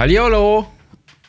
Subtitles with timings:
[0.00, 0.66] Hallihallo!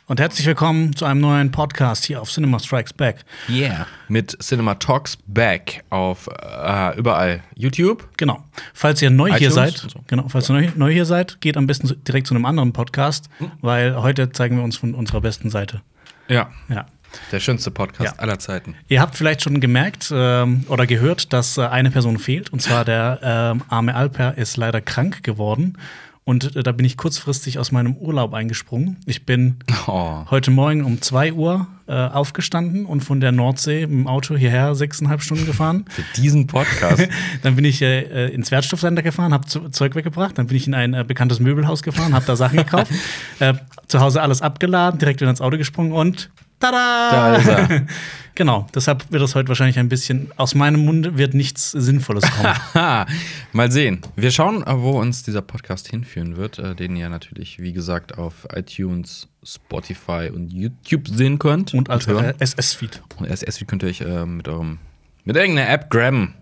[0.06, 3.22] Und herzlich willkommen zu einem neuen Podcast hier auf Cinema Strikes Back.
[3.46, 3.86] Yeah.
[4.08, 7.42] Mit Cinema Talks Back auf äh, überall.
[7.54, 8.08] YouTube.
[8.16, 8.42] Genau.
[8.72, 10.00] Falls ihr neu hier seid, so.
[10.06, 13.28] genau, falls ihr neu, neu hier seid, geht am besten direkt zu einem anderen Podcast,
[13.40, 13.50] Hm.
[13.60, 15.82] weil heute zeigen wir uns von unserer besten Seite.
[16.28, 16.50] Ja.
[16.70, 16.86] Ja.
[17.30, 18.22] Der schönste Podcast Ja.
[18.22, 18.74] aller Zeiten.
[18.88, 22.48] Ihr habt vielleicht schon gemerkt ähm, oder gehört, dass äh, eine Person fehlt.
[22.48, 25.76] Und zwar der ähm, arme Alper ist leider krank geworden.
[26.24, 28.96] Und äh, da bin ich kurzfristig aus meinem Urlaub eingesprungen.
[29.06, 29.56] Ich bin
[29.88, 30.24] Oh.
[30.30, 34.74] heute Morgen um 2 Uhr äh, aufgestanden und von der Nordsee mit dem Auto hierher
[34.76, 35.84] sechseinhalb Stunden gefahren.
[35.90, 37.08] Für diesen Podcast.
[37.42, 40.38] Dann bin ich äh, ins Wertstoffcenter gefahren, habe Zeug weggebracht.
[40.38, 42.92] Dann bin ich in ein äh, bekanntes Möbelhaus gefahren, habe da Sachen gekauft.
[43.40, 43.54] äh,
[43.88, 47.10] zu Hause alles abgeladen, direkt wieder ins Auto gesprungen und tada!
[47.10, 47.86] Da ist er.
[48.34, 52.54] Genau, deshalb wird das heute wahrscheinlich ein bisschen, aus meinem Munde wird nichts Sinnvolles kommen.
[53.52, 54.00] Mal sehen.
[54.16, 58.18] Wir schauen, äh, wo uns dieser Podcast hinführen wird, äh, den ihr natürlich, wie gesagt,
[58.18, 61.74] auf iTunes, Spotify und YouTube sehen könnt.
[61.74, 63.02] und als SS-Feed.
[63.16, 64.78] Und RSS könnt ihr euch äh, mit eurem
[65.24, 66.34] mit irgendeiner App grabben.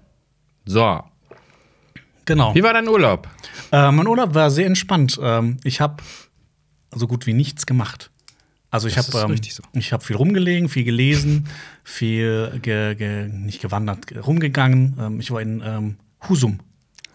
[0.65, 1.03] So.
[2.25, 2.55] Genau.
[2.55, 3.29] Wie war dein Urlaub?
[3.73, 5.19] Äh, mein Urlaub war sehr entspannt.
[5.23, 6.03] Ähm, ich habe
[6.93, 8.11] so gut wie nichts gemacht.
[8.71, 9.63] Also ich habe ähm, so.
[9.73, 11.49] ich habe viel rumgelegen, viel gelesen,
[11.91, 14.97] viel ge, ge, nicht gewandert, ge- rumgegangen.
[14.99, 15.97] Ähm, ich war in ähm,
[16.29, 16.61] Husum.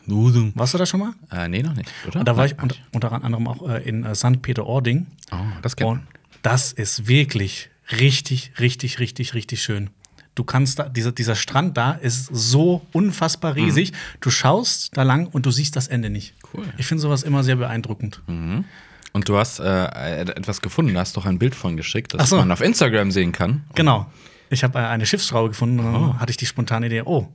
[0.07, 0.51] Losung.
[0.55, 1.13] Warst du da schon mal?
[1.31, 2.19] Äh, nee, noch nicht, oder?
[2.19, 4.41] Und da war ich unter, unter anderem auch äh, in äh, St.
[4.41, 5.07] Peter-Ording.
[5.31, 6.01] Oh, das kennt Und
[6.43, 9.89] das ist wirklich richtig, richtig, richtig, richtig schön.
[10.35, 13.93] Du kannst da, dieser, dieser Strand da ist so unfassbar riesig.
[14.19, 16.33] Du schaust da lang und du siehst das Ende nicht.
[16.53, 16.65] Cool.
[16.77, 18.21] Ich finde sowas immer sehr beeindruckend.
[18.27, 22.35] Und du hast äh, etwas gefunden, da hast doch ein Bild von geschickt, das so.
[22.35, 23.63] man auf Instagram sehen kann.
[23.75, 24.11] Genau.
[24.49, 26.13] Ich habe äh, eine Schiffsschraube gefunden und dann Oh.
[26.19, 27.27] hatte ich die spontane Idee, oh,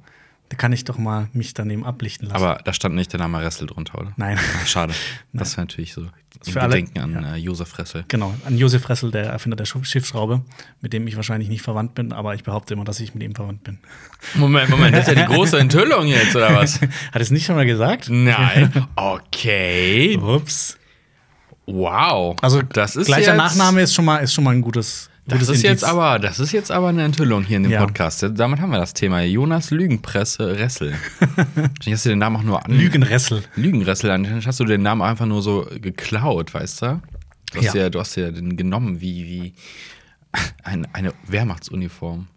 [0.48, 2.42] da kann ich doch mal mich daneben ablichten lassen.
[2.44, 4.12] Aber da stand nicht der Name Ressel drunter, oder?
[4.16, 4.36] Nein.
[4.38, 4.92] Ach, schade.
[5.32, 6.02] Das wäre natürlich so.
[6.02, 8.04] Ein Für alle- Gedenken an äh, Josef Ressel.
[8.08, 10.42] Genau, an Josef Ressel, der Erfinder der Schiff- Schiffsschraube,
[10.80, 13.34] mit dem ich wahrscheinlich nicht verwandt bin, aber ich behaupte immer, dass ich mit ihm
[13.34, 13.78] verwandt bin.
[14.34, 16.80] Moment, Moment, das ist ja die große Enthüllung jetzt, oder was?
[16.80, 18.08] Hat es nicht schon mal gesagt?
[18.08, 18.72] Nein.
[18.96, 20.16] Okay.
[20.16, 20.78] Ups.
[21.66, 22.36] Wow.
[22.42, 25.56] Also das ist gleicher Nachname ist schon mal, ist schon mal ein gutes, Das gutes
[25.56, 27.80] ist jetzt aber, das ist jetzt aber eine Enthüllung hier in dem Ja.
[27.84, 28.24] Podcast.
[28.34, 29.22] Damit haben wir das Thema.
[29.22, 30.94] Jonas Lügenpresse Ressel.
[31.86, 32.72] Hast du den Namen auch nur an.
[32.72, 33.42] Lügenressel.
[33.56, 37.02] Lügenressel, anscheinend hast du den Namen einfach nur so geklaut, weißt du?
[37.52, 37.90] Du hast ja, Ja.
[37.90, 39.54] du hast ja den genommen wie, wie
[40.62, 42.28] ein, eine Wehrmachtsuniform.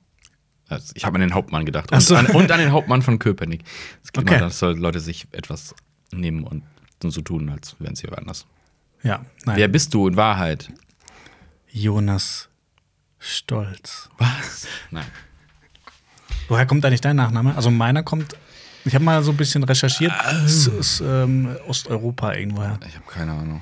[0.69, 1.91] Also ich habe an den Hauptmann gedacht.
[1.91, 2.15] Und, so.
[2.15, 3.63] an, und an den Hauptmann von Köpenick.
[4.03, 4.35] Es geht Okay.
[4.35, 5.75] mal, dass soll Leute sich etwas
[6.11, 6.63] nehmen und
[7.05, 8.45] so tun, als wären sie woanders.
[9.03, 9.57] Ja, nein.
[9.57, 10.71] Wer bist du in Wahrheit?
[11.69, 12.49] Jonas
[13.25, 14.09] Stolz.
[14.17, 14.67] Was?
[14.91, 15.05] Nein.
[16.49, 17.55] Woher kommt eigentlich dein Nachname?
[17.55, 18.35] Also meiner kommt,
[18.83, 20.43] ich habe mal so ein bisschen recherchiert, Ah.
[20.45, 22.77] es ist ähm, Osteuropa irgendwoher.
[22.85, 23.61] Ich habe keine Ahnung.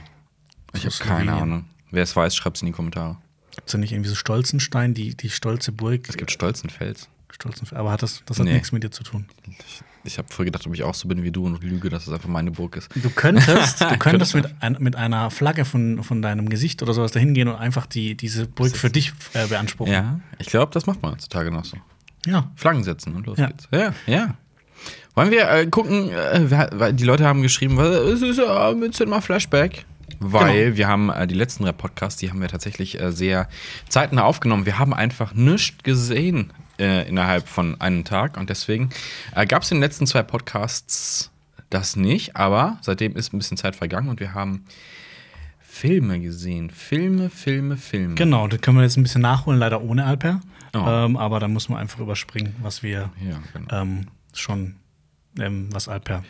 [0.74, 1.34] Ich habe keine.
[1.34, 1.66] Ahnung.
[1.92, 3.18] Wer es weiß, schreibt es in die Kommentare.
[3.52, 6.08] Gibt es ja nicht irgendwie so Stolzenstein, die, die stolze Burg?
[6.10, 7.08] Es gibt Stolzenfels.
[7.30, 7.78] Stolzenfels.
[7.80, 8.54] Aber hat das, das hat Nee.
[8.54, 9.28] nichts mit dir zu tun.
[9.48, 12.08] Ich, ich habe früher gedacht, ob ich auch so bin wie du und lüge, dass
[12.08, 12.90] es einfach meine Burg ist.
[12.96, 16.94] Du könntest, du könntest Könnte mit, ein, mit einer Flagge von, von deinem Gesicht oder
[16.94, 19.94] sowas dahin gehen und einfach die, diese Burg für dich äh, beanspruchen.
[19.94, 21.78] Ja, ich glaube, das macht man heutzutage noch so.
[22.26, 22.50] ja.
[22.56, 23.48] Flaggen setzen und los Ja.
[23.48, 23.68] geht's.
[23.72, 24.36] Ja, ja.
[25.16, 29.22] Wollen wir äh, gucken, äh, die Leute haben geschrieben, was- es ist äh, mit Cinema
[29.22, 29.86] Flashback.
[30.24, 30.78] Weil Genau.
[30.78, 33.48] wir haben äh, die letzten Podcasts, die haben wir tatsächlich äh, sehr
[33.90, 34.66] zeitnah aufgenommen.
[34.66, 38.90] Wir haben einfach nichts gesehen äh, innerhalb von einem Tag und deswegen
[39.36, 41.32] äh, gab es in den letzten zwei Podcasts
[41.70, 44.66] das nicht, aber seitdem ist ein bisschen Zeit vergangen und wir haben
[45.60, 46.70] Filme gesehen.
[46.70, 48.16] Filme, Filme, Filme.
[48.16, 50.42] Genau, das können wir jetzt ein bisschen nachholen, leider ohne Alper.
[50.74, 50.80] Oh.
[50.86, 53.82] Ähm, aber da muss man einfach überspringen, was wir Ja, genau.
[53.82, 54.76] ähm, schon,
[55.40, 56.24] ähm, was Alper,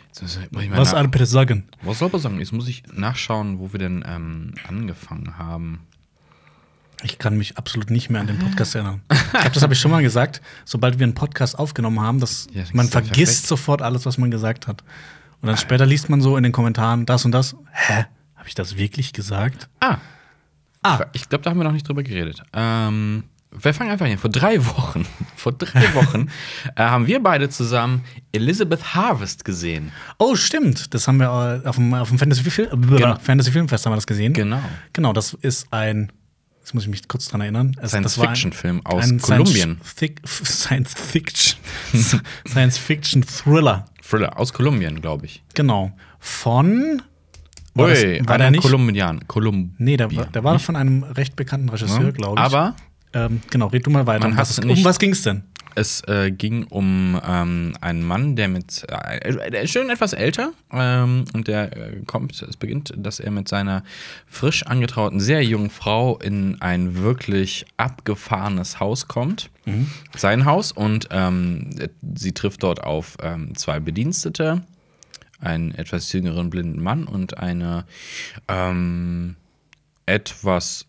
[0.70, 1.64] was Alper sagen.
[1.82, 2.38] Was soll man sagen?
[2.38, 5.80] Jetzt muss ich nachschauen, wo wir denn ähm, angefangen haben.
[7.04, 9.02] Ich kann mich absolut nicht mehr an den Podcast erinnern.
[9.10, 10.40] Ich glaube, das habe ich schon mal gesagt.
[10.64, 13.46] Sobald wir einen Podcast aufgenommen haben, dass Ja, das man vergisst perfekt.
[13.48, 14.82] sofort alles, was man gesagt hat.
[15.40, 17.56] Und dann später liest man so in den Kommentaren das und das.
[17.72, 18.04] Hä?
[18.36, 19.68] Habe ich das wirklich gesagt?
[19.80, 19.98] Ah,
[20.84, 22.42] Ah, ich glaube, da haben wir noch nicht drüber geredet.
[22.52, 23.22] Ähm,
[23.52, 24.18] wir fangen einfach hier.
[24.18, 25.06] Vor drei Wochen,
[25.36, 26.26] vor drei Wochen
[26.76, 28.02] äh, haben wir beide zusammen
[28.32, 29.92] Elizabeth Harvest gesehen.
[30.18, 30.92] oh, stimmt.
[30.92, 33.16] Das haben wir äh, auf dem, auf dem Fantasy, Film, Genau.
[33.16, 34.32] Fantasy Filmfest haben wir das gesehen.
[34.32, 34.60] Genau.
[34.92, 36.10] Genau, das ist ein,
[36.62, 37.76] jetzt muss ich mich kurz dran erinnern.
[37.80, 39.78] Das ein- Science-Fiction-Film aus ein Kolumbien.
[39.84, 41.58] Science, Fic- Science Fiction.
[42.48, 43.84] Science Fiction Thriller.
[44.08, 45.42] Thriller aus Kolumbien, glaube ich.
[45.54, 45.92] Genau.
[46.18, 47.02] Von.
[47.74, 48.62] War, das, Ui, war der nicht?
[48.62, 49.26] Kolumbian.
[49.26, 49.74] Kolumbian.
[49.78, 52.10] Nee, der, war- der war von einem recht bekannten Regisseur, Ja.
[52.10, 52.44] glaube ich.
[52.44, 52.76] Aber
[53.14, 54.26] Ähm, genau, red du mal weiter.
[54.26, 55.42] Um was, nicht- um was ging es denn?
[55.74, 60.52] Es äh, ging um ähm, einen Mann, der mit, äh, der ist schon etwas älter
[60.72, 63.82] ähm, und der äh, kommt, es beginnt, dass er mit seiner
[64.26, 69.50] frisch angetrauten, sehr jungen Frau in ein wirklich abgefahrenes Haus kommt.
[70.16, 71.70] Sein Haus und ähm,
[72.16, 74.62] sie trifft dort auf ähm, zwei Bedienstete,
[75.40, 77.84] einen etwas jüngeren blinden Mann und eine
[78.48, 79.36] ähm,
[80.06, 80.86] etwas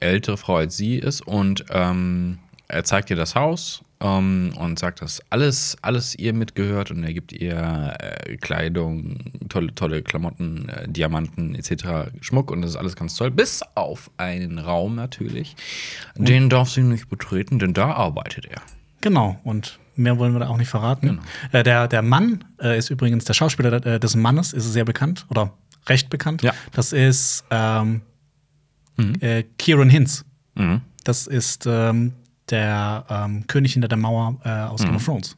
[0.00, 2.38] ältere Frau als sie ist und ähm,
[2.68, 7.12] er zeigt ihr das Haus ähm, und sagt, dass alles, alles ihr mitgehört und er
[7.12, 12.96] gibt ihr äh, Kleidung, tolle, tolle Klamotten, äh, Diamanten etc., Schmuck und das ist alles
[12.96, 15.56] ganz toll, bis auf einen Raum natürlich.
[16.16, 18.60] Den darf sie nicht betreten, denn da arbeitet er.
[19.00, 21.20] Genau, und mehr wollen wir da auch nicht verraten.
[21.52, 25.26] Äh, der, der Mann äh, ist übrigens, der Schauspieler äh, des Mannes ist sehr bekannt
[25.30, 25.52] oder
[25.88, 26.42] recht bekannt.
[26.42, 26.52] Ja.
[26.72, 28.02] Das ist ähm,
[29.20, 30.24] äh, Kieran Hinz.
[30.54, 30.82] Mhm.
[31.04, 32.14] Das ist ähm,
[32.50, 35.36] der ähm, König hinter der Mauer äh, aus Game of Thrones.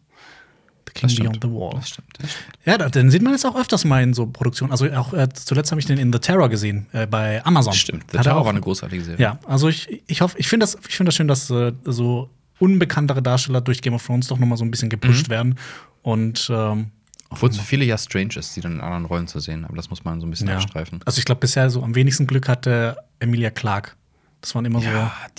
[0.86, 1.22] The King Mhm.
[1.22, 1.70] Beyond the Wall.
[1.74, 2.08] Das stimmt.
[2.18, 2.58] Das stimmt.
[2.64, 4.72] Ja, da- den sieht man jetzt auch öfters mal in so Produktionen.
[4.72, 7.74] Also auch äh, zuletzt habe ich den in The Terror gesehen, äh, bei Amazon.
[7.74, 8.04] Stimmt.
[8.12, 9.22] The Hat er Tower auch- war eine großartige Serie.
[9.22, 12.30] Ja, also ich, ich hoffe, ich finde das, ich finde das schön, dass äh, so
[12.58, 15.32] unbekanntere Darsteller durch Game of Thrones doch noch mal so ein bisschen gepusht Mhm.
[15.32, 15.58] werden.
[16.02, 16.90] Und ähm,
[17.30, 19.76] Obwohl es für viele ja strange ist, die dann in anderen Rollen zu sehen, aber
[19.76, 20.54] das muss man so ein bisschen ja.
[20.56, 21.00] abstreifen.
[21.04, 23.92] Also ich glaube, bisher so am wenigsten Glück hatte Emilia Clarke.
[24.40, 24.88] Das waren immer so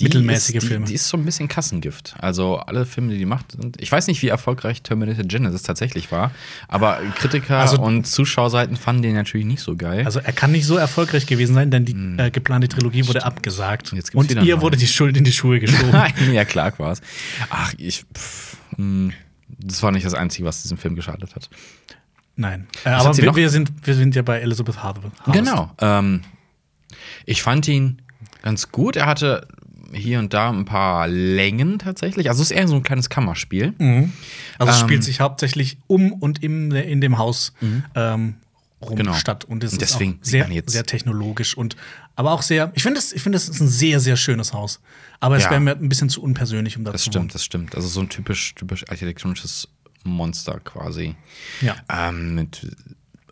[0.01, 0.85] mittelmäßige ist, Filme.
[0.85, 2.15] Die, ist so ein bisschen Kassengift.
[2.19, 3.81] Also alle Filme, die die macht, sind.
[3.81, 6.31] Ich weiß nicht, wie erfolgreich Terminator Genesis tatsächlich war,
[6.67, 10.03] aber Kritiker Also- und Zuschauerseiten fanden den natürlich nicht so geil.
[10.05, 13.91] also er kann nicht so erfolgreich gewesen sein, denn die äh, geplante Trilogie wurde abgesagt.
[13.91, 13.97] Hm.
[13.97, 15.91] Jetzt gibt's Und ihr eine wurde die Schuld in die Schuhe geschoben.
[15.91, 17.01] Nein, ja, Clark war es.
[17.49, 18.03] Ach, ich.
[18.13, 19.13] Pff, hm,
[19.47, 21.49] das war nicht das Einzige, was diesem Film geschadet hat.
[22.35, 22.67] Nein.
[22.83, 23.35] Äh, aber wir, noch?
[23.35, 25.07] wir, sind, wir sind ja bei Elizabeth Harvest.
[25.31, 25.71] Genau.
[25.79, 26.21] Ähm,
[27.25, 28.01] ich fand ihn
[28.41, 28.95] ganz gut.
[28.95, 29.47] Er hatte
[29.93, 32.29] hier und da ein paar Längen tatsächlich.
[32.29, 33.73] Also es ist eher so ein kleines Kammerspiel.
[34.59, 37.53] Also es Ähm, spielt sich hauptsächlich um und im, in dem Haus
[37.95, 38.35] ähm,
[38.81, 39.13] rum Genau.
[39.13, 39.45] statt.
[39.45, 41.75] Und es Und ist deswegen auch sehr, sehr technologisch und
[42.15, 44.79] aber auch sehr, ich finde, das, ich finde, das ist ein sehr, sehr schönes Haus.
[45.21, 45.51] Aber es Ja.
[45.51, 47.75] wäre mir ein bisschen zu unpersönlich, um da Das zu stimmt, das stimmt.
[47.75, 49.69] Also so ein typisch, typisch architektonisches
[50.03, 51.15] Monster quasi.
[51.61, 51.75] Ja.
[51.89, 52.67] Ähm, mit,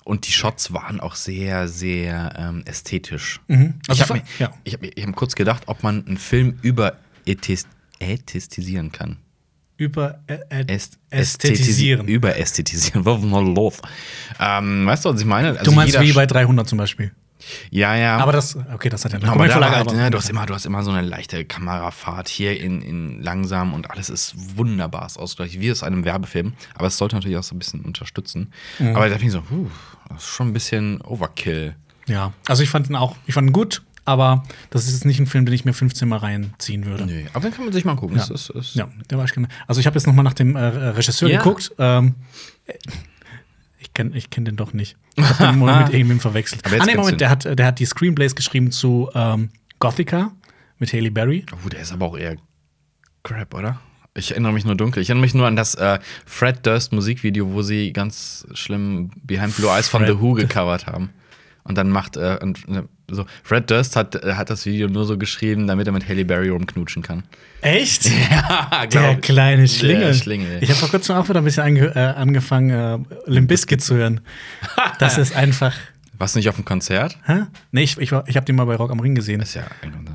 [0.08, 3.42] und die Shots waren auch sehr, sehr ähm, ästhetisch.
[3.48, 3.74] Mhm.
[3.90, 4.54] Also ich habe mir, ja.
[4.64, 6.98] ich hab, ich hab kurz gedacht, ob man einen Film über
[8.00, 9.18] ästhetisieren kann.
[9.76, 12.08] Über äh, äh, Äst ästhetisieren.
[12.08, 13.04] Über ästhetisieren.
[14.40, 15.50] Ähm, weißt du, was ich meine?
[15.60, 17.12] Also du meinst wie bei 300 zum Beispiel.
[17.70, 18.18] Ja, ja.
[18.18, 20.54] Aber das, okay, das hat ja eine aber da halt, ne, du, hast immer, du
[20.54, 25.60] hast immer so eine leichte Kamerafahrt hier in, in langsam und alles ist wunderbar ausgleich,
[25.60, 26.54] wie aus einem Werbefilm.
[26.76, 28.52] Aber es sollte natürlich auch so ein bisschen unterstützen.
[28.80, 28.96] Mhm.
[28.96, 29.68] Aber da bin ich so, puh,
[30.10, 31.76] das ist schon ein bisschen Overkill.
[32.08, 35.20] Ja, also ich fand ihn auch, ich fand ihn gut, aber das ist jetzt nicht
[35.20, 37.06] ein Film, den ich mir 15 Mal reinziehen würde.
[37.06, 38.16] Nö, aber den kann man sich mal gucken.
[38.16, 38.26] Ja.
[38.26, 39.50] Das ist, ist Ja, der war ich gerne.
[39.68, 41.40] Also ich habe jetzt noch mal nach dem äh, Regisseur Ja.
[41.40, 41.74] geguckt.
[41.78, 42.16] Ähm,
[43.98, 44.96] kenne ich kenn den doch nicht.
[45.16, 46.64] Ich habe den mal mit irgendwem verwechselt.
[46.66, 49.50] Aber jetzt Ah, nee, Moment, der hat, der hat die Screenplays geschrieben zu ähm,
[49.80, 50.32] Gothica
[50.78, 51.46] mit Haley Berry.
[51.52, 52.36] Oh, der ist aber auch eher
[53.24, 53.82] Crap, oder?
[54.14, 55.02] Ich erinnere mich nur dunkel.
[55.02, 55.98] Ich erinnere mich nur an das äh,
[56.28, 60.86] Fred Durst Musikvideo, wo sie ganz schlimm Behind Blue Eyes von Fred The Who gecovert
[60.86, 61.10] haben.
[61.68, 65.06] Und dann macht äh, und, äh, so Fred Durst hat, äh, hat das Video nur
[65.06, 67.24] so geschrieben, damit er mit Halle Berry rumknutschen kann.
[67.62, 68.10] Echt?
[68.30, 70.08] Ja, Der kleine Schlingel.
[70.08, 70.58] Der Schlingel.
[70.62, 73.00] Ich habe vor kurzem auch wieder ein bisschen ange äh, angefangen, äh,
[73.32, 74.22] Limp Bizkit zu hören.
[75.00, 75.74] Das ist einfach.
[76.18, 77.18] Warst du nicht auf dem Konzert?
[77.26, 77.44] Hä?
[77.72, 79.40] Nee, ich, ich, ich habe den mal bei Rock am Ring gesehen.
[79.40, 80.10] Das ist ja ein Grund.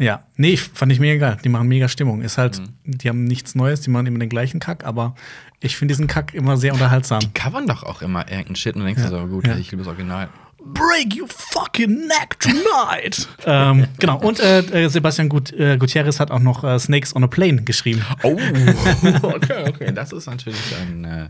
[0.00, 1.38] Ja, nee, ich- fand ich mega geil.
[1.44, 2.22] Die machen mega Stimmung.
[2.22, 2.98] Ist halt, Mhm.
[2.98, 5.14] die haben nichts Neues, die machen immer den gleichen Kack, aber
[5.60, 7.20] ich finde diesen Kack immer sehr unterhaltsam.
[7.34, 9.56] Covern doch auch immer irgendeinen Shit und denkst du so, gut, ja.
[9.56, 10.28] ich liebe das Original.
[10.62, 13.26] Break your fucking neck tonight.
[13.46, 14.18] ähm, genau.
[14.20, 17.62] Und äh, äh, Sebastian Gut äh, Gutierrez hat auch noch äh, Snakes on a Plane
[17.62, 18.04] geschrieben.
[18.22, 18.32] Oh,
[19.22, 19.92] okay, okay.
[19.92, 21.28] Das ist natürlich ein äh,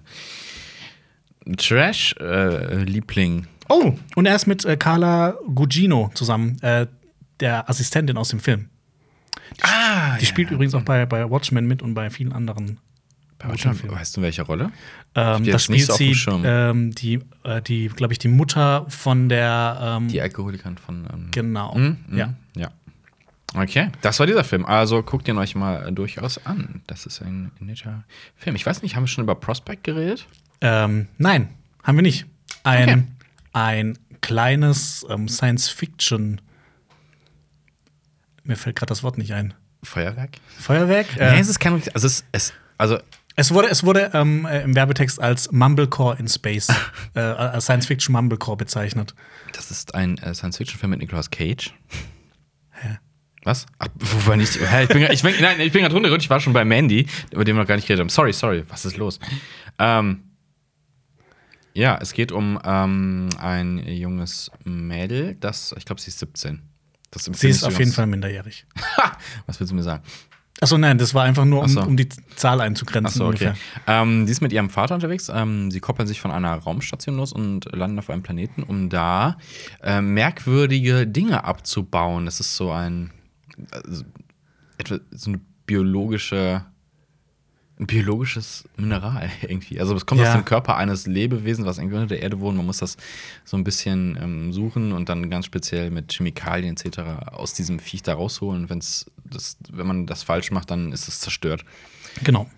[1.56, 3.46] Trash-Liebling.
[3.68, 6.87] Oh, und er ist mit äh, Carla Gugino zusammen, äh,
[7.38, 8.68] der Assistentin aus dem Film.
[9.62, 12.80] ah, Die spielt übrigens auch bei, bei Watchmen mit und bei vielen anderen.
[13.42, 14.70] Bei Watchmen, weißt du, welche Rolle?
[15.14, 18.85] Ähm, Die da jetzt nicht spielt sie ähm, die, äh, die glaube ich, die Mutter
[18.88, 19.78] von der.
[19.99, 21.06] Ähm, Die Alkoholikerin von.
[21.12, 21.75] Ähm, genau.
[21.76, 22.35] Mhm, mhm, Ja.
[22.54, 22.70] ja.
[23.54, 24.64] Okay, das war dieser Film.
[24.64, 26.82] Also guckt ihn euch mal durchaus an.
[26.87, 28.04] Das ist ein netter
[28.37, 28.54] Film.
[28.56, 30.26] Ich weiß nicht, haben wir schon über Prospect geredet?
[30.61, 31.49] Ähm, nein,
[31.82, 32.26] haben wir nicht.
[32.62, 33.02] Ein, Okay.
[33.54, 36.40] ein kleines ähm, Science-Fiction.
[38.44, 39.54] Mir fällt gerade das Wort nicht ein.
[39.82, 40.32] Feuerwerk?
[40.59, 41.16] Feuerwerk?
[41.16, 41.82] Äh, nee, es ist kein.
[41.94, 42.99] Also, es, es, also
[43.40, 46.68] es wurde, es wurde ähm, äh, im Werbetext als Mumblecore in Space,
[47.14, 49.14] äh, als Science-Fiction Mumblecore bezeichnet.
[49.54, 51.75] das ist ein äh, Science-Fiction-Film mit Nicolas Cage.
[52.70, 52.99] Hä?
[53.44, 53.66] Was?
[53.78, 54.54] Ach, wo war nicht?
[54.61, 56.26] Hä, ich bin, grad- ich bin, nein, ich bin gerade runtergerutscht.
[56.26, 58.11] Ich war schon bei Mandy, über den wir noch gar nicht geredet haben.
[58.11, 58.64] Sorry, sorry.
[58.68, 59.18] Was ist los?
[59.78, 60.25] Ähm,
[61.73, 66.62] ja, es geht um ähm, ein junges Mädel, das, ich glaube, sie ist 17.
[67.12, 68.66] Das Sie ist ich auf jeden Fall minderjährig.
[69.47, 70.02] Was willst du mir sagen?
[70.60, 71.80] Achso, nein, das war einfach nur, um, so.
[71.80, 73.22] um die Zahl einzugrenzen.
[73.22, 73.52] Achso, okay.
[73.86, 75.30] Ähm, die ist mit ihrem Vater unterwegs.
[75.34, 79.38] Ähm, sie koppeln sich von einer Raumstation los und landen auf einem Planeten, um da
[79.82, 82.26] äh, merkwürdige Dinge abzubauen.
[82.26, 83.10] Das ist so ein
[83.70, 84.04] also,
[84.76, 86.64] etwa so eine biologische
[87.80, 89.80] ein biologisches Mineral irgendwie.
[89.80, 90.28] Also es kommt Ja.
[90.28, 92.56] aus dem Körper eines Lebewesens, was irgendwie unter der Erde wohnt.
[92.56, 92.96] Man muss das
[93.44, 96.99] so ein bisschen ähm, suchen und dann ganz speziell mit Chemikalien etc.
[97.32, 98.68] aus diesem Viech da rausholen.
[98.70, 101.64] Wenn's das, wenn man das falsch macht, dann ist es zerstört.
[102.22, 102.49] Genau.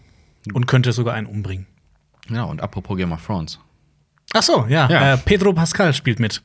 [0.52, 1.67] Und könnte sogar einen umbringen.
[2.29, 3.61] Ja, und apropos Game of Thrones.
[4.35, 4.88] Ach so, ja.
[4.91, 5.14] Ja.
[5.14, 6.43] Äh, Pedro Pascal spielt mit.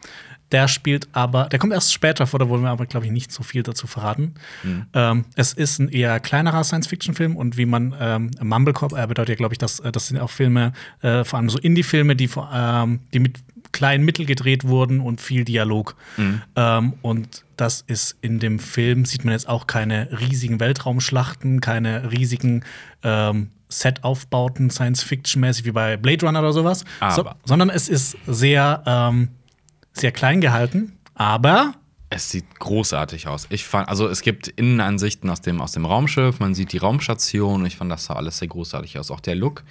[0.52, 3.32] Der spielt aber, der kommt erst später vor, da wollen wir aber, glaube ich, nicht
[3.32, 4.36] so viel dazu verraten.
[4.64, 4.86] Mhm.
[4.94, 9.36] Ähm, es ist ein eher kleinerer Science-Fiction-Film und wie man ähm, Mumblecore, er bedeutet ja,
[9.36, 13.02] glaube ich, dass, äh, das sind auch Filme, äh, vor allem so Indie-Filme, die, ähm,
[13.14, 13.40] die mit
[13.74, 15.96] kleinen Mitteln gedreht wurden und viel Dialog.
[16.16, 16.42] Mhm.
[16.56, 22.12] Ähm, und das ist in dem Film, sieht man jetzt auch keine riesigen Weltraumschlachten, keine
[22.12, 22.64] riesigen
[23.04, 26.86] ähm, Set-Aufbauten, Science-Fiction-mäßig wie bei Blade Runner oder sowas.
[27.14, 29.30] So, sondern es ist sehr, ähm,
[30.00, 31.74] sehr klein gehalten, aber
[32.10, 33.48] Es sieht großartig aus.
[33.50, 37.66] Ich fand, also es gibt Innenansichten aus dem, aus dem Raumschiff, man sieht die Raumstation.
[37.66, 39.12] Ich fand das sah alles sehr großartig aus.
[39.12, 39.64] Auch der Look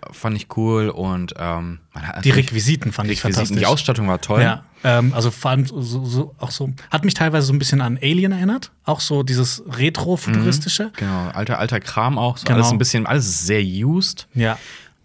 [0.00, 1.80] äh, fand ich cool und ähm,
[2.24, 3.58] die Requisiten fand ich Requisiten, fantastisch.
[3.58, 4.40] die Ausstattung war toll.
[4.40, 7.82] Ja, ähm, also vor allem so, so, auch so, hat mich teilweise so ein bisschen
[7.82, 8.70] an Alien erinnert.
[8.84, 10.90] Auch so dieses Retro-Futuristische.
[10.96, 12.38] Genau, alter, alter Kram auch.
[12.38, 12.60] So Genau.
[12.60, 14.26] Alles ein bisschen, alles sehr used.
[14.34, 14.58] Ja.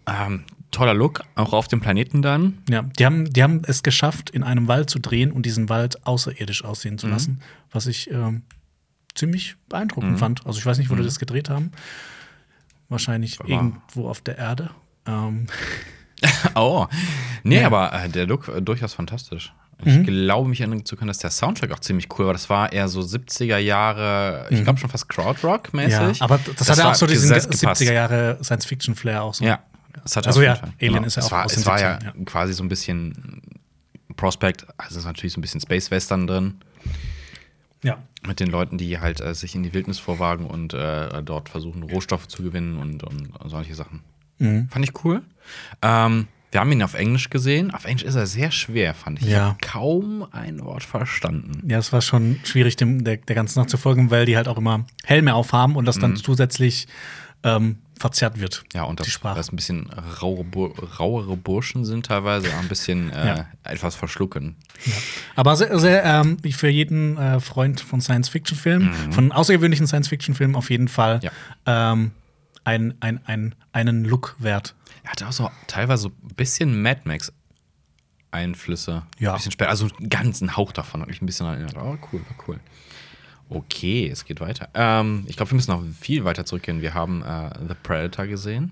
[0.06, 2.58] Ähm, toller Look, auch auf dem Planeten dann.
[2.68, 6.06] Ja, die haben, die haben es geschafft, in einem Wald zu drehen und diesen Wald
[6.06, 6.98] außerirdisch aussehen Mhm.
[6.98, 7.40] zu lassen,
[7.72, 8.42] was ich ähm,
[9.14, 10.46] ziemlich beeindruckend fand.
[10.46, 10.98] Also ich weiß nicht, wo Mhm.
[10.98, 11.72] die das gedreht haben.
[12.88, 14.70] Wahrscheinlich Aber- irgendwo auf der Erde.
[15.06, 15.46] Ähm,
[16.54, 16.86] Oh.
[17.44, 17.66] Nee, Ja.
[17.66, 19.52] aber äh, der Look äh, durchaus fantastisch.
[19.82, 22.34] Ich glaube, mich erinnern zu können, dass der Soundtrack auch ziemlich cool war.
[22.34, 26.18] Das war eher so 70er Jahre, ich glaube schon fast Krautrock-mäßig.
[26.18, 27.80] ja, aber das, hat ja war auch so diesen gesetzt gepasst.
[27.80, 29.42] 70er Jahre Science-Fiction-Flair auch so.
[29.46, 29.60] Ja.
[30.02, 30.72] Das hat Also ja, Fall.
[30.78, 30.92] Genau.
[30.92, 32.24] Alien ist ja es auch war, aus es war ja 70ern, ja.
[32.24, 33.42] quasi so ein bisschen
[34.16, 36.54] Prospect, also es ist natürlich so ein bisschen Space Western drin.
[37.82, 37.98] ja.
[38.26, 41.82] Mit den Leuten, die halt äh, sich in die Wildnis vorwagen und äh, dort versuchen,
[41.82, 44.00] Rohstoffe zu gewinnen und, und, solche Sachen.
[44.38, 44.68] Mhm.
[44.68, 45.22] Fand ich cool.
[45.80, 47.72] Ähm, wir haben ihn auf Englisch gesehen.
[47.72, 49.26] Auf Englisch ist er sehr schwer, fand ich.
[49.26, 49.50] Ich Ja.
[49.50, 51.62] habe kaum ein Wort verstanden.
[51.70, 54.84] Ja, es war schon schwierig, dem, der, der ganzen nachzufolgen, weil die halt auch immer
[55.04, 56.88] Helme aufhaben und das dann zusätzlich
[57.44, 58.62] ähm, verzerrt wird.
[58.64, 58.68] Mhm.
[58.78, 59.38] Ja, und das, die Sprache.
[59.40, 59.90] ein bisschen
[60.20, 63.46] rauere, Bu- rauere Burschen sind teilweise ein bisschen äh, Ja.
[63.62, 64.56] etwas verschlucken.
[65.36, 70.70] Aber sehr, sehr ähm, wie für jeden äh, Freund von Science-Fiction-Filmen, von außergewöhnlichen Science-Fiction-Filmen auf
[70.70, 71.22] jeden Fall Mhm.
[71.66, 71.92] Ja.
[71.92, 72.10] ähm,
[72.64, 74.74] ein, ein, ein, einen Look wert.
[75.02, 77.32] Er hatte auch so teilweise so ein bisschen Mad Max
[78.32, 79.02] Einflüsse.
[79.18, 79.32] Ja.
[79.32, 81.76] Ein bisschen später, also einen ganzen Hauch davon hat mich ein bisschen erinnert.
[81.76, 82.60] Oh, cool, war cool.
[83.50, 84.68] Okay, es geht weiter.
[84.74, 86.80] Ähm, ich glaube, wir müssen noch viel weiter zurückgehen.
[86.80, 88.70] Wir haben äh, The Predator gesehen.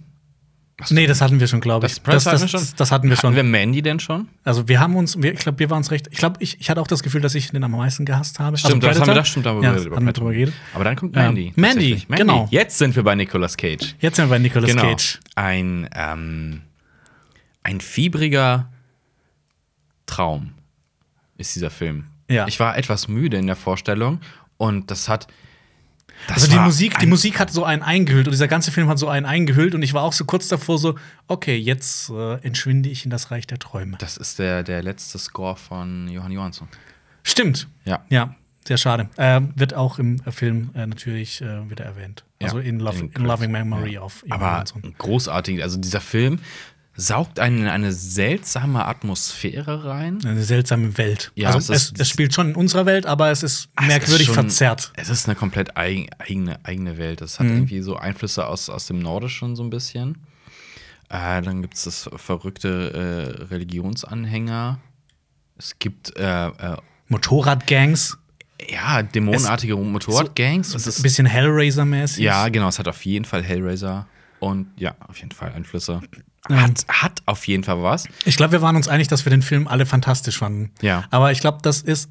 [0.90, 1.94] Nee, das hatten wir schon, glaube ich.
[1.94, 2.76] Das Predator das, hatten wir das, schon?
[2.76, 3.30] das hatten wir schon.
[3.30, 4.28] Hatten wir Mandy denn schon?
[4.44, 6.06] Also wir haben uns, wir, ich glaube, wir waren uns recht.
[6.12, 8.56] Ich glaube, ich, ich hatte auch das Gefühl, dass ich den am meisten gehasst habe.
[8.56, 10.54] Stimmt, also das haben wir, das stimmt, da haben ja, das haben wir drüber geredet.
[10.74, 11.52] Aber dann kommt Ähm, Mandy.
[11.56, 12.46] Mandy, genau.
[12.52, 13.96] Jetzt sind wir bei Nicolas Cage.
[13.98, 14.82] Jetzt sind wir bei Nicolas genau.
[14.82, 15.18] Cage.
[15.34, 16.60] Ein, ähm,
[17.64, 18.70] ein fiebriger
[20.06, 20.52] Traum
[21.36, 22.04] ist dieser Film.
[22.30, 22.46] Ja.
[22.46, 24.20] Ich war etwas müde in der Vorstellung
[24.58, 25.26] und das hat.
[26.26, 28.98] Das Also die Musik, die Musik hat so einen eingehüllt und dieser ganze Film hat
[28.98, 30.96] so einen eingehüllt und ich war auch so kurz davor so,
[31.28, 33.96] okay, jetzt äh, entschwinde ich in das Reich der Träume.
[33.98, 36.66] Das ist der, der letzte Score von Johann Johansson.
[37.22, 37.68] Stimmt.
[37.84, 38.04] Ja.
[38.08, 38.34] Ja,
[38.66, 39.08] sehr schade.
[39.16, 42.24] Ähm, wird auch im äh, Film äh, natürlich äh, wieder erwähnt.
[42.40, 43.52] Ja, Also in, Love, in in Loving.
[43.52, 44.00] Memory Ja.
[44.00, 44.94] auf Johan Aber Johansson.
[44.98, 45.62] großartig.
[45.62, 46.40] Also dieser Film
[47.00, 50.18] saugt einen in eine seltsame Atmosphäre rein.
[50.26, 51.30] Eine seltsame Welt.
[51.36, 53.86] Ja, also es es, ist- es, spielt schon in unserer Welt, aber es ist Es
[53.86, 54.92] merkwürdig ist schon- verzerrt.
[54.96, 57.20] Es ist eine komplett eigen, eigene, eigene Welt.
[57.22, 57.52] Es hat Mhm.
[57.58, 60.18] irgendwie so Einflüsse aus, aus dem Nordischen so ein bisschen.
[61.08, 64.80] Äh, dann gibt es das verrückte äh, Religionsanhänger.
[65.56, 66.76] Es gibt äh, äh,
[67.08, 68.18] Motorradgangs,
[68.68, 70.74] ja dämonenartige Motorradgangs.
[70.74, 72.22] Es ein bisschen Hellraiser-mäßig.
[72.24, 74.06] ja, genau, es hat auf jeden Fall Hellraiser
[74.40, 76.00] und ja, auf jeden Fall Einflüsse.
[76.48, 78.04] Hat, hat auf jeden Fall was.
[78.24, 80.70] Ich glaube, wir waren uns einig, dass wir den Film alle fantastisch fanden.
[80.80, 81.04] Ja.
[81.10, 82.10] Aber ich glaube, das ist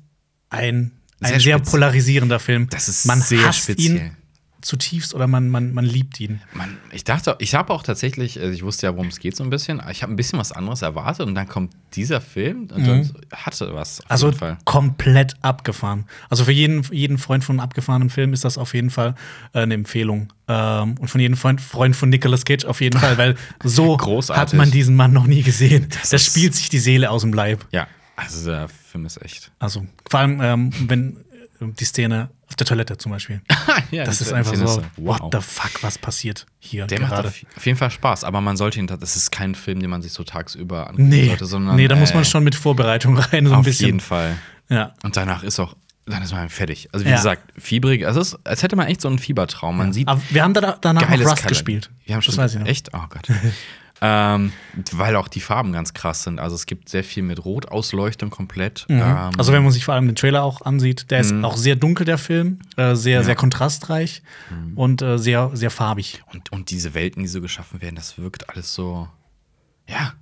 [0.50, 0.92] ein,
[1.22, 2.70] ein Sehr sehr, polarisierender Film.
[2.70, 3.96] Das ist Man sehr hasst speziell.
[3.98, 4.18] ihn
[4.62, 6.42] zutiefst oder man, man, man liebt ihn.
[6.54, 9.44] Man, ich dachte, ich habe auch tatsächlich, also ich wusste ja, worum es geht so
[9.44, 9.82] ein bisschen.
[9.92, 13.74] Ich habe ein bisschen was anderes erwartet und dann kommt dieser Film und dann hatte
[13.76, 14.00] was.
[14.02, 14.58] Auf Also jeden Fall.
[14.66, 16.06] komplett abgefahren.
[16.30, 19.16] Also für jeden, jeden Freund von einem abgefahrenen Film ist das auf jeden Fall
[19.54, 20.34] äh, eine Empfehlung.
[20.48, 24.42] Ähm, und von jedem Freund, Freund von Nicolas Cage auf jeden Fall, weil so Großartig.
[24.42, 25.88] hat man diesen Mann noch nie gesehen.
[25.90, 27.66] Der ist- spielt sich die Seele aus dem Leib.
[27.72, 29.52] Ja, also der Film ist echt.
[29.60, 31.18] Also vor allem, ähm, wenn
[31.62, 33.42] äh, die Szene auf der Toilette zum Beispiel.
[33.92, 37.12] ja, Das ist einfach so, Szene ist- what the fuck, was passiert hier Der macht
[37.12, 37.28] gerade?
[37.30, 40.02] auf, auf jeden Fall Spaß, aber man sollte ihn, das ist kein Film, den man
[40.02, 43.18] sich so tagsüber angucken Nee, sollte, sondern nee, da muss man äh, schon mit Vorbereitung
[43.18, 43.86] rein, so ein auf bisschen.
[43.88, 44.38] jeden Fall.
[44.70, 44.94] Ja.
[45.04, 45.76] Und danach ist auch,
[46.06, 46.88] dann ist man fertig.
[46.94, 47.18] Also wie Ja.
[47.18, 49.76] gesagt, fiebrig, also es ist, als hätte man echt so einen Fiebertraum.
[49.78, 51.90] Man sieht Aber wir haben da, danach noch Rust gespielt.
[52.06, 52.68] Wir haben das schon weiß ich noch.
[52.68, 52.90] Echt?
[52.94, 53.28] Oh Gott.
[54.02, 54.52] ähm,
[54.92, 56.40] weil auch die Farben ganz krass sind.
[56.40, 58.86] Also es gibt sehr viel mit Rotausleuchtung komplett.
[58.90, 59.32] Ähm, Mhm.
[59.38, 62.06] Also wenn man sich vor allem den Trailer auch ansieht, der ist auch sehr dunkel,
[62.06, 64.22] der Film, äh, sehr, sehr kontrastreich
[64.76, 66.24] und äh, sehr, sehr farbig.
[66.34, 69.08] und, und diese Welten, die so geschaffen werden, das wirkt alles so,
[69.88, 70.14] ja,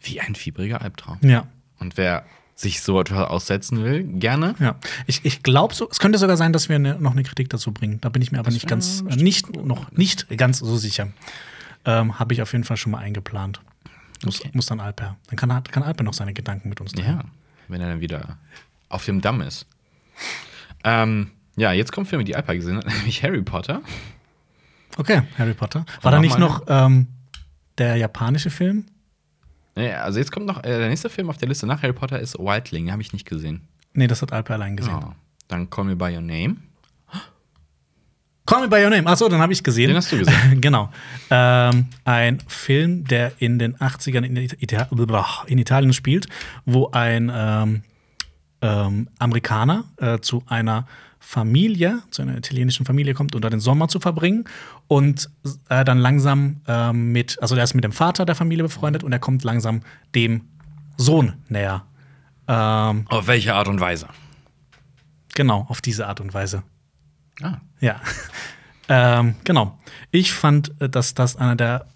[0.00, 1.18] wie ein fiebriger Albtraum.
[1.22, 1.46] Ja.
[1.78, 2.24] Und wer
[2.54, 4.54] sich so etwas aussetzen will, gerne.
[4.60, 7.48] Ja, ich, ich glaube so, es könnte sogar sein, dass wir ne, noch eine Kritik
[7.50, 8.00] dazu bringen.
[8.00, 11.08] Da bin ich mir aber nicht wär ganz, äh, nicht, noch nicht ganz so sicher.
[11.84, 13.60] Ähm, Habe ich auf jeden Fall schon mal eingeplant.
[14.24, 14.50] Muss, Okay.
[14.54, 15.16] muss dann Alper.
[15.28, 17.16] Dann kann, kann Alper noch seine Gedanken mit uns teilen.
[17.18, 17.24] Ja,
[17.68, 18.38] wenn er dann wieder
[18.88, 19.66] auf dem Damm ist.
[20.84, 23.82] Ähm, ja, jetzt kommt Filme, die Alpa gesehen hat, nämlich Harry Potter.
[24.96, 25.84] Okay, Harry Potter.
[26.02, 27.08] War da nicht noch ähm,
[27.78, 28.84] der japanische Film?
[29.74, 32.20] Ja, also jetzt kommt noch, äh, der nächste Film auf der Liste nach Harry Potter
[32.20, 33.66] ist Wildling, habe ich nicht gesehen.
[33.94, 35.00] Nee, das hat Alper allein gesehen.
[35.02, 35.12] Oh.
[35.48, 36.56] Dann Call Me By Your Name.
[38.44, 39.06] Call Me By Your Name.
[39.06, 39.88] Achso, den habe ich gesehen.
[39.88, 40.60] Den hast du gesehen.
[40.60, 40.90] genau.
[41.30, 44.88] Ähm, ein Film, der in den 80ern in, Ita
[45.46, 46.26] in Italien spielt,
[46.64, 47.82] wo ein ähm,
[48.60, 50.86] ähm, Amerikaner äh, zu einer
[51.20, 54.44] Familie, zu einer italienischen Familie kommt, um da den Sommer zu verbringen
[54.88, 55.30] und
[55.68, 59.12] äh, dann langsam ähm, mit, also er ist mit dem Vater der Familie befreundet und
[59.12, 59.82] er kommt langsam
[60.16, 60.42] dem
[60.96, 61.84] Sohn näher.
[62.48, 64.08] Ähm, Auf welche Art und Weise?
[65.34, 66.62] genau, auf diese Art und Weise.
[67.40, 67.58] Ah.
[67.82, 68.00] Ja.
[68.88, 69.78] ähm, genau.
[70.10, 71.86] Ich fand, äh, dass das einer der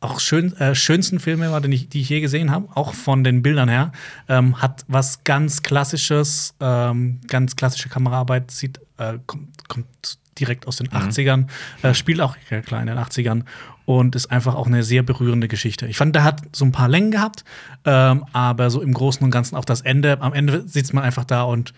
[0.00, 3.22] auch schön, äh, schönsten Filme war, den ich, die ich je gesehen habe, auch von
[3.22, 3.92] den Bildern her.
[4.28, 10.76] Ähm, hat was ganz Klassisches, ähm, ganz klassische Kameraarbeit, sieht, äh, kommt, kommt direkt aus
[10.76, 11.48] den 80ern,
[11.82, 13.44] äh, spielt auch ja, klar in den 80ern
[13.84, 15.86] und ist einfach auch eine sehr berührende Geschichte.
[15.86, 17.44] Ich fand, der hat so ein paar Längen gehabt,
[17.84, 20.22] ähm, aber so im Großen und Ganzen auch das Ende.
[20.22, 21.74] Am Ende sitzt man einfach da und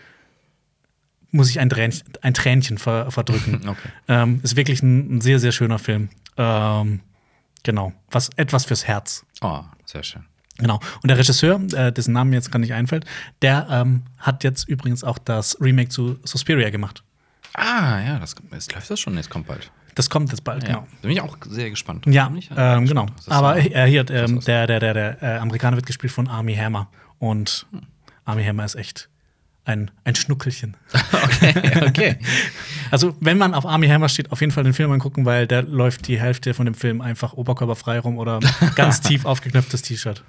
[1.33, 3.61] muss ich ein Tränchen, ein Tränchen ver, verdrücken.
[3.69, 3.89] Okay.
[4.09, 6.09] ähm, ist wirklich ein, ein sehr, sehr schöner Film.
[6.37, 7.01] Ähm,
[7.63, 7.93] genau.
[8.11, 9.25] Was, etwas fürs Herz.
[9.41, 10.25] Oh, sehr schön.
[10.59, 10.79] Genau.
[11.03, 13.05] Und der Regisseur, äh, dessen Namen mir jetzt gar nicht einfällt,
[13.41, 17.03] der ähm, hat jetzt übrigens auch das Remake zu Suspiria gemacht.
[17.55, 19.71] Ah, ja, das, jetzt läuft das schon, jetzt kommt bald.
[19.95, 20.69] Das kommt jetzt bald, Ja.
[20.69, 20.87] genau.
[21.03, 22.07] Da bin ich auch sehr gespannt.
[22.07, 23.07] Ja, äh, ähm, genau.
[23.27, 24.45] Aber äh, hier, aus.
[24.45, 26.89] der, der, der, der äh, Amerikaner wird gespielt von Army Hammer.
[27.19, 27.67] Und
[28.25, 29.09] Army Hammer ist echt
[29.65, 30.77] ein, ein Schnuckelchen.
[31.13, 32.19] okay, okay.
[32.91, 35.63] Also, wenn man auf Army Hammer steht, auf jeden Fall den Film angucken, weil der
[35.63, 38.39] läuft die Hälfte von dem Film einfach oberkörperfrei rum oder
[38.75, 40.23] ganz tief aufgeknöpftes T-Shirt.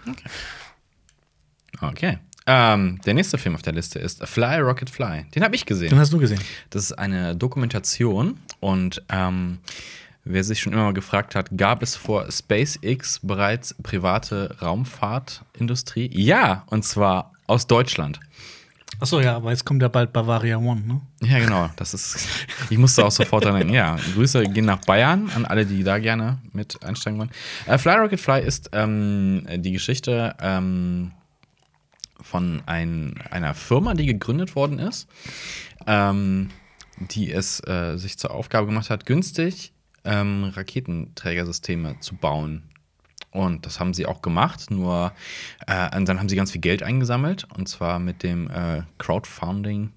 [1.82, 2.20] Okay.
[2.46, 5.26] Ähm, der nächste Film auf der Liste ist Fly Rocket Fly.
[5.36, 5.90] Den habe ich gesehen.
[5.90, 6.40] Den hast du gesehen.
[6.70, 9.60] Das ist eine Dokumentation und ähm,
[10.24, 16.10] wer sich schon immer mal gefragt hat, gab es vor SpaceX bereits private Raumfahrtindustrie?
[16.14, 18.22] Ja, und zwar aus Deutschland.
[19.00, 21.02] Achso, ja, aber jetzt kommt ja bald Bavaria One, ne?
[21.22, 21.70] Ja, genau.
[21.76, 22.28] Das ist.
[22.70, 23.74] Ich musste auch sofort dran denken.
[23.74, 27.32] Ja, Grüße gehen nach Bayern an alle, die da gerne mit einsteigen wollen.
[27.66, 31.12] Äh, Fly Rocket Fly ist ähm, die Geschichte ähm,
[32.22, 35.08] von ein, einer Firma, die gegründet worden ist,
[35.88, 36.50] ähm,
[36.98, 39.74] die es äh, sich zur Aufgabe gemacht hat, günstig
[40.06, 42.64] ähm, Raketenträgersysteme zu bauen.
[43.34, 45.12] Und das haben sie auch gemacht, nur
[45.66, 49.92] äh, und dann haben sie ganz viel Geld eingesammelt und zwar mit dem äh, Crowdfunding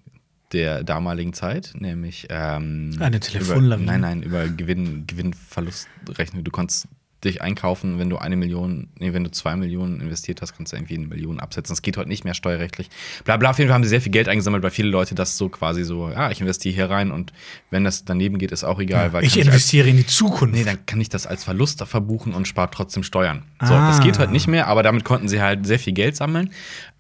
[0.53, 3.87] der damaligen Zeit, nämlich ähm, Eine über, Telefonlawine.
[3.87, 6.45] Nein, nein, über Gewinn, Gewinnverlustrechnung.
[6.45, 6.89] Du konntest
[7.25, 10.77] dich einkaufen, wenn du eine Million, nee, wenn du zwei Millionen investiert hast, kannst du
[10.77, 11.73] irgendwie eine Million absetzen.
[11.75, 12.89] Das geht heute nicht mehr steuerrechtlich.
[13.25, 15.37] Bla bla, auf jeden Fall haben sie sehr viel Geld eingesammelt, weil viele Leute das
[15.39, 17.33] so quasi so, ja, ich investiere hier rein und
[17.71, 20.55] wenn das daneben geht, ist auch egal, weil ich kann als- investiere in die Zukunft.
[20.55, 23.45] Nee, dann kann ich das als Verlust verbuchen und spart trotzdem Steuern.
[23.63, 23.89] So, Ah.
[23.89, 26.51] das geht heute nicht mehr, aber damit konnten sie halt sehr viel Geld sammeln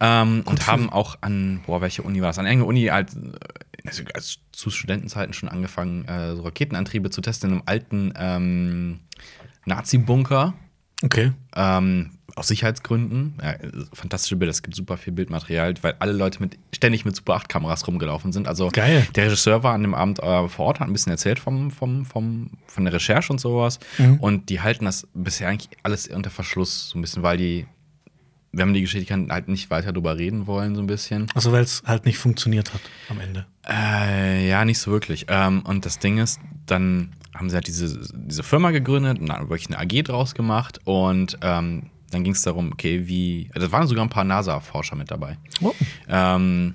[0.01, 2.39] ähm, und haben auch an, boah, welche Uni war das?
[2.39, 3.11] An irgendeiner Uni halt,
[3.85, 9.01] also als zu Studentenzeiten schon angefangen, äh, so Raketenantriebe zu testen in einem alten ähm,
[9.67, 10.55] Nazi-Bunker.
[11.03, 11.33] Okay.
[11.55, 13.35] Ähm, aus Sicherheitsgründen.
[13.43, 13.55] Ja,
[13.93, 17.87] fantastische Bilder, es gibt super viel Bildmaterial, weil alle Leute mit, ständig mit Super 8-Kameras
[17.87, 18.47] rumgelaufen sind.
[18.47, 19.07] Also Geil.
[19.15, 22.05] der Regisseur war an dem Abend äh, vor Ort, hat ein bisschen erzählt vom, vom,
[22.05, 23.79] vom, von der Recherche und sowas.
[23.97, 24.19] Mhm.
[24.21, 27.67] Und die halten das bisher eigentlich alles unter Verschluss, so ein bisschen, weil die,
[28.57, 31.27] wenn man die Geschichte halt nicht weiter drüber reden wollen, so ein bisschen.
[31.35, 33.47] Also, weil es halt nicht funktioniert hat am Ende.
[33.69, 35.27] Äh, ja, nicht so wirklich.
[35.29, 39.49] Ähm, und das Ding ist, dann haben sie halt diese, diese Firma gegründet und dann
[39.51, 43.51] wirklich eine AG draus gemacht und ähm, dann ging es darum, okay, wie.
[43.55, 45.37] Also, da waren sogar ein paar NASA-Forscher mit dabei.
[45.61, 45.75] Oh.
[46.09, 46.75] Ähm,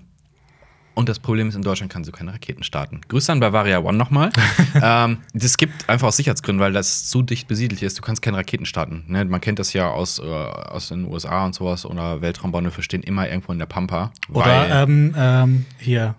[0.93, 3.01] und das Problem ist, in Deutschland kannst du keine Raketen starten.
[3.07, 4.31] Grüße an Bavaria One nochmal.
[4.81, 7.97] ähm, das gibt einfach aus Sicherheitsgründen, weil das zu dicht besiedelt ist.
[7.97, 9.05] Du kannst keine Raketen starten.
[9.07, 9.23] Ne?
[9.25, 13.29] Man kennt das ja aus, äh, aus den USA und sowas oder Weltraumbahnhöfe stehen immer
[13.29, 14.11] irgendwo in der Pampa.
[14.33, 16.15] Oder ähm, ähm, hier.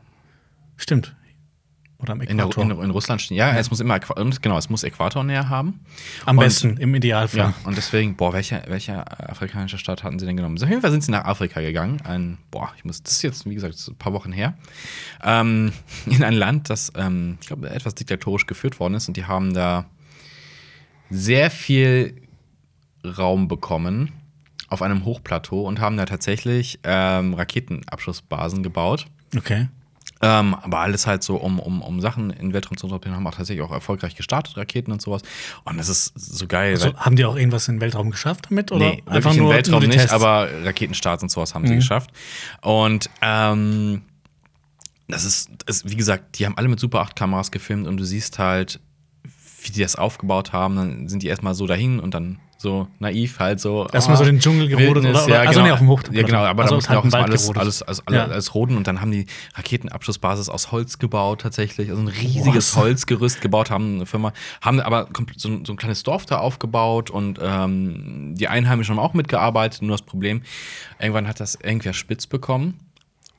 [0.76, 1.14] Stimmt.
[2.02, 2.64] Oder am in, der, Äquator.
[2.64, 3.36] in, in Russland stehen.
[3.36, 5.80] Ja, es muss immer genau, es muss Äquatornähe haben.
[6.26, 7.38] am und- besten, im Idealfall.
[7.38, 10.60] Ja, und deswegen, boah, welche, welche afrikanische Stadt hatten sie denn genommen?
[10.60, 12.00] Auf jeden Fall sind sie nach Afrika gegangen.
[12.02, 14.54] Ein, boah, ich muss, das ist jetzt, wie gesagt, ein paar Wochen her.
[15.22, 15.72] Ähm,
[16.06, 19.06] in ein Land, das, ähm, ich glaube, etwas diktatorisch geführt worden ist.
[19.06, 19.86] Und die haben da
[21.08, 22.20] sehr viel
[23.04, 24.12] Raum bekommen
[24.68, 29.06] auf einem Hochplateau und haben da tatsächlich ähm, Raketenabschussbasen gebaut.
[29.36, 29.68] Okay.
[30.24, 33.34] Ähm, aber alles halt so, um, um, um Sachen in Weltraum zu transportieren, haben auch
[33.34, 35.22] tatsächlich auch erfolgreich gestartet, Raketen und sowas.
[35.64, 36.74] Und das ist so geil.
[36.74, 38.70] Also, haben die auch irgendwas in den Weltraum geschafft damit?
[38.70, 40.12] Oder nee, wirklich im Weltraum die nicht, Tests?
[40.12, 41.78] aber Raketenstarts und sowas haben sie Mhm.
[41.78, 42.10] geschafft.
[42.60, 44.02] Und ähm,
[45.08, 48.04] das ist, ist, wie gesagt, die haben alle mit Super 8 Kameras gefilmt und du
[48.04, 48.78] siehst halt,
[49.62, 50.76] wie die das aufgebaut haben.
[50.76, 53.86] Dann sind die erstmal so dahin und dann so naiv halt so.
[53.92, 55.64] Erstmal so den Dschungel gerodet Wildnis, oder- oder- ja, also genau.
[55.66, 57.82] nee, auf dem Hoch- Ja, genau, aber also da mussten halt auch erstmal alles, alles,
[57.82, 58.24] alles, alles, Ja.
[58.32, 61.90] alles roden und dann haben die Raketenabschussbasis aus Holz gebaut tatsächlich.
[61.90, 62.76] Also ein riesiges Was?
[62.76, 67.10] Holzgerüst gebaut, haben eine Firma, haben aber so, ein- so ein kleines Dorf da aufgebaut
[67.10, 69.82] und ähm, die Einheimischen haben auch mitgearbeitet.
[69.82, 70.42] Nur das Problem,
[71.00, 72.78] irgendwann hat das irgendwer spitz bekommen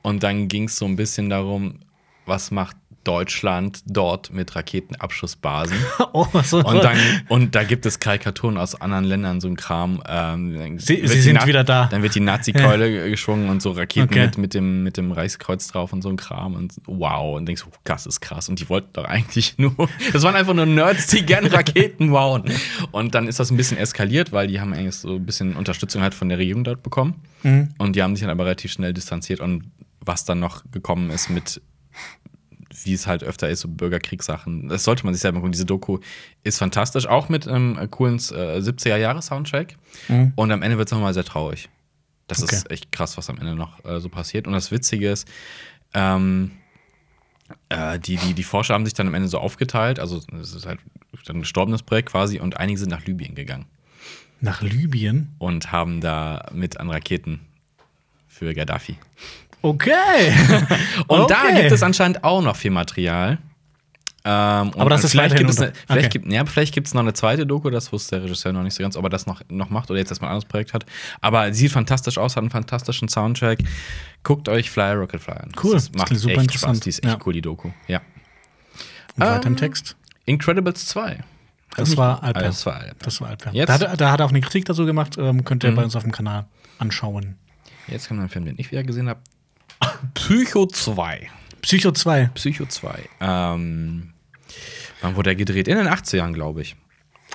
[0.02, 1.80] und dann ging es so ein bisschen darum,
[2.26, 5.76] was macht Deutschland dort mit Raketenabschussbasen?
[6.12, 10.02] oh, so, Und, dann, und da gibt es Karikaturen aus anderen Ländern, so ein Kram.
[10.08, 11.86] Ähm, Sie- sie sind Na- wieder da.
[11.86, 14.26] Dann wird die Nazi-Keule geschwungen und so Raketen Okay.
[14.26, 16.54] mit, mit, dem, mit dem Reichskreuz drauf und so ein Kram.
[16.54, 17.36] Und wow.
[17.36, 18.48] Und denkst, oh, das ist krass.
[18.48, 19.74] Und die wollten doch eigentlich nur.
[20.12, 22.44] Das waren einfach nur Nerds, die gerne Raketen bauen.
[22.92, 26.02] Und dann ist das ein bisschen eskaliert, weil die haben eigentlich so ein bisschen Unterstützung
[26.02, 27.22] halt von der Regierung dort bekommen.
[27.42, 27.68] Mhm.
[27.78, 29.40] Und die haben sich dann aber relativ schnell distanziert.
[29.40, 29.64] Und
[30.00, 31.60] was dann noch gekommen ist mit
[32.84, 34.68] wie es halt öfter ist, so Bürgerkriegssachen.
[34.68, 35.52] Das sollte man sich selber gucken.
[35.52, 35.98] Diese Doku
[36.42, 39.76] ist fantastisch, auch mit einem coolen äh, 70er-Jahre-Soundtrack.
[40.08, 40.32] Mhm.
[40.36, 41.68] Und am Ende wird es nochmal sehr traurig.
[42.26, 42.56] Das Okay.
[42.56, 44.46] ist echt krass, was am Ende noch äh, so passiert.
[44.46, 45.28] Und das Witzige ist,
[45.92, 46.52] ähm,
[47.68, 49.98] äh, die, die, die Forscher haben sich dann am Ende so aufgeteilt.
[50.00, 50.80] Also, es ist halt
[51.28, 52.40] ein gestorbenes Projekt quasi.
[52.40, 53.66] Und einige sind nach Libyen gegangen
[54.40, 55.34] Nach Libyen?
[55.38, 57.40] und haben da mit an Raketen
[58.26, 58.96] für Gaddafi.
[59.64, 60.30] Okay.
[61.08, 61.60] Und da Okay.
[61.62, 63.38] gibt es anscheinend auch noch viel Material.
[64.26, 66.18] Ähm, Aber das ist vielleicht gibt es, eine, vielleicht, okay.
[66.18, 68.74] gibt, ja, vielleicht gibt es noch eine zweite Doku, das wusste der Regisseur noch nicht
[68.74, 70.84] so ganz, ob er das noch, noch macht oder jetzt erstmal ein anderes Projekt hat.
[71.20, 73.58] Aber sieht fantastisch aus, hat einen fantastischen Soundtrack.
[74.22, 75.52] Guckt euch Fly Rocket Fly an.
[75.62, 76.76] Cool, Das das macht super echt interessant.
[76.76, 76.80] Spaß.
[76.80, 77.18] Die ist echt Ja.
[77.26, 77.70] cool, die Doku.
[77.86, 78.00] Ja.
[79.16, 79.96] Und weiter im Ähm, Text.
[80.26, 81.20] Incredibles 2.
[81.76, 82.26] Das war Alper.
[82.40, 82.40] Alper.
[82.48, 82.94] Das war Alper.
[83.04, 83.50] Das war Alper.
[83.52, 85.16] Jetzt- Da, hat, da hat er auch eine Kritik dazu gemacht.
[85.18, 85.76] Ähm, könnt ihr Mhm.
[85.76, 86.46] bei uns auf dem Kanal
[86.78, 87.36] anschauen.
[87.88, 89.20] Jetzt kommt ein Film, den ich wieder gesehen habe.
[90.14, 91.28] Psycho 2.
[91.62, 92.30] Psycho 2.
[92.34, 93.08] Psycho 2.
[93.20, 94.12] Ähm,
[95.00, 95.68] wann wurde er gedreht?
[95.68, 96.76] In den 80ern, glaube ich.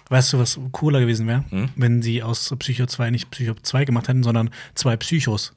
[0.10, 1.69] Weißt du, was cooler gewesen wäre, Hm?
[1.75, 5.54] wenn sie aus Psycho 2 nicht Psycho 2 gemacht hätten, sondern zwei Psychos.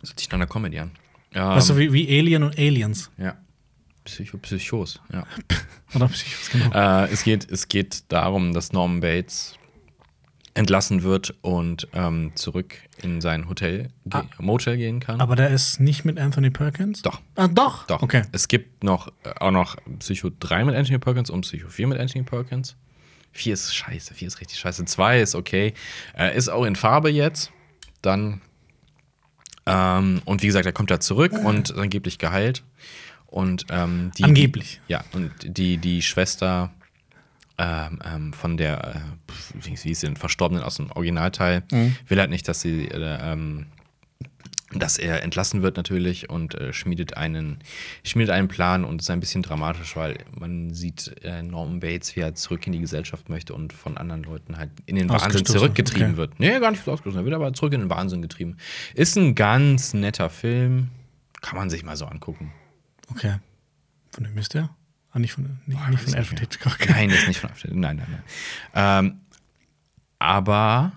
[0.00, 0.90] Das hört sich nach einer Comedy an.
[1.32, 3.10] Ähm, weißt du, wie, wie Alien und Aliens.
[3.16, 3.36] Ja.
[4.04, 5.24] Psycho, Psychos, ja.
[5.94, 6.70] Oder Psychos, genau.
[6.74, 9.54] äh, es, geht, es geht darum, dass Norman Bates
[10.60, 15.20] entlassen wird und ähm, zurück in sein Hotel, ge- Motel gehen kann.
[15.20, 17.02] Aber der ist nicht mit Anthony Perkins?
[17.02, 17.20] Doch.
[17.34, 17.86] Ah, doch.
[17.86, 18.02] Doch.
[18.02, 18.22] Okay.
[18.32, 21.98] Es gibt noch äh, auch noch Psycho 3 mit Anthony Perkins und Psycho 4 mit
[21.98, 22.76] Anthony Perkins.
[23.32, 24.84] 4 ist scheiße, 4 ist richtig scheiße.
[24.84, 25.72] 2 ist okay.
[26.16, 27.50] Äh, ist auch in Farbe jetzt.
[28.02, 28.40] Dann.
[29.66, 32.62] Ähm, und wie gesagt, er kommt da zurück und angeblich geheilt.
[33.26, 34.24] Und ähm, die.
[34.24, 34.80] Angeblich.
[34.88, 36.70] Ja, und die, die Schwester
[37.60, 39.00] ähm, ähm, von der, äh,
[39.62, 41.94] wie hieß sie denn, Verstorbenen aus dem Originalteil Mhm.
[42.08, 43.66] will halt nicht, dass sie, äh, ähm,
[44.72, 47.58] dass er entlassen wird natürlich und äh, schmiedet einen,
[48.02, 52.20] schmiedet einen Plan und ist ein bisschen dramatisch, weil man sieht äh, Norman Bates, wie
[52.20, 56.10] er zurück in die Gesellschaft möchte und von anderen Leuten halt in den Wahnsinn zurückgetrieben
[56.10, 56.16] okay.
[56.16, 56.40] wird.
[56.40, 58.56] Nee, gar nicht ausgestoßen, er wird aber zurück in den Wahnsinn getrieben.
[58.94, 60.88] Ist ein ganz netter Film,
[61.42, 62.52] kann man sich mal so angucken.
[63.10, 63.34] Okay.
[64.12, 64.70] Von wem ist der?
[65.12, 66.88] Ah, nicht von, nicht, Boah, nicht von Alfred Hitchcock.
[66.88, 67.74] Nein, ist nicht von Alfred.
[67.74, 68.22] Nein, nein, nein.
[68.74, 69.20] Ähm,
[70.18, 70.92] aber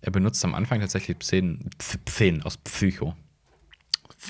[0.00, 3.14] Er benutzt am Anfang tatsächlich Szenen, Szenen aus Psycho.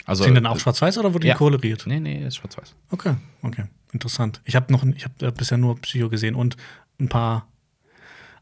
[0.05, 1.35] Also, Sind dann auch schwarz-weiß oder wurde ja.
[1.35, 1.87] die koloriert?
[1.87, 2.75] Nee, nee, ist schwarz-weiß.
[2.91, 3.65] Okay, okay.
[3.93, 4.41] Interessant.
[4.45, 6.57] Ich habe noch, ich habe bisher nur Psycho gesehen und
[7.01, 7.47] ein paar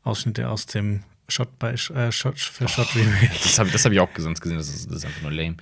[0.03, 3.31] Ausschnitte aus dem Shot bei äh, Shot für Shot oh, Remake.
[3.43, 5.57] Das habe hab ich auch sonst gesehen, das ist, das ist, einfach nur lame.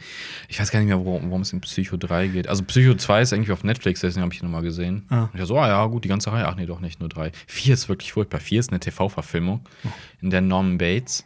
[0.49, 2.49] Ich weiß gar nicht mehr, worum, worum, es in Psycho 3 geht.
[2.49, 5.07] Also Psycho 2 ist irgendwie auf Netflix, deswegen habe ich ihn nochmal gesehen.
[5.09, 5.29] Ah.
[5.33, 6.47] Ich so, ah ja, gut, die ganze Reihe.
[6.47, 7.33] Ach nee, doch nicht, nur drei.
[7.47, 8.41] Vier ist wirklich furchtbar.
[8.41, 9.89] Vier ist eine TV-Verfilmung, oh.
[10.21, 11.25] in der Norman Bates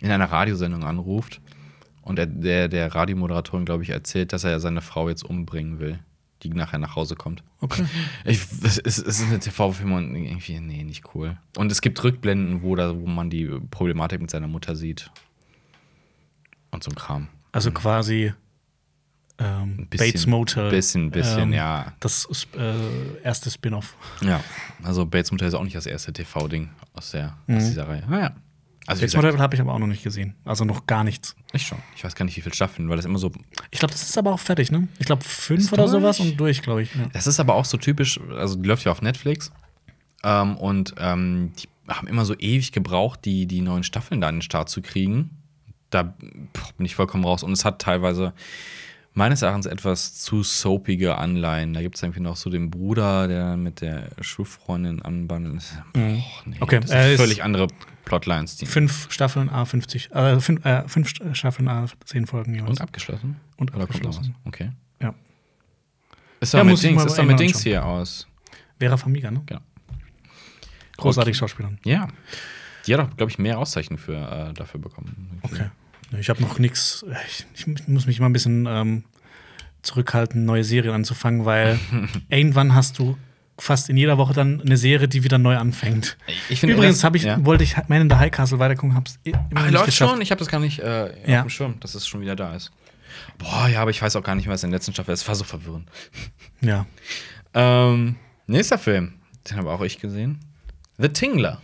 [0.00, 1.40] in einer Radiosendung anruft
[2.02, 6.00] und der, der, der Radiomoderatorin, glaube ich, erzählt, dass er seine Frau jetzt umbringen will
[6.42, 7.42] die nachher nach Hause kommt.
[7.60, 7.84] Okay.
[8.24, 11.36] Ich, es, es ist eine TV-Film und irgendwie, nee, nicht cool.
[11.56, 15.10] Und es gibt Rückblenden, wo, da, wo man die Problematik mit seiner Mutter sieht.
[16.70, 17.28] Und so ein Kram.
[17.52, 18.32] Also quasi
[19.38, 20.70] ähm, bisschen, Bates Motel.
[20.70, 21.92] Bisschen, bisschen, ähm, ja.
[22.00, 23.96] Das äh, erste Spin-off.
[24.20, 24.42] Ja,
[24.82, 27.56] also Bates Motel ist auch nicht das erste TV-Ding aus, mhm.
[27.56, 28.04] aus dieser Reihe.
[28.08, 28.34] Naja.
[28.90, 30.34] Also Bates Motel habe ich aber auch noch nicht gesehen.
[30.44, 31.36] Also noch gar nichts.
[31.52, 31.78] Ich schon.
[31.94, 33.30] Ich weiß gar nicht, wie viele Staffeln, weil das immer so.
[33.70, 34.88] Ich glaube, das ist aber auch fertig, ne?
[34.98, 35.92] Ich glaube, fünf ist oder durch?
[35.92, 36.92] sowas und durch, glaube ich.
[36.94, 37.06] Ja.
[37.12, 39.52] Das ist aber auch so typisch, also die läuft ja auf Netflix.
[40.24, 44.36] Ähm, und ähm, die haben immer so ewig gebraucht, die, die neuen Staffeln da in
[44.36, 45.30] den Start zu kriegen.
[45.90, 47.44] Da bin ich vollkommen raus.
[47.44, 48.32] Und es hat teilweise
[49.14, 51.74] meines Erachtens etwas zu soapige Anleihen.
[51.74, 55.62] Da gibt es irgendwie noch so den Bruder, der mit der Schulfreundin anbandelt.
[55.94, 56.22] Mhm.
[56.44, 57.68] Nee, okay, das sind völlig andere
[58.10, 58.56] Plotlines.
[58.56, 62.70] Die fünf Staffeln A50, äh, fünf, äh, fünf Staffeln A10 Folgen jeweils.
[62.70, 63.36] Und abgeschlossen?
[63.56, 64.34] Und abgeschlossen.
[64.44, 64.72] Okay.
[65.00, 65.14] Ja.
[66.40, 68.26] Ist doch ja, mit Dings, ist doch mit Dings hier aus.
[68.80, 69.42] Vera Famiga, ne?
[69.46, 69.60] Genau.
[70.96, 71.38] Großartig okay.
[71.38, 71.78] Schauspielerin.
[71.84, 72.08] Ja.
[72.84, 75.38] Die hat auch, glaube ich, mehr Auszeichnungen für, äh, dafür bekommen.
[75.42, 75.70] Okay.
[76.18, 77.04] Ich habe noch nichts.
[77.28, 79.04] Ich, ich, muss mich mal ein bisschen ähm,
[79.82, 81.78] zurückhalten, neue Serien anzufangen, weil
[82.28, 83.16] irgendwann hast du
[83.60, 86.16] fast in jeder Woche dann eine Serie, die wieder neu anfängt.
[86.62, 87.44] Übrigens habe ich, ja.
[87.44, 90.10] wollte ich Man in the High Castle weitergucken, hab's immer Ach, nicht läuft geschafft.
[90.10, 90.22] schon.
[90.22, 91.40] Ich habe das gar nicht äh, ja.
[91.40, 92.72] auf dem Schirm, dass es schon wieder da ist.
[93.38, 95.22] Boah, ja, aber ich weiß auch gar nicht mehr, was in der letzten Staffel ist.
[95.22, 95.88] Es war so verwirrend.
[96.62, 96.84] Ja.
[97.54, 99.14] ähm, nächster Film,
[99.48, 100.40] den habe auch ich gesehen.
[100.98, 101.62] The Tingler.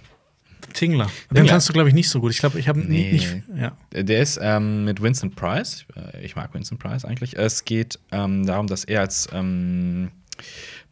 [0.73, 1.05] Tingler.
[1.05, 1.51] Den Tingler.
[1.51, 2.31] kannst du, glaube ich, nicht so gut.
[2.31, 3.13] Ich glaube, ich habe nee.
[3.13, 3.43] nicht.
[3.55, 3.77] Ja.
[3.93, 5.85] Der ist ähm, mit Vincent Price.
[5.95, 7.37] Äh, ich mag Vincent Price eigentlich.
[7.37, 10.11] Es geht ähm, darum, dass er als ähm,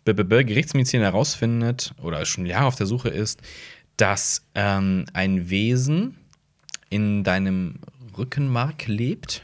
[0.05, 3.41] Gerichtsmediziner herausfindet oder schon Jahre auf der Suche ist,
[3.97, 6.17] dass ähm, ein Wesen
[6.91, 7.77] in deinem
[8.17, 9.43] Rückenmark lebt.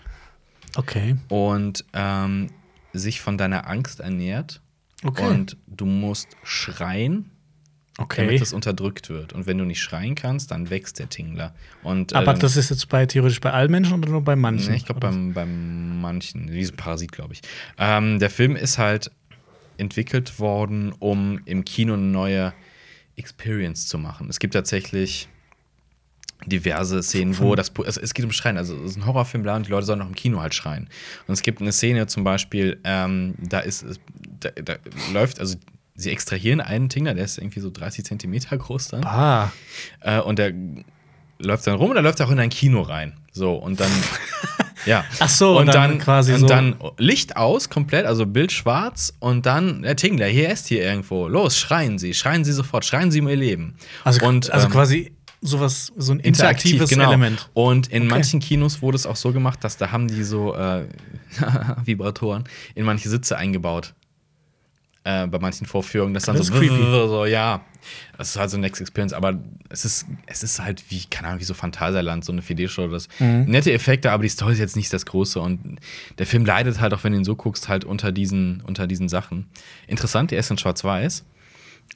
[0.76, 1.16] Okay.
[1.28, 2.50] Und ähm,
[2.92, 4.60] sich von deiner Angst ernährt.
[5.02, 5.26] Okay.
[5.26, 7.30] Und du musst schreien,
[7.98, 8.26] okay.
[8.26, 9.32] damit das unterdrückt wird.
[9.32, 11.54] Und wenn du nicht schreien kannst, dann wächst der Tingler.
[11.82, 14.70] Und, Aber ähm, das ist jetzt bei theoretisch bei allen Menschen oder nur bei manchen?
[14.70, 16.52] Nee, ich glaube, bei manchen.
[16.52, 17.40] Wie ein Parasit, glaube ich.
[17.78, 19.10] Ähm, der Film ist halt
[19.80, 22.52] entwickelt worden, um im Kino eine neue
[23.16, 24.28] Experience zu machen.
[24.28, 25.28] Es gibt tatsächlich
[26.46, 29.66] diverse Szenen, wo das also es geht um Schreien, also es ist ein Horrorfilm und
[29.66, 30.88] die Leute sollen noch im Kino halt schreien.
[31.26, 33.84] Und es gibt eine Szene zum Beispiel, ähm, da ist
[34.40, 34.76] da, da
[35.12, 35.56] läuft also
[35.94, 39.04] sie extrahieren einen Tingler, der ist irgendwie so 30 Zentimeter groß dann.
[39.04, 39.52] Ah.
[40.00, 40.54] Äh, und der
[41.38, 43.18] läuft dann rum und dann läuft er auch in ein Kino rein.
[43.32, 43.90] So, und dann.
[44.86, 45.04] ja.
[45.18, 46.32] Ach so, und, und dann, dann, quasi.
[46.32, 46.46] Und so.
[46.46, 51.28] dann Licht aus, komplett, also Bild schwarz und dann, der Tingler, hier ist hier irgendwo.
[51.28, 53.74] Los, schreien Sie, schreien Sie sofort, schreien Sie um Ihr Leben.
[54.04, 57.08] Also, und, also ähm, quasi sowas, so ein interaktives genau.
[57.08, 57.48] Element.
[57.54, 58.10] Und in okay.
[58.10, 60.84] manchen Kinos wurde es auch so gemacht, dass da haben die so äh,
[61.84, 63.94] Vibratoren in manche Sitze eingebaut.
[65.02, 67.64] Äh, bei manchen Vorführungen, das dann das so, so, ja,
[68.18, 69.38] das ist halt so Next Experience, aber
[69.70, 72.86] es ist, es ist halt wie, keine Ahnung, wie so Phantasialand, so eine 4D-Show.
[73.18, 73.44] Mhm.
[73.46, 75.78] Nette Effekte, aber die Story ist jetzt nicht das Große und
[76.18, 79.08] der Film leidet halt, auch wenn du ihn so guckst, halt unter diesen, unter diesen
[79.08, 79.48] Sachen.
[79.86, 81.24] Interessant, er ist in Schwarz-Weiß,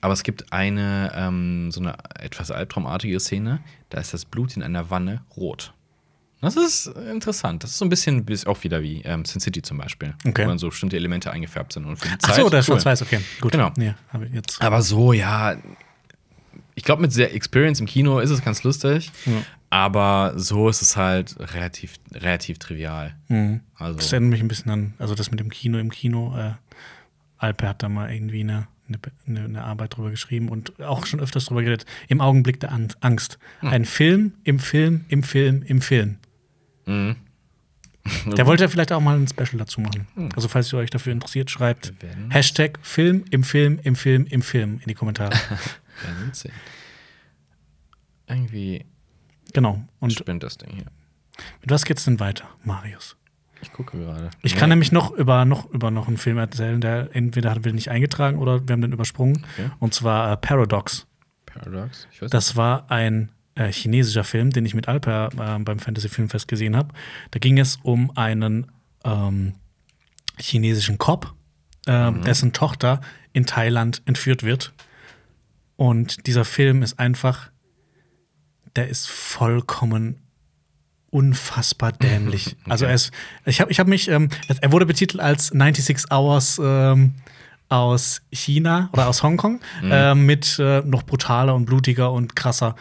[0.00, 4.62] aber es gibt eine, ähm, so eine etwas albtraumartige Szene, da ist das Blut in
[4.62, 5.74] einer Wanne rot.
[6.44, 7.64] Das ist interessant.
[7.64, 10.44] Das ist so ein bisschen auch wieder wie ähm, Sin City zum Beispiel, okay.
[10.44, 11.87] wo dann so bestimmte Elemente eingefärbt sind.
[11.87, 12.64] Und für die Zeit, Ach so, der cool.
[12.64, 13.20] Schwarz-Weiß, okay.
[13.40, 13.52] Gut.
[13.52, 13.72] Genau.
[13.78, 13.94] Ja,
[14.61, 15.57] Aber so, ja.
[16.76, 19.11] Ich glaube, mit der Experience im Kino ist es ganz lustig.
[19.26, 19.33] Ja.
[19.70, 23.16] Aber so ist es halt relativ, relativ trivial.
[23.28, 23.61] Mhm.
[23.74, 23.98] Also.
[23.98, 26.37] Das erinnert mich ein bisschen an, also das mit dem Kino im Kino.
[26.37, 26.52] Äh,
[27.38, 28.68] Alpe hat da mal irgendwie eine
[29.26, 31.87] eine, eine, Arbeit drüber geschrieben und auch schon öfters drüber geredet.
[32.09, 33.38] Im Augenblick der Angst.
[33.61, 33.68] Hm.
[33.70, 36.18] Ein Film im Film im Film im Film.
[36.86, 37.16] Mhm.
[38.36, 40.06] Der wollte ja vielleicht auch mal ein Special dazu machen.
[40.14, 40.28] Mhm.
[40.34, 41.94] Also, falls ihr euch dafür interessiert, schreibt
[42.28, 45.34] Hashtag Film im Film im Film im Film in die Kommentare.
[48.28, 48.84] Irgendwie.
[49.52, 49.82] Genau.
[50.00, 50.86] Und spinnt das Ding hier.
[51.60, 53.16] Mit was geht's denn weiter, Marius?
[53.62, 54.30] Ich gucke gerade.
[54.42, 54.58] Ich ja.
[54.58, 57.90] kann nämlich noch über, noch über noch einen Film erzählen, der entweder hat wir nicht
[57.90, 59.46] eingetragen oder wir haben den übersprungen.
[59.54, 59.70] Okay.
[59.78, 61.06] Und zwar äh, Paradox.
[61.46, 62.06] Paradox?
[62.12, 66.08] Ich weiß das war ein äh, chinesischer Film, den ich mit Alper äh, beim Fantasy
[66.08, 66.88] Filmfest gesehen habe.
[67.30, 68.66] Da ging es um einen
[69.04, 69.54] ähm,
[70.38, 71.34] chinesischen Cop,
[71.86, 73.00] äh, dessen Tochter
[73.32, 74.72] in Thailand entführt wird.
[75.76, 77.50] Und dieser Film ist einfach,
[78.76, 80.20] der ist vollkommen
[81.10, 82.56] unfassbar dämlich.
[82.68, 83.12] Also er ist,
[83.44, 87.14] ich habe ich hab mich, ähm, er wurde betitelt als 96 Hours ähm,
[87.68, 92.74] aus China oder aus Hongkong äh, mit äh, noch brutaler und blutiger und krasser.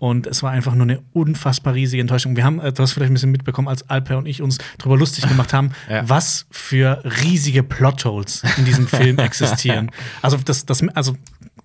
[0.00, 2.34] Und es war einfach nur eine unfassbar riesige Enttäuschung.
[2.34, 4.96] Wir haben, äh, du hast vielleicht ein bisschen mitbekommen, als Alper und ich uns darüber
[4.96, 6.08] lustig gemacht haben, Ja.
[6.08, 9.90] was für riesige Plotholes in diesem Film existieren.
[10.22, 11.16] Also das, das, also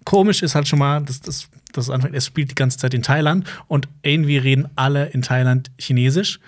[0.04, 3.02] komisch ist halt schon mal, dass das, das Anfang, es spielt die ganze Zeit in
[3.04, 6.40] Thailand und irgendwie reden alle in Thailand Chinesisch.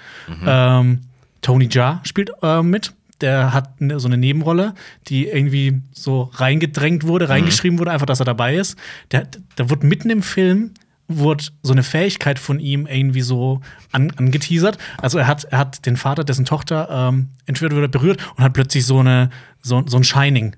[0.46, 1.02] Ähm,
[1.42, 2.94] Tony Jaa spielt äh, mit.
[3.22, 4.76] Der hat ne, so eine Nebenrolle,
[5.08, 8.78] die irgendwie so reingedrängt wurde, reingeschrieben wurde, einfach, dass er dabei ist.
[9.12, 9.26] Der,
[9.58, 10.72] der wurde mitten im Film
[11.08, 14.78] wurde so eine Fähigkeit von ihm irgendwie so an, angeteasert.
[15.02, 18.54] Also er hat, er hat den Vater, dessen Tochter ähm, entführt wurde, berührt und hat
[18.54, 19.30] plötzlich so eine
[19.62, 20.56] so, so ein Shining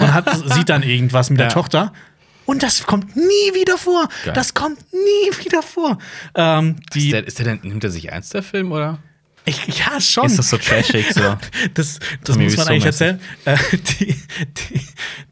[0.00, 1.52] und hat, sieht dann irgendwas mit der Ja.
[1.52, 1.92] Tochter.
[2.46, 4.08] Und das kommt nie wieder vor.
[4.24, 4.34] Geil.
[4.34, 5.96] Das kommt nie wieder vor.
[6.34, 8.98] Ähm, Ist der, ist der denn, nimmt er sich ernst, der Film, oder?
[9.46, 10.26] ich, ja, schon.
[10.26, 11.20] Ist das so trashig so?
[11.74, 13.20] Das, das muss man eigentlich erzählen.
[13.44, 13.56] Äh,
[14.00, 14.16] die,
[14.56, 14.80] die,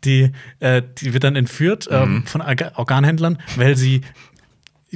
[0.05, 1.97] die, äh, die wird dann entführt Mhm.
[1.97, 4.03] ähm, von Orga- Organhändlern, weil sie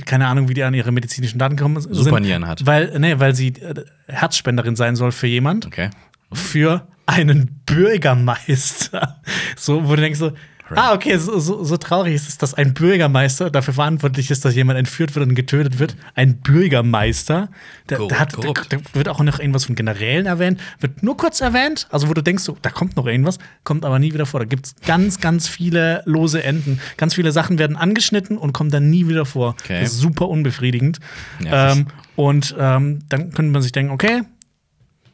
[0.05, 1.95] keine Ahnung, wie die an ihre medizinischen Daten kommen sind.
[1.95, 2.67] Supernieren hat.
[2.67, 5.91] Weil, nee, weil sie äh, Herzspenderin sein soll für jemand, Okay.
[6.33, 9.21] für einen Bürgermeister.
[9.57, 10.33] So, wo du denkst so,
[10.71, 14.55] ah, okay, so, so, so traurig ist es, dass ein Bürgermeister dafür verantwortlich ist, dass
[14.55, 15.97] jemand entführt wird und getötet wird.
[16.15, 17.49] Ein Bürgermeister.
[17.89, 18.73] Der, Korrupt, der hat, korrupt.
[18.73, 22.23] da wird auch noch irgendwas von Generälen erwähnt, wird nur kurz erwähnt, also wo du
[22.23, 24.41] denkst, so, da kommt noch irgendwas, kommt aber nie wieder vor.
[24.41, 26.81] Da gibt es ganz, ganz viele lose Enden.
[26.97, 29.57] Ganz viele Sachen werden angeschnitten und kommen dann nie wieder vor.
[29.63, 29.81] Okay.
[29.81, 30.99] Das ist super unbefriedigend.
[31.39, 31.79] Nervig.
[31.79, 34.23] Ähm, und ähm, dann könnte man sich denken, okay,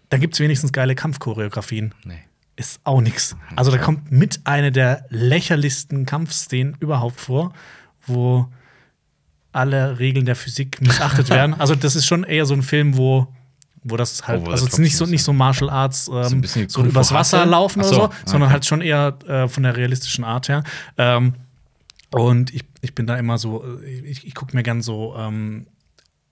[0.08, 1.94] da gibt es wenigstens geile Kampfchoreografien.
[2.04, 2.22] Nee.
[2.56, 3.34] Ist auch nix.
[3.56, 7.52] Also da kommt mit einer der lächerlichsten Kampfszenen überhaupt vor,
[8.06, 8.48] wo
[9.52, 11.54] alle Regeln der Physik missachtet werden.
[11.54, 13.28] Also das ist schon eher so ein Film, wo
[13.84, 16.44] wo das halt, wo also das es ist nicht so, nicht so Martial Arts, ähm,
[16.44, 17.50] so, Fu übers Wasser Hustle?
[17.50, 18.52] laufen Ach oder so, so, sondern okay.
[18.52, 20.62] halt schon eher äh, von der realistischen Art her.
[20.98, 21.34] Ähm,
[22.10, 25.66] und ich, ich bin da immer so, äh, ich, ich gucke mir gern so ähm,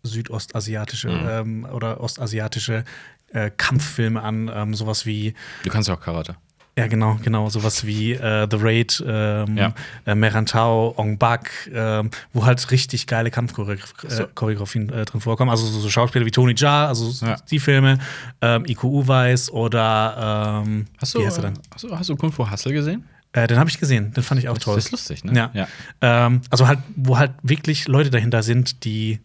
[0.03, 1.29] südostasiatische Mhm.
[1.29, 2.85] ähm, oder ostasiatische
[3.33, 6.37] äh, Kampffilme an, ähm, sowas wie Du kannst ja auch Karate.
[6.79, 7.49] ja, genau, genau.
[7.51, 9.75] Sowas wie äh, The Raid, ähm, Ja.
[10.07, 15.51] äh, Merantau, Ong Bak, ähm, wo halt richtig geile Kampfchoreografien äh, drin vorkommen.
[15.51, 17.37] Also so, so Schauspieler wie Tony Jaa, also so Ja.
[17.51, 17.99] die Filme,
[18.41, 21.59] ähm, Iko Uweis oder ähm, Hast du, wie heißt er dann?
[21.73, 23.05] Hast du, hast du Kung Fu Hustle gesehen?
[23.33, 24.75] Äh, den habe ich gesehen, den fand ich auch toll.
[24.75, 25.51] Das ist lustig, ne?
[25.55, 25.69] Ja.
[26.01, 29.21] Ähm, also halt, wo halt wirklich Leute dahinter sind, die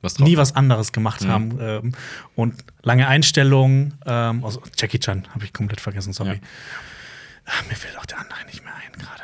[0.00, 1.28] Was nie was anderes gemacht Mhm.
[1.28, 1.58] haben.
[1.60, 1.92] Ähm,
[2.36, 3.94] und lange Einstellungen.
[4.06, 6.34] Ähm, also Jackie Chan habe ich komplett vergessen, sorry.
[6.34, 6.40] Ja.
[7.46, 9.22] Ach, mir fällt auch der andere nicht mehr ein gerade.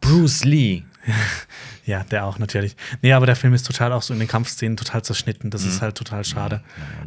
[0.00, 0.82] Bruce Lee.
[1.86, 2.76] ja, der auch natürlich.
[3.02, 5.48] Nee, aber der Film ist total auch so in den Kampfszenen total zerschnitten.
[5.48, 5.50] Mhm.
[5.50, 6.62] Das ist halt total schade.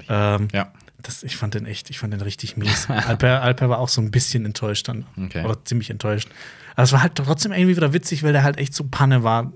[0.09, 0.71] Ähm, Ja.
[1.01, 2.87] das, ich fand den echt, ich fand den richtig mies.
[2.89, 5.05] Alper, Alper war auch so ein bisschen enttäuscht dann.
[5.17, 5.43] Okay.
[5.43, 6.29] Oder ziemlich enttäuscht.
[6.75, 9.51] Aber es war halt trotzdem irgendwie wieder witzig, weil der halt echt so Panne war.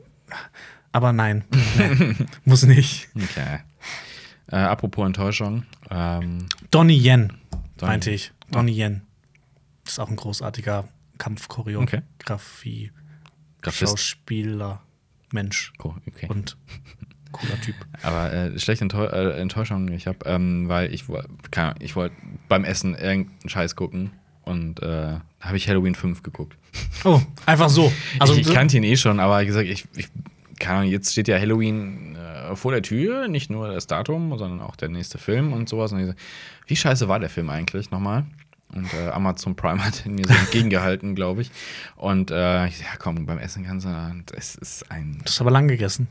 [0.92, 1.44] Aber nein,
[1.78, 3.10] nee, muss nicht.
[3.16, 3.60] Okay.
[4.50, 5.64] Äh, apropos Enttäuschung.
[5.90, 7.34] Ähm, Donnie Yen,
[7.78, 7.92] Donnie.
[7.92, 8.32] meinte ich.
[8.52, 9.02] Donnie Yen.
[9.84, 12.92] Das ist auch ein großartiger Kampfchoreografie,
[13.62, 13.92] Graphist.
[13.92, 14.82] Schauspieler,
[15.32, 16.28] Mensch Cool, okay.
[16.30, 16.58] und
[17.32, 17.76] cooler Typ.
[18.04, 21.06] Aber äh, schlechte Enttäu äh, Enttäuschung, ich habe, ähm, weil ich,
[21.80, 22.16] ich wollte
[22.48, 24.12] beim Essen irgendeinen Scheiß gucken
[24.44, 26.58] und äh, habe ich Halloween 5 geguckt.
[27.04, 27.92] Oh, einfach so.
[28.20, 30.10] Also, ich, ich kannte ihn eh schon, aber gesagt, ich, ich
[30.60, 34.62] keine Ahnung, jetzt steht ja Halloween äh, vor der Tür, nicht nur das Datum, sondern
[34.62, 35.92] auch der nächste Film und sowas.
[35.92, 36.16] Und ich
[36.68, 38.26] wie scheiße war der Film eigentlich nochmal?
[38.74, 41.52] Und äh, Amazon Prime hat ihn mir so entgegengehalten, glaube ich.
[41.96, 45.26] Und äh, ich sag, ja, komm, beim Essen kannst du, und es ist ein du
[45.26, 46.08] hast aber lang gegessen.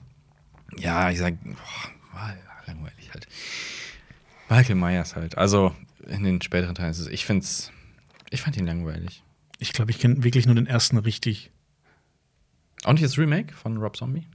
[0.79, 2.35] ja, ich sag, boah, war
[2.67, 3.29] langweilig halt.
[4.49, 5.37] Michael Myers halt.
[5.37, 5.75] Also
[6.07, 7.73] in den späteren Teilen ist es, ich find's,
[8.31, 9.23] ich fand ihn langweilig.
[9.59, 11.51] Ich glaube, ich kenne wirklich nur den ersten richtig.
[12.85, 14.27] Auch nicht das Remake von Rob Zombie?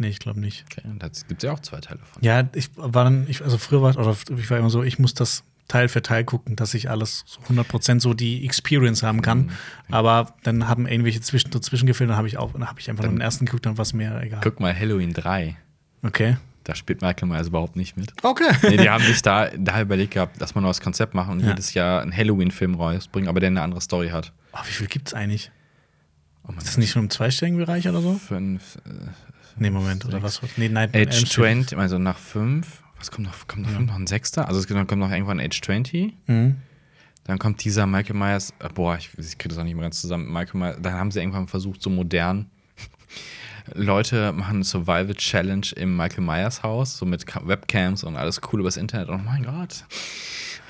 [0.00, 0.64] Nee, ich glaube nicht.
[0.70, 2.22] Okay, und da gibt's ja auch zwei Teile von.
[2.22, 5.12] Ja, ich war dann, ich, also früher war, oder ich war immer so, ich muss
[5.14, 9.38] das Teil für Teil gucken, dass ich alles so 100% so die Experience haben kann.
[9.42, 9.50] Mhm.
[9.94, 13.04] Aber dann haben irgendwelche Zwischen dazwischen gefehlt, dann habe ich auch, dann habe ich einfach
[13.04, 14.40] nur Dann- den ersten geguckt, dann war es mir egal.
[14.42, 15.56] Guck mal, Halloween 3.
[16.02, 16.38] Okay.
[16.64, 18.12] Da spielt Michael Myers überhaupt nicht mit.
[18.22, 18.50] Okay.
[18.62, 21.40] Nee, die haben sich da, da überlegt gehabt, dass man noch das Konzept machen und
[21.40, 21.48] Ja.
[21.50, 24.32] jedes Jahr einen Halloween-Film rausbringen, aber der eine andere Story hat.
[24.52, 25.50] Oh, wie viel gibt's eigentlich?
[26.48, 28.14] Oh Ist das nicht schon im zweistelligen Bereich oder so?
[28.14, 28.90] Fünf, äh,
[29.60, 30.40] Nee, Moment, oder was?
[30.56, 32.82] Nee, nein, Age 20, also nach 5.
[32.98, 33.46] Was kommt noch?
[33.46, 33.78] Kommt noch, ja.
[33.78, 34.48] noch ein Sechster?
[34.48, 36.14] Also es kommt noch irgendwann Age 20.
[36.26, 36.56] Mhm.
[37.24, 40.00] Dann kommt dieser Michael Myers, äh, boah, ich, ich kriege das auch nicht mehr ganz
[40.00, 40.32] zusammen.
[40.32, 42.50] Michael Myers, dann haben sie irgendwann versucht, so modern.
[43.74, 48.60] Leute machen eine Survival Challenge im Michael Myers Haus, so mit Webcams und alles cool
[48.60, 49.10] übers Internet.
[49.10, 49.84] Oh mein Gott.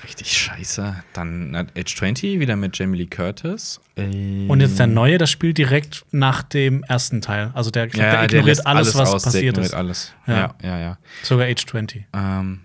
[0.03, 1.03] Richtig scheiße.
[1.13, 3.79] Dann Age 20 wieder mit Jamie Lee Curtis.
[3.95, 7.51] Und jetzt der neue, das spielt direkt nach dem ersten Teil.
[7.53, 9.73] Also der, ja, der ignoriert der alles, alles, was passiert ist.
[9.73, 10.13] alles.
[10.25, 10.33] Ja.
[10.33, 10.97] ja, ja, ja.
[11.23, 12.05] Sogar Age 20.
[12.13, 12.61] Ähm,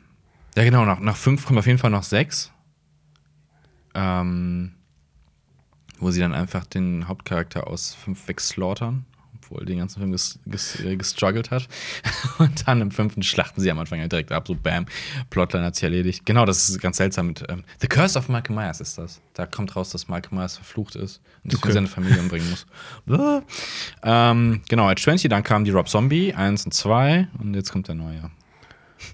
[0.56, 0.84] ja, genau.
[0.84, 2.52] Nach, nach fünf kommt auf jeden Fall noch sechs.
[3.94, 4.72] Ähm,
[5.98, 9.04] wo sie dann einfach den Hauptcharakter aus fünf wegslaughtern
[9.46, 11.68] obwohl den ganzen Film ges, ges, äh, gestruggelt hat.
[12.38, 14.86] Und dann im fünften schlachten sie am Anfang halt direkt ab, so bam,
[15.30, 16.26] Plotline hat sich erledigt.
[16.26, 19.20] Genau, das ist ganz seltsam mit ähm, The Curse of Michael Myers ist das.
[19.34, 21.72] Da kommt raus, dass Michael Myers verflucht ist und sich okay.
[21.72, 22.66] seine Familie umbringen muss.
[24.02, 27.88] ähm, genau, at 20, dann kam die Rob Zombie 1 und 2 und jetzt kommt
[27.88, 28.30] der neue.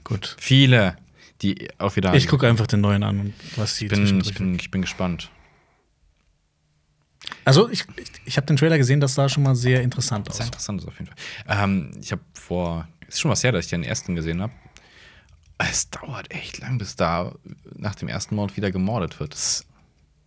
[0.05, 0.37] Gut.
[0.39, 0.97] Viele,
[1.43, 2.14] die auch wieder.
[2.14, 5.30] Ich gucke einfach den neuen an und was sie bin, ich bin, ich bin gespannt.
[7.45, 10.37] Also ich, ich, ich habe den Trailer gesehen, das sah schon mal sehr interessant aus.
[10.37, 11.16] Sehr interessant ist auf jeden Fall.
[11.49, 14.53] Ähm, ich habe vor, ist schon was her, dass ich den ersten gesehen habe.
[15.59, 17.35] Es dauert echt lang, bis da
[17.77, 19.35] nach dem ersten Mord wieder gemordet wird.
[19.35, 19.64] Das,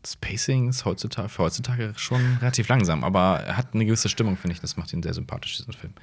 [0.02, 4.38] das Pacing ist heutzutage, für heutzutage schon relativ langsam, aber er hat eine gewisse Stimmung,
[4.38, 4.62] finde ich.
[4.62, 5.93] Das macht ihn sehr sympathisch, diesen Film.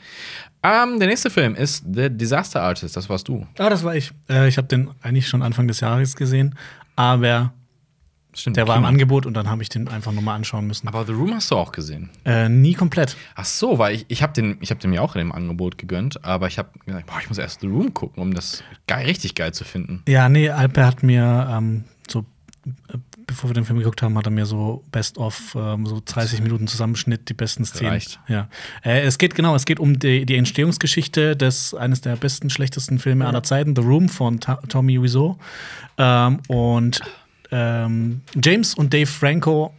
[0.62, 2.96] Ähm, der nächste Film ist The Disaster Artist.
[2.96, 3.46] Das warst du.
[3.58, 4.12] Ah, das war ich.
[4.28, 6.58] Äh, ich habe den eigentlich schon Anfang des Jahres gesehen,
[6.96, 7.54] aber
[8.34, 10.88] Stimmt, der war im Angebot und dann habe ich den einfach nochmal anschauen müssen.
[10.88, 12.08] Aber The Room hast du auch gesehen?
[12.24, 13.16] Äh, nie komplett.
[13.34, 16.24] Ach so, weil ich, ich habe den, hab den mir auch in dem Angebot gegönnt,
[16.24, 19.34] aber ich habe gesagt, boah, ich muss erst The Room gucken, um das geil, richtig
[19.34, 20.02] geil zu finden.
[20.08, 22.20] Ja, nee, Alper hat mir ähm, so,
[22.88, 26.00] äh, bevor wir den Film geguckt haben, hat er mir so Best of, ähm, so
[26.02, 27.92] 30 Minuten Zusammenschnitt, die besten Szenen.
[27.92, 28.18] Reicht.
[28.28, 28.48] Ja.
[28.82, 32.98] Äh, es geht genau, es geht um die, die Entstehungsgeschichte des eines der besten, schlechtesten
[32.98, 35.38] Filme aller Zeiten, The Room von Ta Tommy Wiseau.
[35.98, 37.02] Ähm, und
[37.52, 39.72] ähm, James und Dave Franco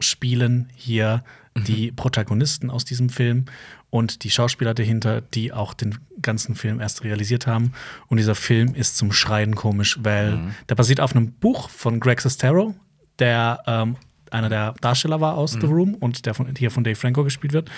[0.00, 1.64] spielen hier mhm.
[1.64, 3.46] die Protagonisten aus diesem Film
[3.90, 7.72] und die Schauspieler dahinter, die auch den ganzen Film erst realisiert haben.
[8.08, 10.54] Und dieser Film ist zum Schreien komisch, weil mhm.
[10.68, 12.74] der basiert auf einem Buch von Greg Sestero,
[13.18, 13.96] der ähm,
[14.30, 15.60] einer der Darsteller war aus mhm.
[15.60, 17.70] The Room und der von, hier von Dave Franco gespielt wird.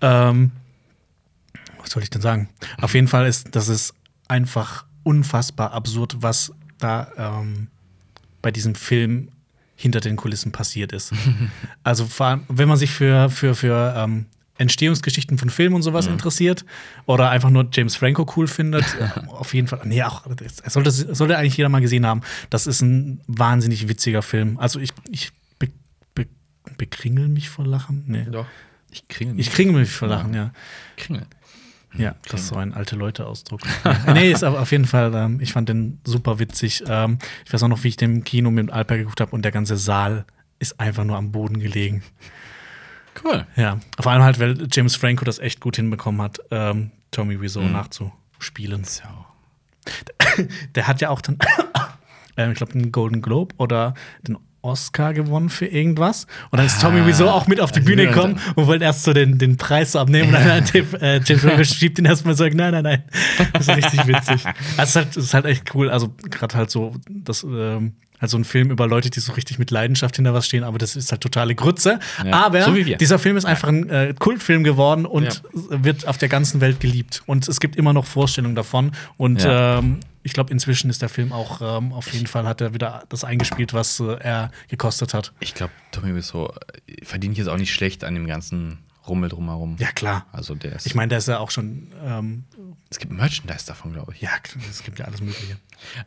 [0.00, 0.52] Ähm,
[1.78, 2.48] was soll ich denn sagen?
[2.78, 2.84] Mhm.
[2.84, 3.94] Auf jeden Fall ist das ist
[4.26, 7.68] einfach unfassbar absurd, was da ähm,
[8.48, 9.28] bei diesem Film
[9.76, 11.12] hinter den Kulissen passiert ist.
[11.82, 14.24] also vor allem, wenn man sich für, für, für ähm,
[14.56, 16.14] Entstehungsgeschichten von Filmen und sowas mhm.
[16.14, 16.64] interessiert
[17.04, 19.82] oder einfach nur James Franco cool findet, äh, auf jeden Fall.
[19.84, 20.24] Nee, auch
[20.64, 22.22] sollte, sollte eigentlich jeder mal gesehen haben.
[22.48, 24.56] Das ist ein wahnsinnig witziger Film.
[24.58, 25.68] Also ich, ich be,
[26.14, 26.26] be,
[26.78, 28.04] bekringel mich vor Lachen.
[28.06, 28.24] Nee.
[28.30, 28.46] Doch.
[28.90, 29.48] Ich kringel mich.
[29.48, 30.44] Ich kringel mich vor Lachen, ja.
[30.44, 30.52] ja.
[30.96, 31.26] Kringel.
[31.96, 33.60] Ja, das ist so ein alte Leute-Ausdruck.
[34.12, 36.84] nee, ist aber auf jeden Fall, ähm, ich fand den super witzig.
[36.86, 39.42] Ähm, ich weiß auch noch, wie ich den im Kino mit Alper geguckt habe und
[39.42, 40.26] der ganze Saal
[40.58, 42.02] ist einfach nur am Boden gelegen.
[43.24, 43.46] Cool.
[43.56, 47.62] Ja, vor allem halt, weil James Franco das echt gut hinbekommen hat, ähm, Tommy Wiseau
[47.62, 47.72] mhm.
[47.72, 48.84] nachzuspielen.
[48.84, 49.02] So.
[50.74, 51.38] Der hat ja auch dann,
[52.36, 54.36] äh, ich glaube, den Golden Globe oder den
[54.68, 56.26] Oscar gewonnen für irgendwas.
[56.50, 59.12] Und dann ist Tommy Wiseau auch mit auf die Bühne gekommen und wollte erst so
[59.12, 60.28] den, den Preis so abnehmen.
[60.28, 63.02] Und dann hat äh, James Franco schiebt ihn erstmal so, nein, nein, nein.
[63.52, 64.44] Das ist richtig witzig.
[64.76, 65.90] Also, es ist halt, ist halt echt cool.
[65.90, 69.70] Also, gerade halt so, das, ähm, halt ein Film über Leute, die so richtig mit
[69.70, 72.00] Leidenschaft hinter was stehen, aber das ist halt totale Grütze.
[72.24, 75.84] Ja, aber so dieser Film ist einfach ein äh, Kultfilm geworden und ja.
[75.84, 77.22] wird auf der ganzen Welt geliebt.
[77.26, 78.92] Und es gibt immer noch Vorstellungen davon.
[79.16, 79.78] Und ja.
[79.78, 83.04] ähm, ich glaube, inzwischen ist der Film auch ähm, auf jeden Fall hat er wieder
[83.08, 85.32] das eingespielt, was äh, er gekostet hat.
[85.40, 86.54] Ich glaube, Tommy Wiseau
[87.02, 89.76] verdient jetzt auch nicht schlecht an dem ganzen Rummel drumherum.
[89.78, 90.26] Ja, klar.
[90.32, 91.90] Also der ist ich meine, der ist ja auch schon.
[92.04, 92.44] Ähm,
[92.90, 94.20] es gibt Merchandise davon, glaube ich.
[94.20, 94.30] Ja,
[94.68, 95.56] es gibt ja alles Mögliche.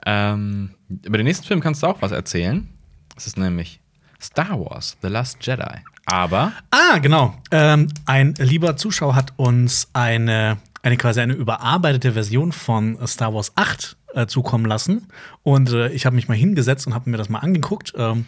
[0.06, 2.70] Ähm, über den nächsten Film kannst du auch was erzählen.
[3.16, 3.80] Das ist nämlich
[4.22, 5.80] Star Wars, The Last Jedi.
[6.06, 6.54] Aber.
[6.70, 7.36] Ah, genau.
[7.50, 13.52] Ähm, ein lieber Zuschauer hat uns eine, eine quasi eine überarbeitete Version von Star Wars
[13.56, 15.08] 8 äh, zukommen lassen.
[15.44, 17.94] Und äh, ich habe mich mal hingesetzt und habe mir das mal angeguckt.
[17.96, 18.26] Ähm,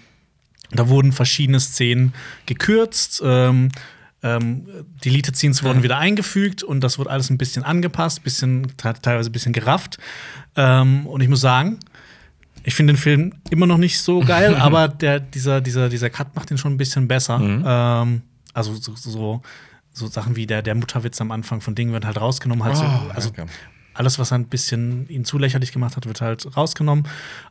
[0.71, 2.13] da wurden verschiedene Szenen
[2.45, 3.21] gekürzt.
[3.23, 3.69] Ähm,
[4.23, 4.65] ähm,
[5.03, 9.51] Delete-Scenes wurden wieder eingefügt und das wird alles ein bisschen angepasst, bisschen, teilweise ein bisschen
[9.51, 9.97] gerafft.
[10.55, 11.79] Ähm, und ich muss sagen,
[12.63, 16.35] ich finde den Film immer noch nicht so geil, aber der, dieser, dieser, dieser Cut
[16.35, 17.37] macht ihn schon ein bisschen besser.
[17.37, 17.63] Mhm.
[17.67, 18.21] Ähm,
[18.53, 19.41] also so, so,
[19.93, 22.63] so, Sachen wie der, der Mutterwitz am Anfang von Dingen wird halt rausgenommen.
[22.65, 23.45] Halt so, oh, also okay
[23.95, 27.07] alles, was ein bisschen ihn zu lächerlich gemacht hat, wird halt rausgenommen.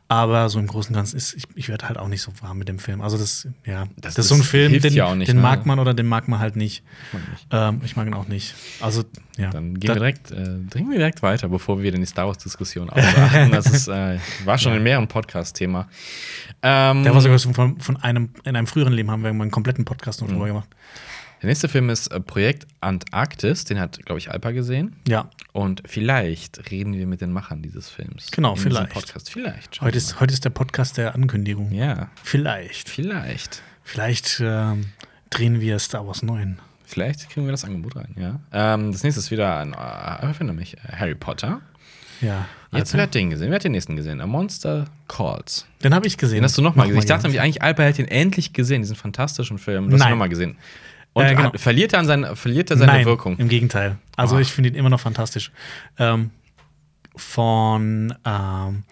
[0.09, 2.57] Aber so im Großen und Ganzen ist, ich, ich werde halt auch nicht so warm
[2.57, 2.99] mit dem Film.
[2.99, 5.41] Also das, ja, das, Das- ist so ein Film, den, ja nicht, den ne?
[5.41, 6.83] mag man oder den mag man halt nicht.
[7.13, 7.47] man nicht.
[7.49, 8.55] Ähm, ich mag ihn auch nicht.
[8.81, 9.03] Also,
[9.37, 9.51] ja.
[9.51, 12.27] Dann gehen Da- wir direkt, äh, dringen wir direkt weiter, bevor wir in die Star
[12.27, 13.51] Wars-Diskussion ausarten.
[13.53, 15.87] Das ist, äh, war schon in mehreren Podcast-Thema.
[16.61, 19.85] Ähm, Der war sogar von, von einem, in einem früheren Leben haben wir einen kompletten
[19.85, 20.33] Podcast noch Mhm.
[20.33, 20.67] drüber gemacht.
[21.43, 23.65] Der nächste Film ist äh, Projekt Antarktis.
[23.65, 24.95] Den hat, glaube ich, Alpa gesehen.
[25.05, 28.31] Ja, Und vielleicht reden wir mit den Machern dieses Films.
[28.31, 28.93] Genau, vielleicht.
[28.93, 29.29] Podcast.
[29.29, 29.81] Vielleicht.
[29.81, 31.67] heute ist, heute ist der Podcast der Ankündigung.
[31.67, 31.75] mal.
[31.75, 32.87] Ja, Vielleicht.
[32.87, 33.61] vielleicht.
[33.83, 34.85] Vielleicht ähm,
[35.31, 36.59] drehen wir Star Wars 9.
[36.85, 38.39] Vielleicht kriegen wir das Angebot rein, ja.
[38.53, 41.59] Ähm, das nächste ist wieder ein, äh, mich, äh, Harry Potter.
[42.21, 42.47] Ja.
[42.71, 42.93] Jetzt, Alper.
[42.93, 43.49] wer hat den gesehen?
[43.49, 44.21] Wer hat den nächsten gesehen?
[44.21, 45.67] A Monster Calls.
[45.83, 46.37] Den habe ich gesehen.
[46.37, 47.01] Den hast du nochmal gesehen.
[47.01, 49.89] Ich dachte nämlich eigentlich, Alper hätte ihn endlich gesehen, diesen fantastischen Film.
[49.89, 50.11] Du hast ihn Nein.
[50.11, 50.55] nochmal gesehen.
[51.13, 51.53] Und Äh, genau.
[51.53, 53.37] hat, verliert er, an sein, verliert er seine Nein, Wirkung?
[53.37, 53.97] Im Gegenteil.
[54.17, 54.39] Also Ah.
[54.41, 55.51] ich finde ihn immer noch fantastisch.
[55.99, 56.31] Ähm,
[57.15, 58.83] von ähm,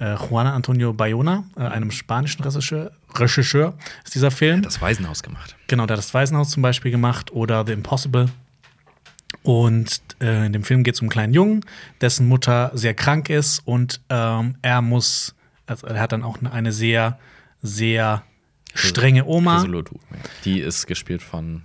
[0.00, 4.62] äh, Juan Antonio Bayona, äh, einem spanischen Regisseur, Regisseur ist dieser Film.
[4.62, 5.56] Das Waisenhaus gemacht.
[5.66, 8.28] Genau, der hat das Waisenhaus zum Beispiel gemacht oder The Impossible.
[9.42, 11.64] Und äh, in dem Film geht es um einen kleinen Jungen,
[12.00, 15.34] dessen Mutter sehr krank ist und ähm, er muss,
[15.66, 17.18] also er hat dann auch eine sehr,
[17.62, 18.22] sehr
[18.78, 19.94] strenge Oma Resolute.
[20.44, 21.62] Die ist gespielt von,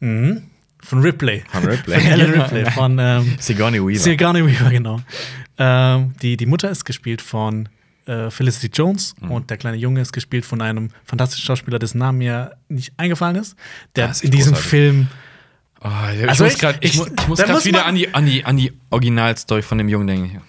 [0.00, 1.42] von Ripley.
[1.50, 1.94] von Ripley.
[2.00, 4.00] Von Ellen Ripley, von ähm, Sigourney Weaver.
[4.00, 5.00] Sigourney Weaver, genau.
[5.58, 7.68] Ähm, die, die Mutter ist gespielt von
[8.06, 9.30] äh, Felicity Jones Mhm.
[9.30, 13.36] und der kleine Junge ist gespielt von einem fantastischen Schauspieler, dessen Name mir nicht eingefallen
[13.36, 13.56] ist,
[13.94, 14.70] der Das ist in diesem großartig.
[14.70, 15.08] Film
[15.84, 18.44] Oh, ich Also muss grad, ich, ich- ich muss muss wieder an die, an die,
[18.44, 20.40] an die Originalstory von dem Jungen denken.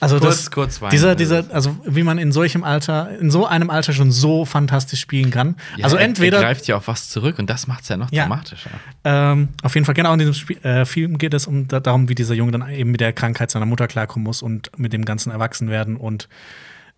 [0.00, 0.90] Also Kurz- das, kurz weinen.
[0.90, 5.00] dieser, dieser, also wie man in solchem Alter, in so einem Alter schon so fantastisch
[5.00, 5.56] spielen kann.
[5.76, 7.96] Ja, also er- entweder, Er greift ja auf was zurück und das macht es ja
[7.96, 8.22] noch Ja.
[8.24, 8.70] dramatischer.
[9.04, 12.08] ähm, auf jeden Fall genau in diesem Spiel, äh, Film geht es um da, darum,
[12.08, 15.04] wie dieser Junge dann eben mit der Krankheit seiner Mutter klarkommen muss und mit dem
[15.04, 16.28] ganzen Erwachsenwerden und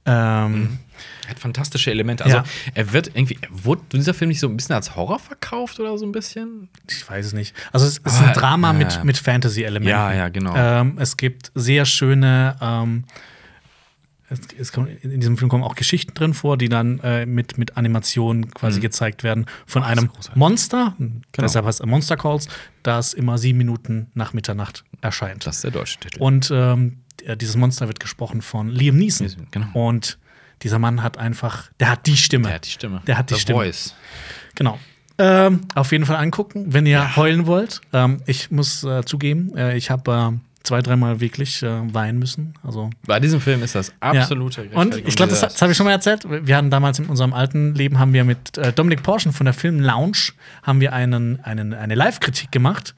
[0.06, 0.87] ähm, Er
[1.28, 2.24] hat fantastische Elemente.
[2.24, 2.44] Also Ja.
[2.74, 6.06] er wird irgendwie, wurde dieser Film nicht so ein bisschen als Horror verkauft oder so
[6.06, 6.68] ein bisschen?
[6.90, 7.54] ich weiß es nicht.
[7.72, 9.88] Also es ist ein Drama äh, mit, mit Fantasy-Elementen.
[9.90, 10.54] Ja, ja, genau.
[10.56, 13.04] Ähm, es gibt sehr schöne, ähm,
[14.30, 17.56] es, es kommt, in diesem Film kommen auch Geschichten drin vor, die dann äh, mit,
[17.56, 20.10] mit Animationen quasi gezeigt werden von einem.
[20.34, 20.94] Monster,
[21.36, 22.48] deshalb heißt es Monster Calls,
[22.82, 25.46] das immer sieben Minuten nach Mitternacht erscheint.
[25.46, 26.20] Das ist der deutsche Titel.
[26.20, 26.98] Und ähm,
[27.36, 29.26] dieses Monster wird gesprochen von Liam Neeson.
[29.26, 29.68] Neeson, genau.
[29.88, 30.18] Und
[30.62, 32.46] dieser Mann hat einfach, der hat die Stimme.
[32.48, 33.02] der hat die Stimme.
[33.06, 33.58] Der hat die The Stimme.
[33.60, 33.94] Voice.
[34.54, 34.78] Genau.
[35.18, 37.80] Ähm, auf jeden Fall angucken, wenn ihr heulen wollt.
[37.92, 42.54] Ähm, ich muss äh, zugeben, äh, ich habe äh, zwei, dreimal wirklich äh, weinen müssen.
[42.62, 44.78] Also Bei diesem Film ist das absolute ja.
[44.78, 46.24] Und ich glaube, das, das habe ich schon mal erzählt.
[46.28, 49.54] Wir hatten damals in unserem alten Leben haben wir mit äh, Dominik Porschen von der
[49.54, 50.32] Film Lounge
[50.62, 52.94] haben wir einen, einen, eine Live-Kritik gemacht.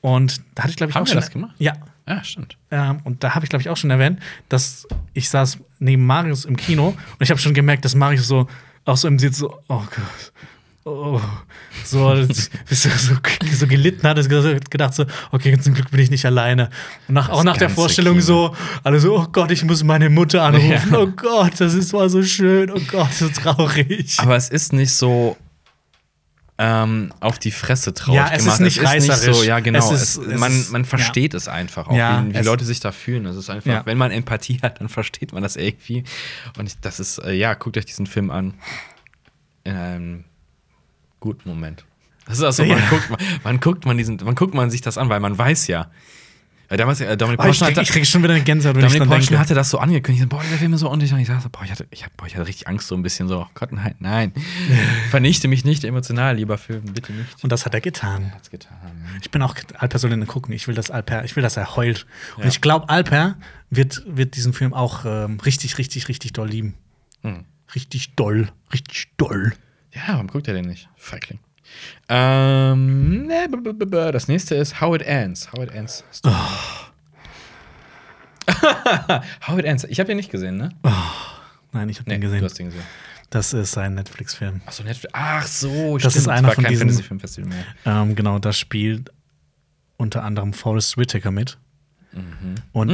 [0.00, 1.20] Und da hatte ich, glaube ich, Haben auch wir schon.
[1.20, 1.54] das gemacht?
[1.58, 1.74] Ja.
[2.08, 2.56] Ja, stimmt.
[2.72, 6.44] Ähm, und da habe ich, glaube ich, auch schon erwähnt, dass ich saß neben Marius
[6.44, 8.46] im Kino und ich habe schon gemerkt, dass Marius so
[8.84, 10.32] auch so im Sitz so, oh Gott.
[10.82, 11.20] Oh,
[11.84, 12.88] so, so,
[13.52, 14.16] so gelitten hat,
[14.70, 16.70] gedacht so, okay, zum Glück bin ich nicht alleine.
[17.06, 18.24] Und nach, auch nach der Vorstellung Kino.
[18.24, 20.92] so, alle so, oh Gott, ich muss meine Mutter anrufen.
[20.92, 20.98] Ja.
[20.98, 22.70] Oh Gott, das ist mal so schön.
[22.70, 24.16] Oh Gott, so traurig.
[24.18, 25.36] Aber es ist nicht so
[26.62, 28.60] ähm, auf die Fresse traurig Ja, es ist gemacht.
[28.60, 29.36] nicht reißerisch.
[29.38, 29.78] so, ja, genau.
[29.78, 32.44] Es Es ist- es man, ist- man versteht es einfach auch, Ja, wie, wie es-
[32.44, 33.24] Leute sich da fühlen.
[33.24, 33.86] Es ist einfach, Ja.
[33.86, 36.04] wenn man Empathie hat, dann versteht man das irgendwie.
[36.58, 38.54] Und ich, das ist, äh, ja, guckt euch diesen Film an.
[39.64, 40.24] In einem
[41.18, 41.84] guten Moment.
[42.26, 42.88] Das ist also, man, Ja.
[42.90, 45.66] guckt, man, man guckt man diesen, man guckt man sich das an, weil man weiß
[45.66, 45.90] ja.
[46.70, 48.92] Weil damals, äh, Dominik ich Porschen hatte, ich krieg schon wieder eine Gänsehaut, wenn ich
[48.92, 50.28] Dominik dran Porschen hatte das so angekündigt.
[50.28, 51.12] Boah, dieser Film ist so undicht.
[51.12, 53.26] Und ich dachte, boah, ich hatte, ich, boah, ich hatte richtig Angst, so ein bisschen
[53.26, 53.40] so.
[53.40, 54.32] oh Gott, nein, nein.
[55.10, 57.42] Vernichte mich nicht emotional, lieber Film, bitte nicht.
[57.42, 58.30] Und das hat er getan.
[58.32, 58.76] Hat's getan.
[59.20, 60.54] Ich bin auch Alper soll den gucken.
[60.54, 62.06] Ich will, dass Alper, ich will, dass er heult.
[62.36, 62.48] Und Ja.
[62.48, 63.34] ich glaube, Alper
[63.70, 66.74] wird, wird diesen Film auch ähm, richtig, richtig, richtig doll lieben.
[67.22, 67.46] Hm.
[67.74, 68.48] Richtig doll.
[68.72, 69.54] Richtig doll.
[69.92, 70.88] Ja, warum guckt er denn nicht?
[70.96, 71.40] Feigling.
[72.08, 73.48] Ähm, ne,
[74.12, 75.50] das nächste ist How It Ends.
[75.52, 76.04] How It Ends.
[76.22, 76.30] Du-
[79.46, 79.84] How It Ends.
[79.84, 80.70] Ich habe den nicht gesehen, ne?
[81.72, 82.44] Nein, ich habe Nee, den du gesehen.
[82.44, 82.82] hast den gesehen.
[83.30, 84.60] Das ist ein Netflix-Film.
[84.66, 85.14] Achso, Netflix.
[85.16, 86.16] Ach so, Das stimmt.
[86.16, 87.64] ist einer war von kein diesen- Fantasy-Filmfestival mehr.
[87.86, 89.10] Ähm, genau, da spielt
[89.96, 91.56] unter anderem Forrest Whitaker mit.
[92.12, 92.56] Mhm.
[92.72, 92.90] Und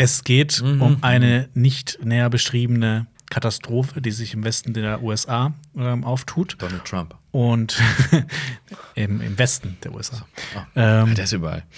[0.00, 6.04] es geht um eine nicht näher beschriebene Katastrophe, die sich im Westen der USA ähm,
[6.04, 6.56] auftut.
[6.58, 7.14] Donald Trump.
[7.30, 7.80] Und
[8.94, 10.26] im, im Westen der USA.
[10.56, 11.64] Oh, Ähm, der ist überall.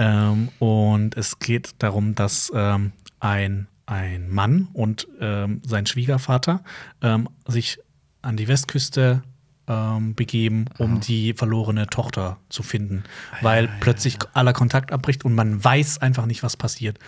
[0.00, 6.62] Ähm, und es geht darum, dass ähm, ein, ein Mann und ähm, sein Schwiegervater
[7.48, 7.80] sich
[8.22, 9.24] an die Westküste
[10.14, 13.04] begeben, um die verlorene Tochter zu finden,
[13.42, 16.98] weil plötzlich aller Kontakt abbricht und man weiß einfach nicht, was passiert.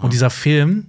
[0.00, 0.86] Und dieser Film,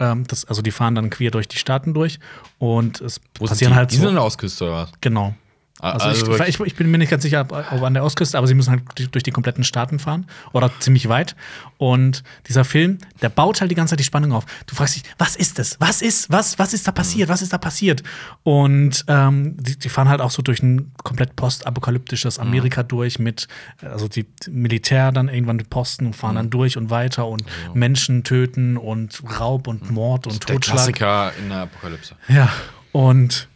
[0.00, 2.18] ähm, das, also die fahren dann quer durch die Staaten durch
[2.58, 4.12] und es Wo sind passieren halt Die sind so.
[4.14, 4.92] der Ostküste oder was?
[5.00, 5.34] Genau.
[5.78, 8.54] Also, also ich, ich, bin mir nicht ganz sicher, ob, an der Ostküste, aber sie
[8.54, 11.36] müssen halt durch- die kompletten Staaten fahren oder ziemlich weit.
[11.76, 14.46] Und dieser Film, der baut halt die ganze Zeit die Spannung auf.
[14.66, 15.76] Du fragst dich, was ist das?
[15.78, 17.28] Was ist, was, was ist da passiert?
[17.28, 18.02] Was ist da passiert?
[18.42, 23.46] Und ähm, die, die fahren halt auch so durch ein komplett postapokalyptisches Amerika durch mit,
[23.82, 28.24] also die Militär dann irgendwann mit Posten und fahren dann durch und weiter und Menschen
[28.24, 30.76] töten und Raub und Mord und der Totschlag.
[30.76, 32.14] Klassiker in der Apokalypse.
[32.28, 32.50] Ja,
[32.92, 33.48] und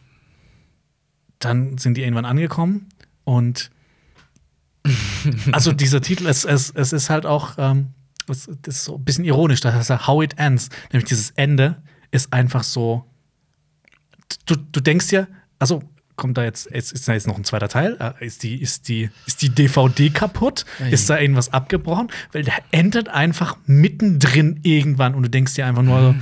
[1.40, 2.88] dann sind die irgendwann angekommen
[3.24, 3.70] und
[5.52, 7.88] also dieser Titel, es, es, es ist halt auch, ähm,
[8.28, 11.30] es, das ist so ein bisschen ironisch, das heißt ja How It Ends, nämlich dieses
[11.32, 11.82] Ende
[12.12, 13.04] ist einfach so,
[14.46, 15.28] du, du denkst dir,
[15.58, 15.82] also
[16.16, 18.88] kommt da jetzt, jetzt ist da jetzt noch ein zweiter Teil, Äh, ist die, ist
[18.88, 25.14] die, ist die DVD kaputt, ist da irgendwas abgebrochen, weil der endet einfach mittendrin irgendwann
[25.14, 26.14] und du denkst dir einfach nur so,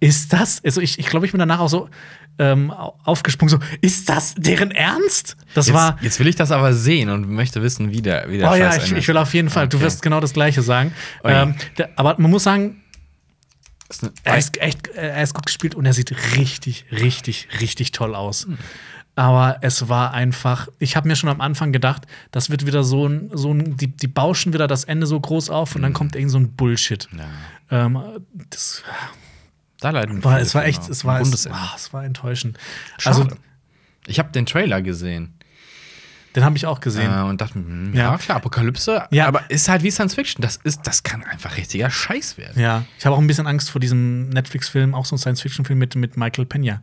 [0.00, 1.88] ist das, also ich, ich glaube, ich bin danach auch so
[2.38, 5.36] ähm, au- aufgesprungen, so, ist das deren Ernst?
[5.54, 8.38] Das Jetzt, war, jetzt will ich das aber sehen und möchte wissen, wie der, wie
[8.38, 8.98] der Oh ja, Scheiß ich, endet.
[9.02, 9.66] ich will auf jeden Fall.
[9.68, 9.86] Du Okay.
[9.86, 10.92] wirst genau das Gleiche sagen.
[11.24, 11.32] Ui.
[11.32, 12.80] Ähm, der, aber man muss sagen,
[13.88, 17.90] Ist ne- er ist echt, er ist gut gespielt und er sieht richtig, richtig, richtig
[17.92, 18.44] toll aus.
[18.46, 18.56] Hm.
[19.16, 23.08] Aber es war einfach, ich habe mir schon am Anfang gedacht, das wird wieder so
[23.08, 26.14] ein, so ein die, die bauschen wieder das Ende so groß auf und dann kommt
[26.14, 27.08] irgend so ein Bullshit.
[27.70, 27.86] Ja.
[27.86, 27.98] Ähm,
[28.50, 28.84] das
[29.80, 32.58] Da leiden war, es war echt, es war, es, ah, es war enttäuschend.
[33.04, 33.36] Also, Also,
[34.06, 35.34] ich habe den Trailer gesehen
[36.38, 37.12] den habe ich auch gesehen.
[37.12, 38.12] äh, und dachte, hm, ja.
[38.12, 38.18] Ja.
[38.18, 39.26] klar, Apokalypse, Ja.
[39.26, 40.40] aber ist halt wie Science Fiction.
[40.42, 42.60] Das, ist, das kann einfach richtiger Scheiß werden.
[42.62, 45.96] Ja, ich habe auch ein bisschen Angst vor diesem Netflix-Film, auch so ein Science-Fiction-Film mit,
[45.96, 46.82] mit Michael Pena.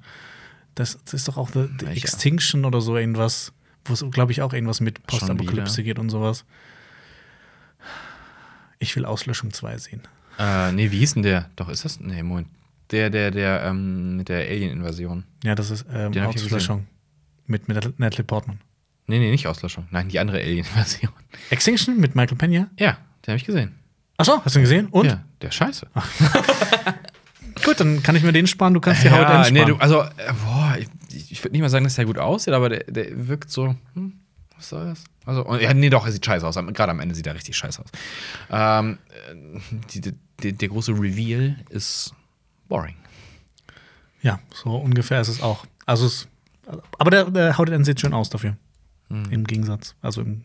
[0.74, 1.86] Das, das ist doch auch The, The?
[1.86, 3.54] Extinction oder so irgendwas,
[3.86, 6.44] wo es, glaube ich, auch irgendwas mit Postapokalypse geht und sowas.
[8.80, 10.02] Ich will Auslöschung 2 sehen.
[10.38, 11.50] Äh, nee, wie hieß denn der?
[11.56, 12.00] Doch, ist das?
[12.02, 12.50] Nee, Moment.
[12.96, 15.26] Der, der, der, ähm, mit der Alien-Invasion.
[15.44, 16.88] Ja, das ist ähm, Auslöschung.
[17.46, 18.62] Mit, mit Natalie Portman.
[19.08, 19.86] Nee, nee, nicht Auslöschung.
[19.92, 21.12] Nein, die andere Alien-Invasion.
[21.50, 22.70] Extinction mit Michael Pena?
[22.80, 23.76] Ja, den habe ich gesehen.
[24.16, 24.88] Achso, hast du ihn gesehen?
[24.92, 25.08] Und?
[25.08, 25.88] Ja, der ist scheiße.
[27.66, 29.54] Gut, dann kann ich mir den sparen, du kannst die Haut ja, entsparen.
[29.54, 30.78] nee, du, also, äh, boah,
[31.14, 33.76] ich, ich würde nicht mal sagen, dass der gut aussieht, aber der, der wirkt so,
[33.94, 34.14] hm,
[34.56, 35.04] was soll das?
[35.26, 36.56] Also, und, ja, nee, doch, er sieht scheiße aus.
[36.56, 37.90] Gerade am Ende sieht er richtig scheiße aus.
[38.50, 39.60] Ähm, äh,
[39.94, 42.14] die, die, der große Reveal ist
[42.68, 42.96] boring.
[44.22, 45.66] Ja, so ungefähr ist es auch.
[45.86, 46.28] Also es,
[46.98, 48.58] aber der, der Haut sieht schön aus dafür.
[49.10, 49.26] Hm.
[49.30, 49.96] Im Gegensatz.
[50.02, 50.42] Also im,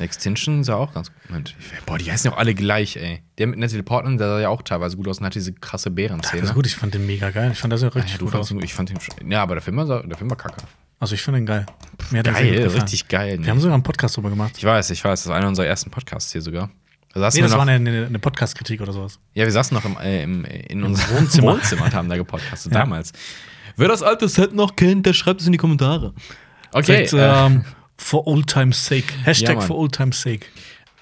[0.00, 1.54] Extinction sah auch ganz gut.
[1.86, 3.22] Boah, die heißen ja auch alle gleich, ey.
[3.38, 5.90] Der mit Natalie Portman, der sah ja auch teilweise gut aus und hat diese krasse
[5.90, 6.42] Bärenszene.
[6.42, 7.50] also gut, ich fand den mega geil.
[7.52, 8.50] Ich fand das ja Ah, richtig ja, gut aus.
[8.50, 9.30] ihn, ich fand schon.
[9.30, 10.62] Ja, aber der Film war, der Film war kacke.
[11.00, 11.66] Also ich finde den geil.
[12.10, 13.38] Mir Geil, richtig geil.
[13.40, 14.54] Wir haben sogar einen Podcast drüber gemacht.
[14.56, 16.70] ich weiß, ich weiß, das ist einer unserer ersten Podcasts hier sogar.
[17.14, 19.18] Nee, das noch, war eine, eine, eine Podcast-Kritik oder sowas.
[19.34, 21.52] Ja, wir saßen noch im, äh, im, in unserem Wohnzimmer.
[21.54, 21.84] Wohnzimmer.
[21.86, 22.80] und haben da gepodcastet Ja.
[22.80, 23.12] damals.
[23.76, 26.12] Wer das alte Set noch kennt, der schreibt es in die Kommentare.
[26.72, 27.06] Okay.
[27.06, 27.64] Sagt, äh, ähm,
[27.96, 29.04] for old time's sake.
[29.20, 29.66] Ja, Hashtag Mann.
[29.66, 30.46] for old time's sake.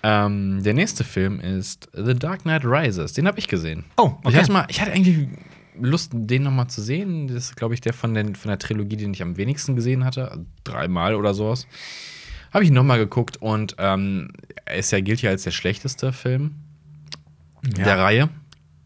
[0.03, 3.13] ähm, der nächste Film ist The Dark Knight Rises.
[3.13, 3.85] Den habe ich gesehen.
[3.97, 4.37] Oh, Ich okay.
[4.39, 5.27] hatte, mal, ich hatte eigentlich
[5.79, 7.29] Lust, den noch mal zu sehen.
[7.29, 10.05] Das ist, glaube ich, der von, den, von der Trilogie, den ich am wenigsten gesehen
[10.05, 10.47] hatte.
[10.65, 11.67] Dreimal oder sowas.
[12.53, 14.31] Habe ich noch mal geguckt und ähm,
[14.75, 16.55] ist ja, gilt ja als der schlechteste Film
[17.77, 17.85] Ja.
[17.85, 18.29] der Reihe.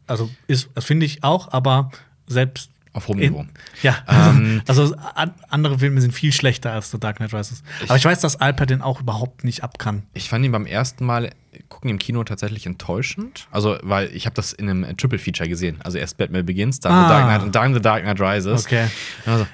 [0.07, 1.91] Also ist, das finde ich auch, aber
[2.27, 3.47] selbst Auf hohem Niveau.
[3.83, 7.63] ja, Ähm, also an, andere Filme sind viel schlechter als The Dark Knight Rises.
[7.85, 10.03] Aber ich weiß, dass Alper den auch überhaupt nicht ab kann.
[10.15, 11.31] Ich fand ihn beim ersten Mal
[11.69, 13.47] gucken im Kino tatsächlich enttäuschend.
[13.53, 15.79] Also, weil ich habe das in einem Triple Feature gesehen.
[15.83, 17.03] Also erst Batman Begins, dann Ah.
[17.05, 18.67] The Dark Knight und dann The Dark Knight Rises.
[18.67, 18.89] Okay.
[19.27, 19.47] Also,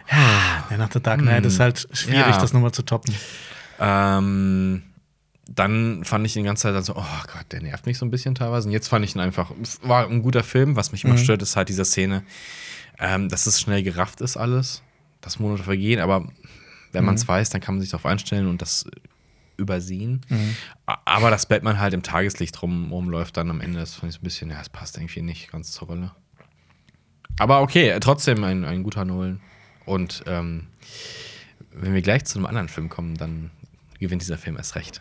[0.71, 2.31] Ja, nach The Dark Knight ist halt schwierig, Hm.
[2.33, 2.41] Ja.
[2.41, 3.15] das nochmal zu toppen.
[3.81, 4.83] Ähm,
[5.49, 8.05] dann fand ich ihn die ganze Zeit dann so, oh Gott, der nervt mich so
[8.05, 8.66] ein bisschen teilweise.
[8.68, 9.53] Und jetzt fand ich ihn einfach,
[9.83, 10.74] war ein guter Film.
[10.77, 12.24] Was mich immer stört, ist halt diese Szene,
[12.99, 14.83] ähm, dass es schnell gerafft ist alles,
[15.20, 16.29] dass Monate vergehen, aber
[16.93, 18.87] wenn man es weiß, dann kann man sich darauf einstellen und das
[19.59, 20.22] übersehen.
[20.87, 24.14] A- Aber dass Batman halt im Tageslicht rum, rumläuft, dann am Ende, das fand ich
[24.16, 26.12] so ein bisschen, ja, es passt irgendwie nicht ganz zur Rolle.
[27.39, 29.41] Aber okay, trotzdem ein, ein guter Nolan.
[29.85, 30.68] Und ähm,
[31.72, 33.51] wenn wir gleich zu einem anderen Film kommen, dann
[33.99, 35.01] gewinnt dieser Film erst recht.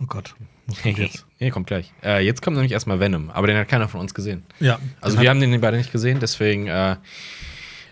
[0.00, 0.34] Oh Gott.
[0.66, 1.24] Was kommt jetzt?
[1.38, 1.92] Ja, kommt gleich.
[2.02, 4.44] Äh, jetzt kommt nämlich erstmal Venom, aber den hat keiner von uns gesehen.
[4.58, 4.78] Ja.
[5.02, 6.96] Also wir haben den beide nicht gesehen, deswegen äh,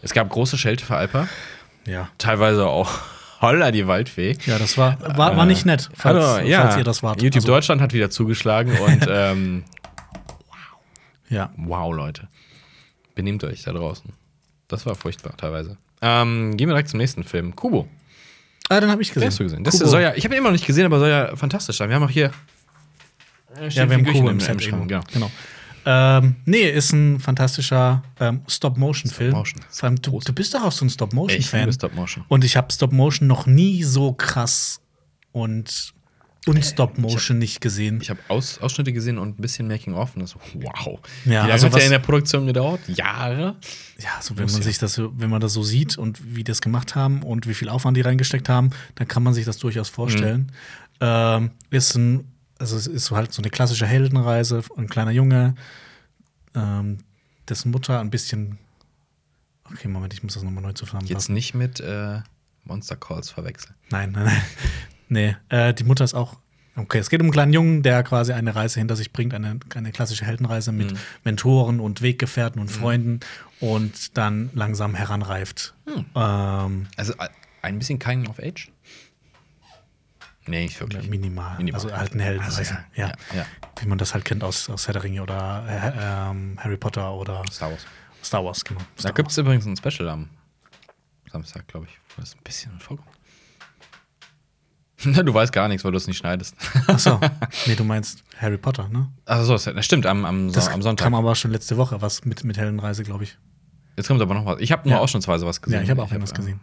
[0.00, 1.28] es gab große Schelte für Alper,
[1.86, 2.08] Ja.
[2.16, 2.90] teilweise auch
[3.42, 4.36] Holla die Waldfee.
[4.46, 6.62] Ja, das war, war, war nicht nett, falls, Hallo, ja.
[6.62, 7.20] falls ihr das wart.
[7.20, 9.64] YouTube Also, Deutschland hat wieder zugeschlagen und ähm,
[11.28, 11.52] Ja.
[11.58, 12.28] wow, Leute.
[13.14, 14.10] Benehmt euch da draußen.
[14.68, 15.76] Das war furchtbar teilweise.
[16.00, 17.54] Ähm, gehen wir direkt zum nächsten Film.
[17.54, 17.86] Kubo.
[18.68, 19.22] Ah, den habe ich gesehen.
[19.22, 19.64] Den hast du gesehen.
[19.64, 19.90] Das Kubo.
[19.90, 21.88] soll ja, ich habe ihn immer noch nicht gesehen, aber soll ja fantastisch sein.
[21.88, 22.30] Wir haben auch hier.
[23.70, 25.06] Ja, wir haben Kubo im, im Set Schrank, irgendwo.
[25.12, 25.28] genau.
[25.28, 25.30] Genau.
[25.86, 29.30] Ähm, nee, ist ein fantastischer ähm, Stop-Motion-Film.
[29.32, 29.62] Stop-Motion.
[29.68, 31.60] Vor allem, du, du bist doch auch so ein Ich Stop-Motion-Fan.
[31.60, 32.24] liebe Stop-Motion.
[32.28, 34.80] Und ich habe Stop-Motion noch nie so krass
[35.32, 35.93] und
[36.46, 38.00] und Stop-Motion nicht gesehen.
[38.02, 40.98] Ich habe Aus, Ausschnitte gesehen und ein bisschen Making-of und das so, wow.
[41.24, 42.80] Ja, Wie lange also hat der in der Produktion gedauert?
[42.88, 43.56] Jahre?
[43.98, 44.66] Ja, so wenn Muss man ja.
[44.66, 47.46] sich das, so- wenn man das so sieht und wie die das gemacht haben und
[47.48, 50.52] wie viel Aufwand die reingesteckt haben, dann kann man sich das durchaus vorstellen.
[51.00, 55.54] Ähm, ist ein, also es ist halt so eine klassische Heldenreise, ein kleiner Junge,
[56.54, 56.98] ähm,
[57.48, 58.58] dessen Mutter ein bisschen.
[59.64, 61.34] Okay, Moment, ich muss das nochmal neu Jetzt zusammenfassen.
[61.34, 62.20] nicht mit äh,
[62.64, 63.74] Monster Calls verwechseln.
[63.90, 64.42] Nein, nein, nein.
[65.08, 66.36] Nee, äh, die Mutter ist auch.
[66.76, 69.60] Okay, es geht um einen kleinen Jungen, der quasi eine Reise hinter sich bringt, eine,
[69.76, 70.98] eine klassische Heldenreise mit Mhm.
[71.22, 73.20] Mentoren und Weggefährten und Freunden
[73.60, 75.74] und dann langsam heranreift.
[75.86, 76.04] Hm.
[76.16, 77.28] Ähm, Also äh,
[77.62, 78.72] ein bisschen Coming of Age?
[80.46, 81.08] Nee, nicht wirklich.
[81.08, 81.56] minimal.
[81.58, 81.80] Minimal.
[81.80, 82.58] Also eine Heldenreise.
[82.58, 83.46] Also, ja, ja, ja.
[83.80, 87.14] Wie man das halt kennt aus, aus Herr der Ringe oder äh, ähm, Harry Potter
[87.14, 87.86] oder Star Wars.
[88.22, 88.80] Star Wars, genau.
[88.96, 90.28] Da Star gibt es übrigens ein Special am
[91.30, 93.08] Samstag, glaube ich, wo das ein bisschen vorkommt.
[95.04, 96.56] Du weißt gar nichts, weil du es nicht schneidest.
[96.88, 97.06] Wars.
[97.06, 97.20] Achso,
[97.66, 99.08] nee, du meinst Harry Potter, ne?
[99.26, 101.04] Also so, das stimmt, am, am, Das am Sonntag.
[101.04, 103.36] kam aber schon letzte Woche, was mit, mit Heldenreise, glaube ich.
[103.96, 104.58] Jetzt kommt aber noch was.
[104.60, 105.02] Ich habe nur Ja.
[105.02, 105.78] ausschnittsweise was gesehen.
[105.78, 106.58] Ja, ich habe auch hab, irgendwas äh, gesehen.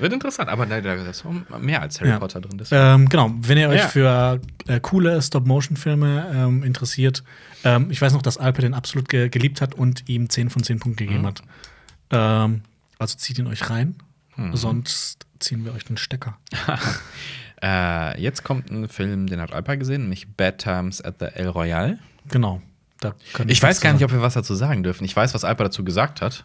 [0.00, 2.18] Wird interessant, aber da, da ist auch mehr als Harry Ja.
[2.18, 2.60] Potter drin.
[2.72, 3.86] Ähm, genau, wenn ihr euch Ja.
[3.88, 7.22] für äh, coole Stop-Motion-Filme ähm, interessiert,
[7.62, 10.64] ähm, ich weiß noch, dass Alper den absolut ge geliebt hat und ihm 10 von
[10.64, 11.26] 10 Punkten gegeben Mhm.
[11.26, 11.42] hat.
[12.10, 12.62] Ähm,
[12.98, 13.94] also zieht ihn euch rein,
[14.34, 14.56] Mhm.
[14.56, 16.36] sonst ziehen wir euch den Stecker.
[17.62, 21.48] äh, jetzt kommt ein Film, den hat Alpa gesehen, nämlich Bad Times at the El
[21.48, 21.98] Royale.
[22.28, 22.60] Genau.
[23.48, 25.04] Ich wir weiß gar nicht, ob wir was dazu sagen dürfen.
[25.04, 26.44] Ich weiß, was Alpa dazu gesagt hat.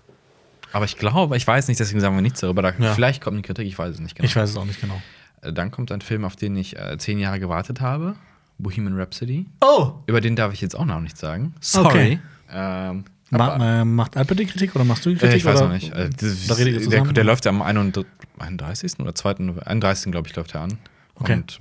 [0.73, 2.61] Aber ich glaube, ich weiß nicht, deswegen sagen wir nichts darüber.
[2.61, 2.93] Da, Ja.
[2.93, 4.25] Vielleicht kommt eine Kritik, ich weiß es nicht genau.
[4.25, 4.99] Ich weiß es auch nicht genau.
[5.41, 8.15] Äh, Dann kommt ein Film, auf den ich äh, zehn Jahre gewartet habe.
[8.57, 9.45] Bohemian Rhapsody.
[9.61, 9.93] Oh!
[10.07, 11.53] Über den darf ich jetzt auch noch nichts sagen.
[11.75, 12.19] Okay.
[12.51, 15.37] Ähm, Ma äh, macht Alper die Kritik oder machst du die Äh, Kritik?
[15.37, 15.93] ich weiß noch nicht.
[15.93, 18.05] Äh, das, Da der, der läuft ja am 31.
[18.39, 18.99] 31.
[18.99, 19.33] oder 2.
[19.39, 20.11] November- 31.
[20.11, 20.77] glaube ich, läuft er an.
[21.19, 21.33] Okay.
[21.33, 21.59] Und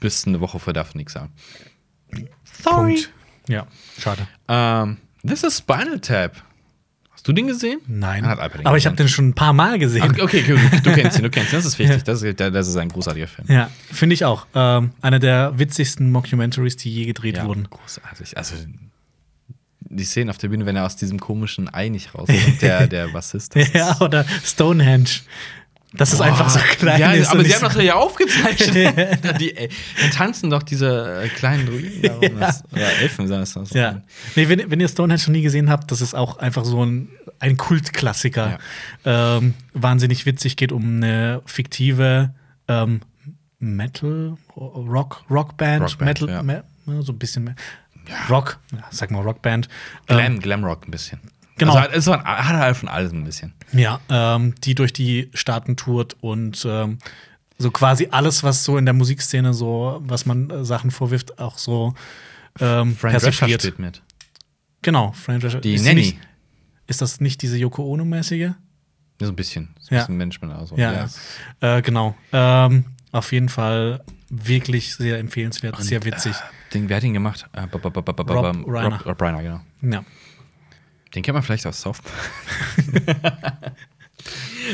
[0.00, 1.32] bis eine Woche vorher darf ich nichts sagen.
[2.62, 3.10] Punkt.
[3.48, 3.66] Ja,
[3.98, 4.26] schade.
[4.48, 6.42] Ähm, This is Spinal Tap.
[7.10, 7.80] Hast du den gesehen?
[7.88, 8.22] Nein.
[8.22, 8.96] Den Aber ich habe gesehen?
[8.96, 10.04] den schon ein paar Mal gesehen.
[10.04, 11.56] Okay, okay, du, du kennst ihn, du kennst ihn.
[11.56, 12.04] Das ist wichtig.
[12.04, 13.48] Das, ist, das ist ein großartiger Film.
[13.50, 14.46] Ja, finde ich auch.
[14.54, 17.68] Ähm, einer der witzigsten Mockumentaries, die je gedreht wurden.
[17.68, 18.36] großartig.
[18.38, 18.54] Also
[19.90, 23.08] die Szenen auf der Bühne, wenn er aus diesem komischen Ei nicht rauskommt, der, der
[23.08, 23.56] Bassist.
[23.56, 25.08] das Ja, oder Stonehenge.
[25.94, 27.00] Das ist einfach so klein.
[27.00, 29.24] Ja, ist aber sie haben so- das ja aufgezeichnet.
[29.24, 29.68] Da die, äh,
[30.00, 32.02] dann tanzen doch diese äh, kleinen Druiden.
[32.02, 32.38] da rum.
[32.40, 33.54] Das, oder Elfen das.
[33.54, 34.02] das Ja.
[34.36, 37.08] Nee, wenn, wenn ihr Stonehenge schon nie gesehen habt, das ist auch einfach so ein,
[37.38, 38.58] ein Kultklassiker.
[39.06, 42.34] Ähm, wahnsinnig witzig, geht um eine fiktive
[42.68, 43.00] ähm,
[43.58, 46.42] Metal, Rock, Rockband, Rockband, Metal, ja.
[46.42, 47.54] me, ja, so ein bisschen mehr.
[48.28, 49.68] Rock, ja, sag mal Rockband.
[50.06, 51.18] Glam, Ähm, Glamrock ein bisschen.
[51.58, 51.74] Genau.
[51.74, 53.52] Also, es war, hat halt von alles ein bisschen.
[53.72, 56.98] Ja, ähm, die durch die Staaten tourt und ähm,
[57.58, 61.58] so quasi alles, was so in der Musikszene so, was man äh, Sachen vorwirft, auch
[61.58, 61.94] so
[62.60, 63.62] ähm, Frank persifliert.
[63.62, 64.02] spielt mit.
[64.82, 65.60] Genau, Frank Drescher.
[65.60, 66.00] Die ist Nanny.
[66.02, 66.18] Nicht,
[66.86, 68.40] ist das nicht diese Yoko Ono-mäßige?
[68.40, 68.54] Ja,
[69.20, 69.74] so ein bisschen.
[69.80, 70.00] So ein Ja.
[70.02, 70.54] bisschen Management.
[70.54, 70.92] Also, Ja,
[71.60, 71.76] ja.
[71.78, 72.14] Äh, genau.
[72.32, 76.36] Ähm, auf jeden Fall wirklich sehr empfehlenswert, sehr witzig.
[76.72, 77.48] Den, wer hat ihn gemacht?
[77.52, 78.00] Äh, Rob b-
[78.32, 78.96] Reiner.
[78.98, 79.60] Rob, Rob Reiner, genau.
[79.82, 80.04] Ja.
[81.14, 82.00] Den kennt man vielleicht aus South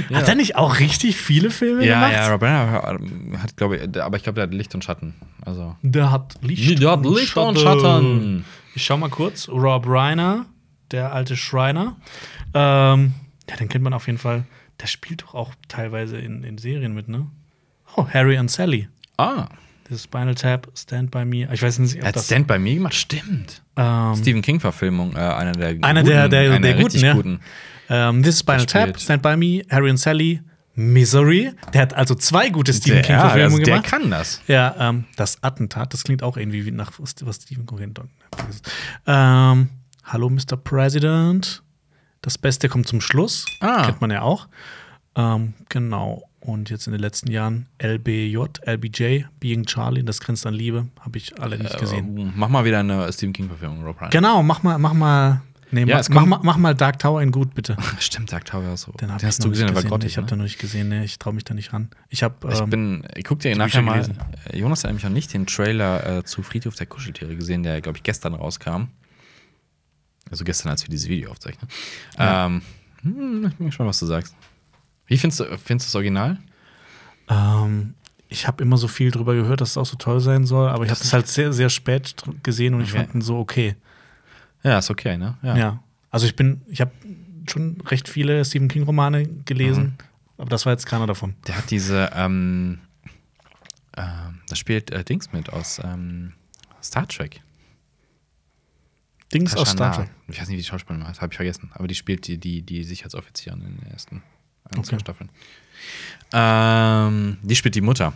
[0.08, 0.16] Ja.
[0.18, 2.12] Hat er nicht auch richtig viele Filme Ja, gemacht?
[2.12, 2.98] ja, Rob Reiner
[3.40, 5.14] hat, glaube ich, aber ich glaube, der hat Licht und Schatten.
[5.44, 5.76] Also.
[5.82, 8.44] Der hat Licht, Der hat Licht und Schatten.
[8.74, 9.48] Ich schau mal kurz.
[9.48, 10.46] Rob Reiner,
[10.90, 11.94] der alte Schreiner.
[12.54, 13.14] Ähm,
[13.48, 14.44] ja, den kennt man auf jeden Fall.
[14.80, 17.28] Der spielt doch auch teilweise in, in Serien mit, ne?
[17.94, 18.88] Oh, Harry und Sally.
[19.16, 19.46] Ah,
[19.88, 21.46] Das Spinal Tap, Stand By Me.
[21.52, 22.26] Ich weiß nicht, er ob hat das.
[22.26, 22.94] Stand by Me gemacht.
[22.94, 23.62] Stimmt.
[23.76, 27.12] ähm, Stephen King-Verfilmung, äh, einer der Einer der- der- einer der richtig guten, ja.
[27.14, 27.40] guten.
[27.90, 30.40] ähm, This is Spinal Der Tap, Stand By Me, Harry und Sally,
[30.74, 31.52] Misery.
[31.72, 33.90] Der hat also zwei gute Stephen Der, King-Verfilmungen also der gemacht.
[33.90, 34.40] kann das.
[34.46, 37.94] Ja, ähm, das Attentat, das klingt auch irgendwie wie nach was, was Stephen King.
[39.06, 39.68] Ähm,
[40.06, 40.56] Hallo, Mr.
[40.62, 41.62] President.
[42.22, 43.44] Das Beste kommt zum Schluss.
[43.60, 43.84] Ah.
[43.86, 44.48] Kennt man ja auch.
[45.16, 46.24] Ähm, genau.
[46.44, 48.36] Und jetzt in den letzten Jahren LBJ,
[48.66, 52.18] LBJ, Being Charlie, das grenzt an Liebe, habe ich alle nicht gesehen.
[52.18, 54.10] Äh, mach mal wieder eine Stephen King-Verfilmung, Rob Reiner.
[54.10, 55.40] Genau, mach mal, mach mal,
[55.70, 57.78] nee, Ja, mach, mach, mach mal Dark Tower in gut, bitte.
[57.98, 58.92] Stimmt, sagt Tower so.
[58.92, 59.88] Den, hab Den ich hast du gesehen, gesehen.
[59.88, 60.10] grottig.
[60.10, 60.28] Ich habe ne?
[60.32, 61.88] den noch nicht gesehen, nee, ich traue mich da nicht ran.
[62.10, 63.92] Ich habe Ich ähm, bin, ich guck dir nachher mal.
[63.94, 64.18] gelesen.
[64.52, 67.80] äh, Jonas hat nämlich noch nicht den Trailer äh, zu Friedhof der Kuscheltiere gesehen, der,
[67.80, 68.88] glaube ich, gestern rauskam.
[70.30, 71.70] Also gestern, als wir dieses Video aufzeichnen.
[72.18, 72.44] Ja.
[72.46, 72.60] Ähm,
[73.00, 74.34] hm, ich bin gespannt, was du sagst.
[75.06, 76.38] Wie findest du, findest du das Original?
[77.28, 77.94] Ähm,
[78.28, 80.84] ich habe immer so viel drüber gehört, dass es auch so toll sein soll, aber
[80.84, 82.98] ich habe es halt sehr, sehr spät gesehen und ich Okay.
[83.04, 83.76] fand ihn so okay.
[84.62, 85.36] Ja, ist okay, ne?
[85.42, 85.80] Ja.
[86.10, 86.90] Also ich bin, ich habe
[87.48, 89.98] schon recht viele Stephen King-Romane gelesen,
[90.38, 91.34] aber das war jetzt keiner davon.
[91.46, 92.78] Der hat diese, ähm,
[93.96, 96.32] ähm, da spielt äh, Dings mit aus ähm,
[96.82, 97.40] Star Trek.
[99.32, 100.06] Dings aus Star Tashana.
[100.06, 100.16] Trek.
[100.28, 101.70] Ich weiß nicht, wie die Schauspielerin heißt, habe ich vergessen.
[101.74, 104.22] Aber die spielt die, die, die Sicherheitsoffizierin in den ersten
[104.72, 105.00] zwei Okay.
[105.00, 105.30] Staffeln.
[106.32, 108.12] Ähm, die spielt die Mutter.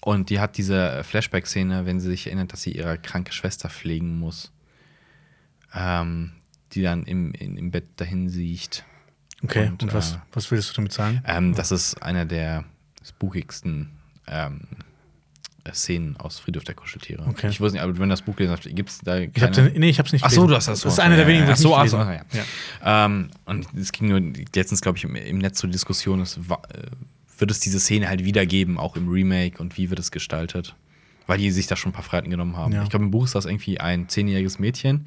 [0.00, 4.18] Und die hat diese Flashback-Szene, wenn sie sich erinnert, dass sie ihre kranke Schwester pflegen
[4.18, 4.52] muss.
[5.74, 6.32] Ähm,
[6.72, 8.84] die dann im, in, im Bett dahin sieht.
[9.44, 11.22] Okay, Und, und, was, äh, was willst du damit sagen?
[11.26, 12.64] Ähm, das ist einer der
[13.04, 13.90] spookigsten
[14.26, 14.60] ähm,
[15.72, 17.24] Szenen aus Friedhof der Kuscheltiere.
[17.28, 17.48] Okay.
[17.48, 19.30] Ich weiß nicht, aber wenn das Buch gelesen hast, gibt es da keine.
[19.34, 20.50] Ich hab den, nee, ich hab's nicht Ach so, gelesen.
[20.50, 21.02] du hast das Das ist so.
[21.02, 22.24] einer der Ja, wenigen, ja, ich so, nicht ach gelesen so, habe.
[22.84, 23.04] ja.
[23.06, 24.20] Ähm, und es ging nur
[24.54, 26.40] letztens, glaube ich, im, im Netz zur Diskussion, es äh,
[27.38, 30.74] wird es diese Szene halt wiedergeben, auch im Remake und wie wird es gestaltet?
[31.26, 32.72] Weil die sich da schon ein paar Freiheiten genommen haben.
[32.72, 32.82] Ja.
[32.82, 35.06] Ich glaube, im Buch ist das irgendwie ein zehnjähriges Mädchen.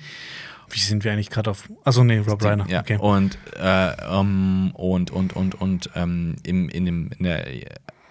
[0.72, 1.70] Wie sind wir eigentlich gerade auf.
[1.84, 2.68] Achso, nee, Rob Reiner.
[2.68, 2.98] Ja, Okay.
[2.98, 7.46] und, äh, ähm, und, und, und, und ähm, im, in, dem, in der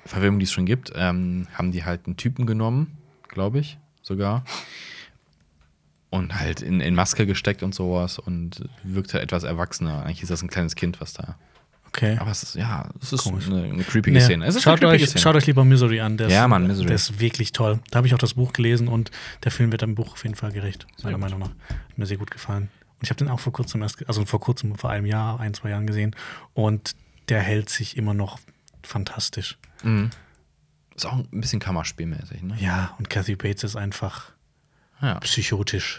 [0.07, 2.98] Verfilmung, die es schon gibt, ähm, haben die halt einen Typen genommen,
[3.28, 4.44] glaube ich, sogar.
[6.11, 10.05] Und halt in, in Maske gesteckt und sowas und wirkte etwas erwachsener.
[10.05, 11.36] Eigentlich ist das ein kleines Kind, was da.
[11.88, 12.16] okay.
[12.20, 13.48] Aber es ist, ja, es ist Komisch.
[13.48, 14.52] eine, eine creepige Nee, Szene.
[14.52, 15.20] Schaut, creepige euch, Szene.
[15.20, 16.16] schaut euch lieber Misery an.
[16.16, 16.86] Der Ja, ist, Mann, Misery.
[16.86, 17.80] Der ist wirklich toll.
[17.90, 19.11] Da habe ich auch das Buch gelesen und
[19.42, 21.20] der Film wird dem Buch auf jeden Fall gerecht, meiner gut.
[21.22, 21.50] Meinung nach.
[21.68, 22.68] Hat mir sehr gut gefallen.
[23.00, 25.52] Und ich habe den auch vor kurzem erst, also vor kurzem, vor einem Jahr, ein,
[25.52, 26.14] zwei Jahren gesehen.
[26.52, 26.94] Und
[27.28, 28.38] der hält sich immer noch
[28.87, 29.59] fantastisch.
[30.95, 32.57] Ist auch ein bisschen Kammerspielmäßig, ne?
[32.61, 34.30] Ja, und Kathy Bates ist einfach
[35.03, 35.18] Ja.
[35.20, 35.99] psychotisch.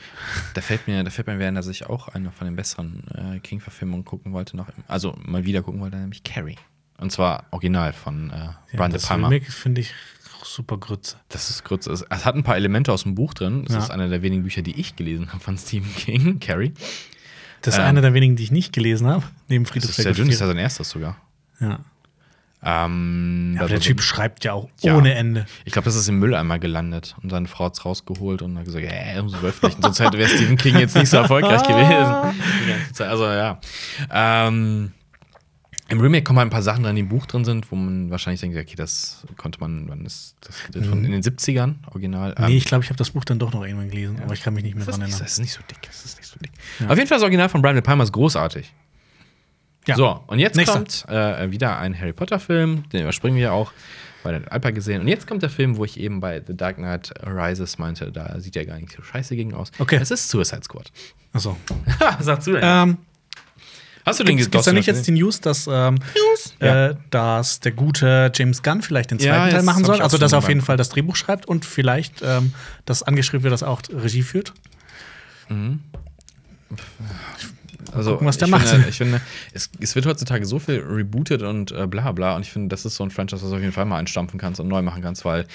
[0.54, 3.04] Da fällt mir, da fällt mir während, dass ich auch eine von den besseren
[3.36, 6.58] äh, King-Verfilmungen gucken wollte, noch, also mal wieder gucken wollte, nämlich Carrie.
[6.98, 9.28] Und zwar original von äh, Ja, Brian De das Palma.
[9.28, 9.94] Remake finde ich
[10.44, 11.18] super Grütze.
[11.28, 11.88] Das ist kurz.
[11.88, 13.66] Es, es hat ein paar Elemente aus dem Buch drin.
[13.66, 13.80] Das Ja.
[13.80, 16.74] ist einer der wenigen Bücher, die ich gelesen habe von Stephen King, Carrie.
[17.64, 19.98] Das ist Ähm, einer der wenigen, die ich nicht gelesen habe, neben Das Friedhof ist
[19.98, 20.48] der das ist ja Kuscheltiere.
[20.48, 21.18] sein erstes sogar.
[21.60, 21.80] Ja.
[22.68, 24.96] Ähm, Ja, aber der Typ so- schreibt ja auch Ja.
[24.98, 25.46] ohne Ende.
[25.66, 28.66] Ich glaube, das ist im Mülleimer gelandet und seine Frau hat es rausgeholt und hat
[28.66, 29.82] gesagt, äh, muss veröffentlichen.
[29.84, 33.04] Sonst wäre Stephen King jetzt nicht so erfolgreich gewesen.
[33.08, 33.60] Also ja.
[34.12, 34.92] Ähm,
[35.88, 38.10] Im Remake kommen halt ein paar Sachen drin, die im Buch drin sind, wo man
[38.10, 42.34] wahrscheinlich denkt, okay, das konnte man, wann ist das von in den 70ern, original.
[42.40, 44.42] Ähm, Nee, ich glaube, ich habe das Buch dann doch noch irgendwann gelesen, aber ich
[44.42, 45.20] kann mich nicht mehr dran erinnern.
[45.20, 45.78] das ist nicht so dick.
[45.84, 46.52] Das ist nicht so dick.
[46.90, 48.74] Auf jeden Fall das Original von Brian De Palma ist großartig.
[49.88, 49.96] Ja.
[49.96, 50.74] So, und jetzt Nächster.
[50.80, 53.72] kommt äh, wieder ein Harry Potter-Film, den überspringen wir ja auch,
[54.24, 55.02] weil der Alper gesehen.
[55.02, 58.40] Und jetzt kommt der Film, wo ich eben bei The Dark Knight Rises meinte, da
[58.40, 59.72] sieht er gar nicht so scheiße gegen aus.
[59.78, 60.00] Okay.
[60.02, 60.92] Es ist Suicide Squad.
[61.34, 61.56] Achso.
[62.00, 62.62] Was sagst du denn?
[62.64, 62.98] Ähm,
[64.06, 65.98] Hast du den Gibt es da nicht jetzt die News, dass, ähm,
[66.62, 66.90] Ja.
[66.90, 70.00] äh, dass der gute James Gunn vielleicht den Ja, zweiten Teil jetzt machen soll?
[70.00, 70.62] Also, dass er auf jeden.
[70.62, 72.54] Fall das Drehbuch schreibt und vielleicht ähm,
[72.86, 74.54] das angeschrieben wird, dass er auch Regie führt?
[77.96, 78.68] Also, gucken, was der ich macht.
[78.68, 79.22] Finde, ich finde,
[79.54, 82.36] es, es wird heutzutage so viel rebootet und äh, bla bla.
[82.36, 84.40] Und ich finde, das ist so ein Franchise, was du auf jeden Fall mal einstampfen
[84.40, 85.46] kannst und neu machen kannst, weil.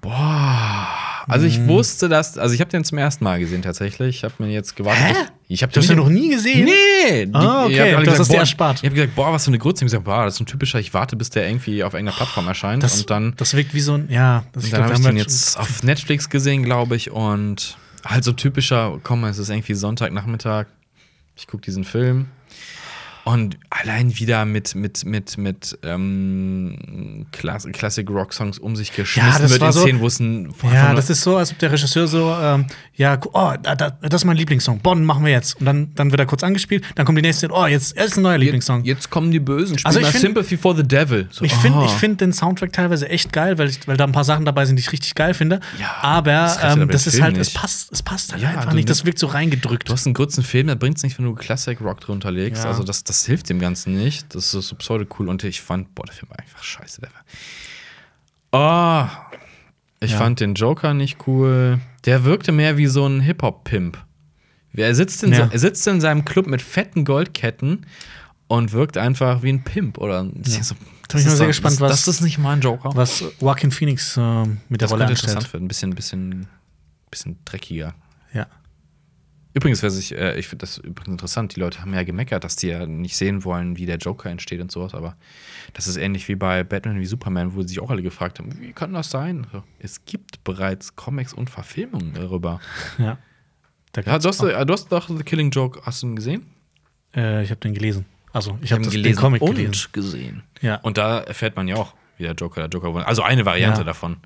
[0.00, 0.88] Boah.
[1.28, 1.50] Also, Mhm.
[1.50, 2.38] ich wusste das.
[2.38, 4.16] Also, ich habe den zum ersten Mal gesehen tatsächlich.
[4.18, 5.02] Ich habe mir jetzt gewartet.
[5.04, 5.14] Hä?
[5.48, 6.64] Ich habe Du hast den noch nie gesehen?
[6.66, 7.28] Nee!
[7.32, 7.72] Ah, okay.
[7.72, 8.78] ich hab alle Du hast es dir boah, erspart.
[8.78, 9.84] Ich habe gesagt, boah, was für eine Grütze.
[9.84, 12.16] Ich habe gesagt, boah, das ist ein typischer, ich warte, bis der irgendwie auf irgendeiner
[12.16, 12.82] Plattform erscheint.
[12.82, 13.34] Das, und dann.
[13.36, 16.28] das wirkt wie so ein, ja, das, Und dann habe ich den jetzt auf Netflix
[16.30, 17.10] gesehen, glaube ich.
[17.10, 17.76] Und
[18.06, 20.66] halt so typischer, komm, es ist irgendwie Sonntagnachmittag.
[21.36, 22.28] Ich gucke diesen Film.
[23.28, 29.42] Und allein wieder mit, mit, mit, mit ähm, Klass Classic Rock Songs um sich geschmissen
[29.42, 30.54] das wird in so- Szenen, wo es ein.
[30.72, 34.22] Ja, das ist so, als ob der Regisseur so, ähm, ja, oh, da, da, das
[34.22, 35.58] ist mein Lieblingssong, Bonn machen wir jetzt.
[35.58, 38.22] Und dann, dann wird er kurz angespielt, dann kommt die nächste, oh, jetzt ist ein
[38.22, 38.84] neuer Lieblingssong.
[38.84, 39.76] Jetzt, jetzt kommen die Bösen.
[39.76, 41.26] Spiel Also ich find- Sympathy for the Devil.
[41.32, 44.12] So, Ich finde ich find den Soundtrack teilweise echt geil, weil, ich, weil da ein
[44.12, 45.58] paar Sachen dabei sind, die ich richtig geil finde.
[45.80, 48.88] Ja, aber das ähm, das ist halt, es passt, es passt halt Ja, einfach nicht.
[48.88, 49.88] Das wirkt so reingedrückt.
[49.88, 52.62] Du hast einen kurzen Film, da bringt es nicht, wenn du Classic Rock drunter legst.
[52.62, 52.70] Ja.
[52.70, 54.34] Also das, das hilft dem Ganzen nicht.
[54.34, 55.28] Das ist so pseudo cool.
[55.28, 57.00] Und ich fand, boah, der Film war einfach scheiße.
[57.00, 57.24] Der war.
[58.52, 59.08] Oh,
[60.00, 60.18] ich Ja.
[60.18, 61.80] fand den Joker nicht cool.
[62.04, 63.98] Der wirkte mehr wie so ein Hip-Hop-Pimp.
[64.74, 65.48] Er sitzt, in Ja.
[65.50, 67.86] er sitzt in seinem Club mit fetten Goldketten
[68.46, 69.96] und wirkt einfach wie ein Pimp.
[69.98, 70.62] Oder ja.
[70.62, 72.90] so, bin ich mal sehr gespannt, das, was- Das ist nicht mein Joker.
[72.94, 74.20] Was Joaquin Phoenix äh,
[74.68, 75.52] mit der das Rolle könnte interessant anstellt.
[75.54, 75.64] werden.
[75.64, 76.46] Ein bisschen, bisschen,
[77.10, 77.94] bisschen dreckiger.
[78.34, 78.46] Ja.
[79.56, 82.56] Übrigens, wer sich, äh, ich finde das übrigens interessant, die Leute haben ja gemeckert, dass
[82.56, 85.16] die ja nicht sehen wollen, wie der Joker entsteht und sowas, aber
[85.72, 88.74] das ist ähnlich wie bei Batman wie Superman, wo sich auch alle gefragt haben, wie
[88.74, 89.46] kann das sein?
[89.78, 92.60] Es gibt bereits Comics und Verfilmungen darüber.
[92.98, 93.16] ja.
[93.92, 96.42] Da Ja, du, hast, äh, du hast doch The Killing Joke, hast du ihn gesehen?
[97.16, 98.04] äh, ich habe den gelesen.
[98.34, 99.88] Also, ich habe ihn den Comic und gelesen.
[99.92, 100.42] gesehen.
[100.60, 100.74] Ja.
[100.82, 103.06] Und da erfährt man ja auch, wie der Joker der Joker wurde.
[103.06, 103.84] Also eine Variante Ja.
[103.84, 104.18] davon.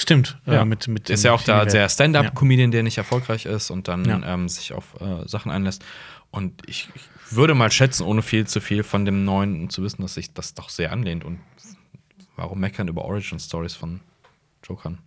[0.00, 0.38] Stimmt.
[0.46, 0.62] Ja.
[0.62, 4.22] Äh, mit, mit ist ja auch da der Stand-up-Comedian, der nicht erfolgreich ist und dann
[4.26, 5.84] ähm, sich auf äh, Sachen einlässt.
[6.30, 7.02] Und ich, ich
[7.36, 10.54] würde mal schätzen, ohne viel zu viel von dem Neuen zu wissen, dass sich das
[10.54, 11.22] doch sehr anlehnt.
[11.22, 11.40] Und
[12.36, 14.00] warum meckern über Origin-Stories von
[14.64, 14.98] Jokern?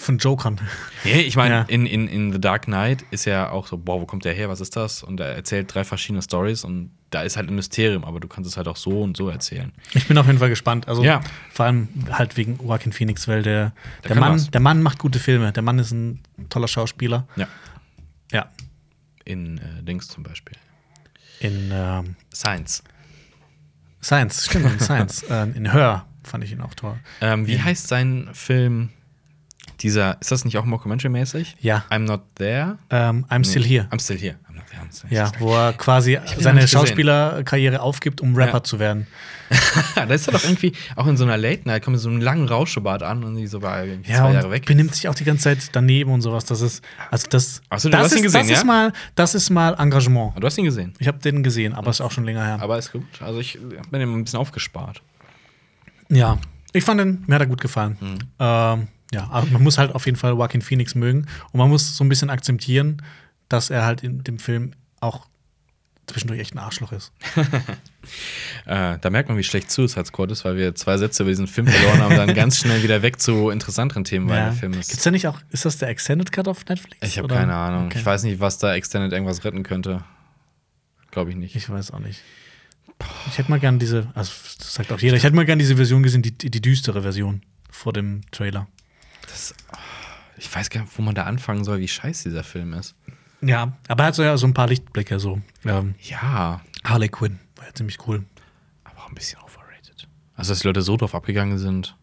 [0.00, 0.58] Von Jokern.
[1.04, 1.62] Nee, ich meine, Ja.
[1.68, 4.48] in, in, in The Dark Knight ist ja auch so, boah, wo kommt der her,
[4.48, 5.02] was ist das?
[5.02, 8.48] Und er erzählt drei verschiedene Stories und da ist halt ein Mysterium, aber du kannst
[8.48, 9.72] es halt auch so und so erzählen.
[9.92, 10.88] Ich bin auf jeden Fall gespannt.
[10.88, 11.20] Also Ja.
[11.52, 13.72] vor allem halt wegen Joaquin Phoenix, weil der,
[14.08, 14.50] der, Mann, was.
[14.50, 15.52] der Mann macht gute Filme.
[15.52, 17.26] Der Mann ist ein toller Schauspieler.
[17.36, 17.46] Ja.
[18.32, 18.48] Ja.
[19.26, 20.56] In äh, Dings zum Beispiel.
[21.40, 22.82] In ähm, Science.
[24.02, 25.22] Science, stimmt, in Science.
[25.28, 26.96] äh, in Her fand ich ihn auch toll.
[27.20, 28.90] Ähm, wie heißt sein Film?
[29.82, 31.56] Dieser, ist das nicht auch Mockumentary-mäßig?
[31.60, 31.84] Ja.
[31.90, 32.78] I'm not there.
[32.90, 33.86] Ähm, I'm Still Here.
[33.90, 34.36] I'm still here.
[34.48, 34.82] I'm not there.
[34.82, 36.68] I'm still Ja, wo er quasi seine.
[36.68, 38.62] Schauspielerkarriere aufgibt, um Rapper Ja.
[38.62, 39.06] zu werden.
[39.96, 42.20] da ist er doch irgendwie auch in so einer Late Night, kommt mit so einem
[42.20, 44.66] langen Rauschebart an und die so war irgendwie Ja, zwei Jahre weg.
[44.66, 46.44] benimmt sich auch die ganze Zeit daneben und sowas.
[46.44, 48.56] Das ist, also das, Ach so, du das, hast ihn ist, gesehen, das ja?
[48.58, 50.34] ist mal, das ist mal Engagement.
[50.38, 50.92] Du hast ihn gesehen.
[50.98, 52.58] Ich habe den gesehen, aber ist auch schon länger her.
[52.60, 53.02] Aber ist gut.
[53.20, 55.02] Also ich hab mir den ein bisschen aufgespart.
[56.10, 56.38] Ja,
[56.72, 57.96] ich fand den, mir hat er gut gefallen.
[58.00, 58.18] Mhm.
[58.38, 61.96] Ähm, ja, aber man muss halt auf jeden Fall Joaquin Phoenix mögen und man muss
[61.96, 63.02] so ein bisschen akzeptieren,
[63.48, 65.26] dass er halt in dem Film auch
[66.06, 67.12] zwischendurch echt ein Arschloch ist.
[68.66, 71.46] Äh, da merkt man, wie schlecht Suicide Squad ist, weil wir zwei Sätze über diesen
[71.46, 74.92] Film verloren haben, dann ganz schnell wieder weg zu interessanteren Themen, weil der Film Gibt's
[74.92, 75.06] ist.
[75.06, 76.96] da nicht auch, ist das der Extended Cut auf Netflix?
[77.02, 77.86] Ich habe keine Ahnung.
[77.86, 77.98] Okay.
[77.98, 80.02] Ich weiß nicht, was da Extended irgendwas retten könnte.
[81.10, 81.54] Glaube ich nicht.
[81.56, 82.20] Ich weiß auch nicht.
[83.28, 85.76] Ich hätte mal gern diese, also das sagt auch jeder, ich hätte mal gern diese
[85.76, 88.66] Version gesehen, die, die düstere Version vor dem Trailer.
[89.30, 89.54] Das,
[90.36, 92.94] ich weiß gar nicht, wo man da anfangen soll, wie scheiße dieser Film ist.
[93.42, 95.40] Ja, aber er hat so, ja, so ein paar Lichtblicke, so.
[95.64, 98.24] Ähm, Ja, Harley Quinn war ja ziemlich cool.
[98.84, 100.08] aber auch ein bisschen overrated.
[100.34, 101.96] Also, dass die Leute so drauf abgegangen sind.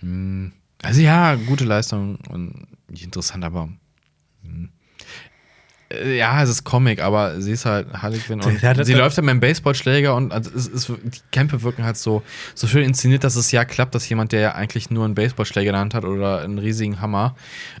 [0.00, 0.52] Hm.
[0.82, 3.68] Also, ja, gute Leistung und nicht interessant, aber.
[4.42, 4.70] hm.
[5.90, 8.92] Äh, Ja, es ist Comic, aber sie ist halt Harley Quinn und Der hat- sie
[8.92, 12.22] der- läuft halt mit einem Baseballschläger und also es ist, die Kämpfe wirken halt so,
[12.54, 15.70] so schön inszeniert, dass es ja klappt, dass jemand, der ja eigentlich nur einen Baseballschläger
[15.70, 17.36] in der Hand hat oder einen riesigen Hammer,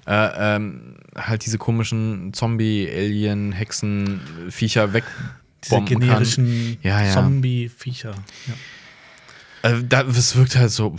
[0.06, 6.90] äh, ähm, halt diese komischen Zombie, Alien, Hexen, Viecher Diese wegbomben generischen kann.
[6.90, 7.12] Ja, ja.
[7.12, 8.12] Zombie-Viecher.
[8.46, 8.54] Ja.
[9.62, 10.96] Also, da, es wirkt halt so.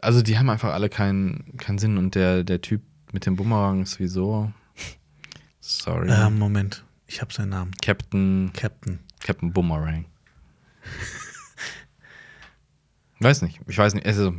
[0.00, 1.98] Also, die haben einfach alle keinen keinen Sinn.
[1.98, 2.80] Und der, der Typ
[3.12, 4.50] mit dem Bumerang ist sowieso.
[5.64, 6.10] Sorry.
[6.10, 7.70] Ähm, Moment, ich habe seinen Namen.
[7.80, 8.98] Captain, Captain.
[9.20, 10.04] Captain Boomerang.
[13.20, 13.60] weiß nicht.
[13.68, 14.04] Ich weiß nicht.
[14.06, 14.34] Also,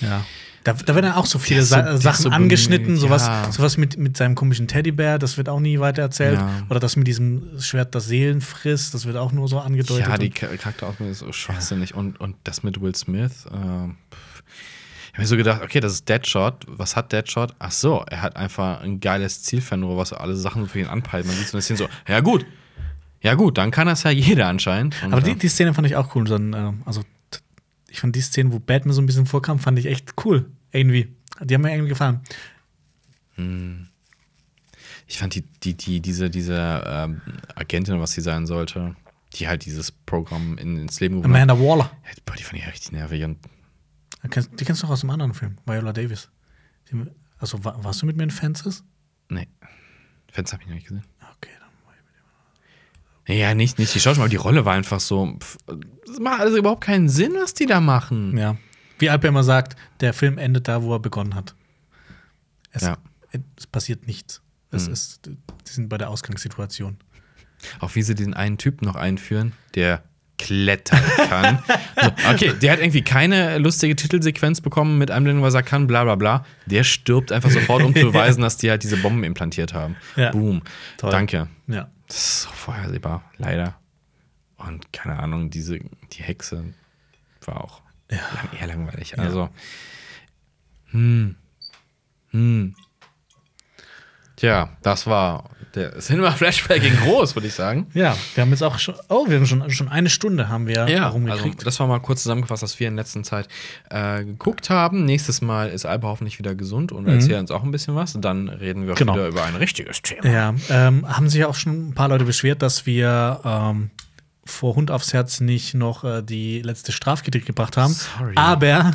[0.00, 0.24] Ja.
[0.64, 3.50] Da, da werden auch so viele so- Sachen so angeschnitten, sowas, ja.
[3.50, 6.38] sowas mit, mit seinem komischen Teddybär, das wird auch nie weiter erzählt.
[6.38, 6.66] Ja.
[6.68, 10.06] Oder das mit diesem Schwert, das Seelen frisst, das wird auch nur so angedeutet.
[10.06, 11.94] ja, die Charakterausbildung ist so schwachsinnig.
[11.94, 13.46] Und, und das mit Will Smith.
[13.46, 13.88] Äh,
[15.20, 16.64] ich habe mir so gedacht, okay, das ist Deadshot.
[16.66, 17.54] Was hat Deadshot?
[17.58, 21.26] Ach so, er hat einfach ein geiles Zielfernrohr, was alle Sachen für ihn anpeilt.
[21.26, 22.46] Man sieht so ein bisschen so, ja gut.
[23.20, 24.96] Ja gut, dann kann das ja jeder anscheinend.
[25.02, 26.24] Und, Aber äh, die, die Szene fand ich auch cool.
[26.24, 27.02] Dann, ähm, also,
[27.90, 30.46] ich fand die Szene, wo Batman so ein bisschen vorkam, fand ich echt cool.
[30.72, 31.14] Irgendwie.
[31.42, 32.20] Die haben mir irgendwie gefallen.
[35.06, 37.20] Ich fand die, die, die, diese, diese ähm,
[37.56, 38.96] Agentin, was sie sein sollte,
[39.34, 41.42] die halt dieses Programm in, ins Leben gerufen hat.
[41.42, 41.90] Amanda Waller.
[42.06, 43.22] Ja, die fand ich ja richtig nervig.
[43.24, 43.38] Und
[44.22, 46.30] Die kennst, die kennst du noch aus dem anderen Film, Viola Davis.
[47.38, 48.84] Also, wa- warst du mit mir in Fences?
[49.28, 49.48] nee,
[50.32, 51.04] Fans habe ich noch nicht gesehen.
[51.36, 53.34] Okay, dann war ich mit dir.
[53.36, 55.36] Ja, nicht, nicht die Schauspieler, aber die Rolle war einfach so.
[55.40, 55.56] Pff,
[56.06, 58.36] das macht also überhaupt keinen Sinn, was die da machen.
[58.36, 58.56] Ja.
[58.98, 61.54] Wie Alper immer sagt, der Film endet da, wo er begonnen hat.
[62.72, 62.98] Es, Ja.
[63.56, 64.42] es passiert nichts.
[64.70, 64.92] Es Mhm.
[64.92, 65.36] ist, die
[65.72, 66.98] sind bei der Ausgangssituation.
[67.80, 70.02] Auch wie sie den einen Typen noch einführen, der
[70.40, 71.62] klettern kann.
[72.00, 76.04] so, okay, der hat irgendwie keine lustige Titelsequenz bekommen mit einem, was er kann, bla
[76.04, 76.44] bla bla.
[76.66, 79.96] Der stirbt einfach sofort, um zu beweisen, dass die halt diese Bomben implantiert haben.
[80.16, 80.30] Ja.
[80.30, 80.62] Boom.
[80.96, 81.10] Toll.
[81.10, 81.48] Danke.
[81.66, 81.88] Ja.
[82.08, 83.74] Das ist so vorhersehbar, leider.
[84.56, 85.78] Und keine Ahnung, diese,
[86.12, 86.64] die Hexe
[87.44, 89.18] war auch lang, eher langweilig.
[89.18, 89.48] Also,
[90.86, 91.36] hm.
[92.30, 92.74] Hm.
[94.36, 97.86] Tja, das war der Cinema Flashback in groß, würde ich sagen.
[97.94, 100.84] Ja, wir haben jetzt auch schon, oh, wir haben schon, schon eine Stunde haben wir
[100.84, 101.66] also rumgekriegt.
[101.66, 103.48] das war mal kurz zusammengefasst, was wir in letzter Zeit
[103.90, 105.04] äh, geguckt haben.
[105.04, 108.14] Nächstes Mal ist Alba hoffentlich wieder gesund und erzählt uns auch ein bisschen was.
[108.20, 109.14] Dann reden wir Genau.
[109.14, 110.26] wieder über ein richtiges Thema.
[110.28, 113.90] ja, ähm, haben sich auch schon ein paar Leute beschwert, dass wir ähm,
[114.44, 117.92] vor Hund aufs Herz nicht noch äh, die letzte Strafkritik gebracht haben.
[117.92, 118.32] Sorry.
[118.34, 118.90] Aber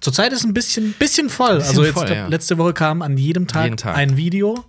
[0.00, 1.56] zurzeit ist ein bisschen, bisschen voll.
[1.56, 2.26] Bisschen also jetzt voll, ja.
[2.26, 3.96] letzte Woche kam an jedem Tag, Tag.
[3.96, 4.64] ein Video.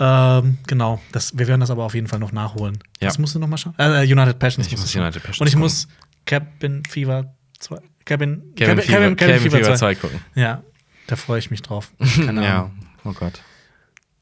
[0.00, 2.78] Ähm, genau, das, wir werden das aber auf jeden Fall noch nachholen.
[3.00, 3.08] Ja.
[3.08, 3.74] Das musst du noch mal schauen.
[3.78, 4.66] Äh, United Passions.
[4.66, 4.94] Ich muss.
[4.96, 5.62] United Passions Und ich gucken.
[5.62, 5.88] muss
[6.24, 7.76] Cabin Fever 2.
[8.06, 10.20] Cabin, Kevin, Fever, Kevin, Fever 2 gucken.
[10.34, 10.62] Ja,
[11.06, 11.92] da freue ich mich drauf.
[12.16, 12.70] Keine Ja, Ahnung.
[13.04, 13.42] oh Gott.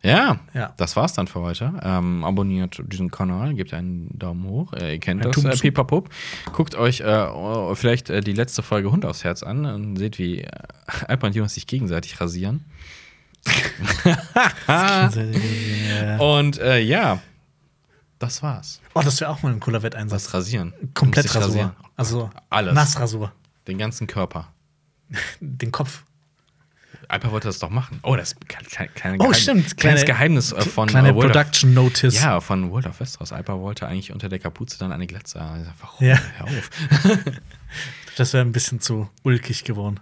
[0.03, 0.75] Ja, Ja.
[0.77, 1.73] das war's dann für heute.
[1.83, 4.73] Ähm, abonniert diesen Kanal, gebt einen Daumen hoch.
[4.73, 5.63] Äh, ihr kennt Ein das, äh.
[5.63, 6.09] Pipapup.
[6.53, 10.43] Guckt euch äh, vielleicht äh, die letzte Folge Hund aufs Herz an und seht, wie
[10.43, 10.49] äh,
[11.09, 12.65] Alper und Jonas sich gegenseitig rasieren.
[16.19, 17.21] Und äh, ja,
[18.19, 18.81] das war's.
[18.95, 20.25] Oh, das wäre auch mal ein cooler Wetteinsatz.
[20.25, 20.73] Das Rasieren.
[20.95, 21.43] Komplett Rasur.
[21.43, 21.73] rasieren.
[21.97, 22.75] Also Alles.
[22.75, 23.33] Nassrasur.
[23.67, 24.49] Den ganzen Körper.
[25.41, 26.05] Den Kopf.
[27.07, 28.01] Alper wollte das doch machen.
[28.03, 29.77] Oh, das ist kein, kein, Oh, stimmt.
[29.79, 32.21] Kleines Kleine- Geheimnis äh, von Kleine äh, World of Production Notice.
[32.21, 33.33] Ja, von World of Westeros.
[33.33, 35.39] Alper wollte eigentlich unter der Kapuze dann eine Glatze.
[35.39, 36.07] sag, Warum?
[36.07, 36.19] Ja.
[36.37, 36.71] Hör auf.
[38.17, 40.01] Das wäre ein bisschen zu ulkig geworden.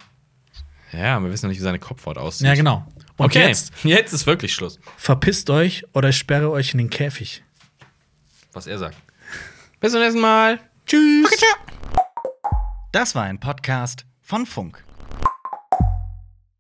[0.91, 2.47] Ja, wir wissen noch nicht, wie seine Kopfhaut aussieht.
[2.47, 2.87] Ja, genau.
[3.19, 4.79] Und okay, jetzt jetzt ist wirklich Schluss.
[4.97, 7.43] verpisst euch oder ich sperre euch in den Käfig.
[8.53, 8.97] Was er sagt.
[9.81, 10.59] Bis zum nächsten Mal.
[10.87, 11.31] Tschüss.
[12.93, 14.86] Das war ein Podcast von Funk.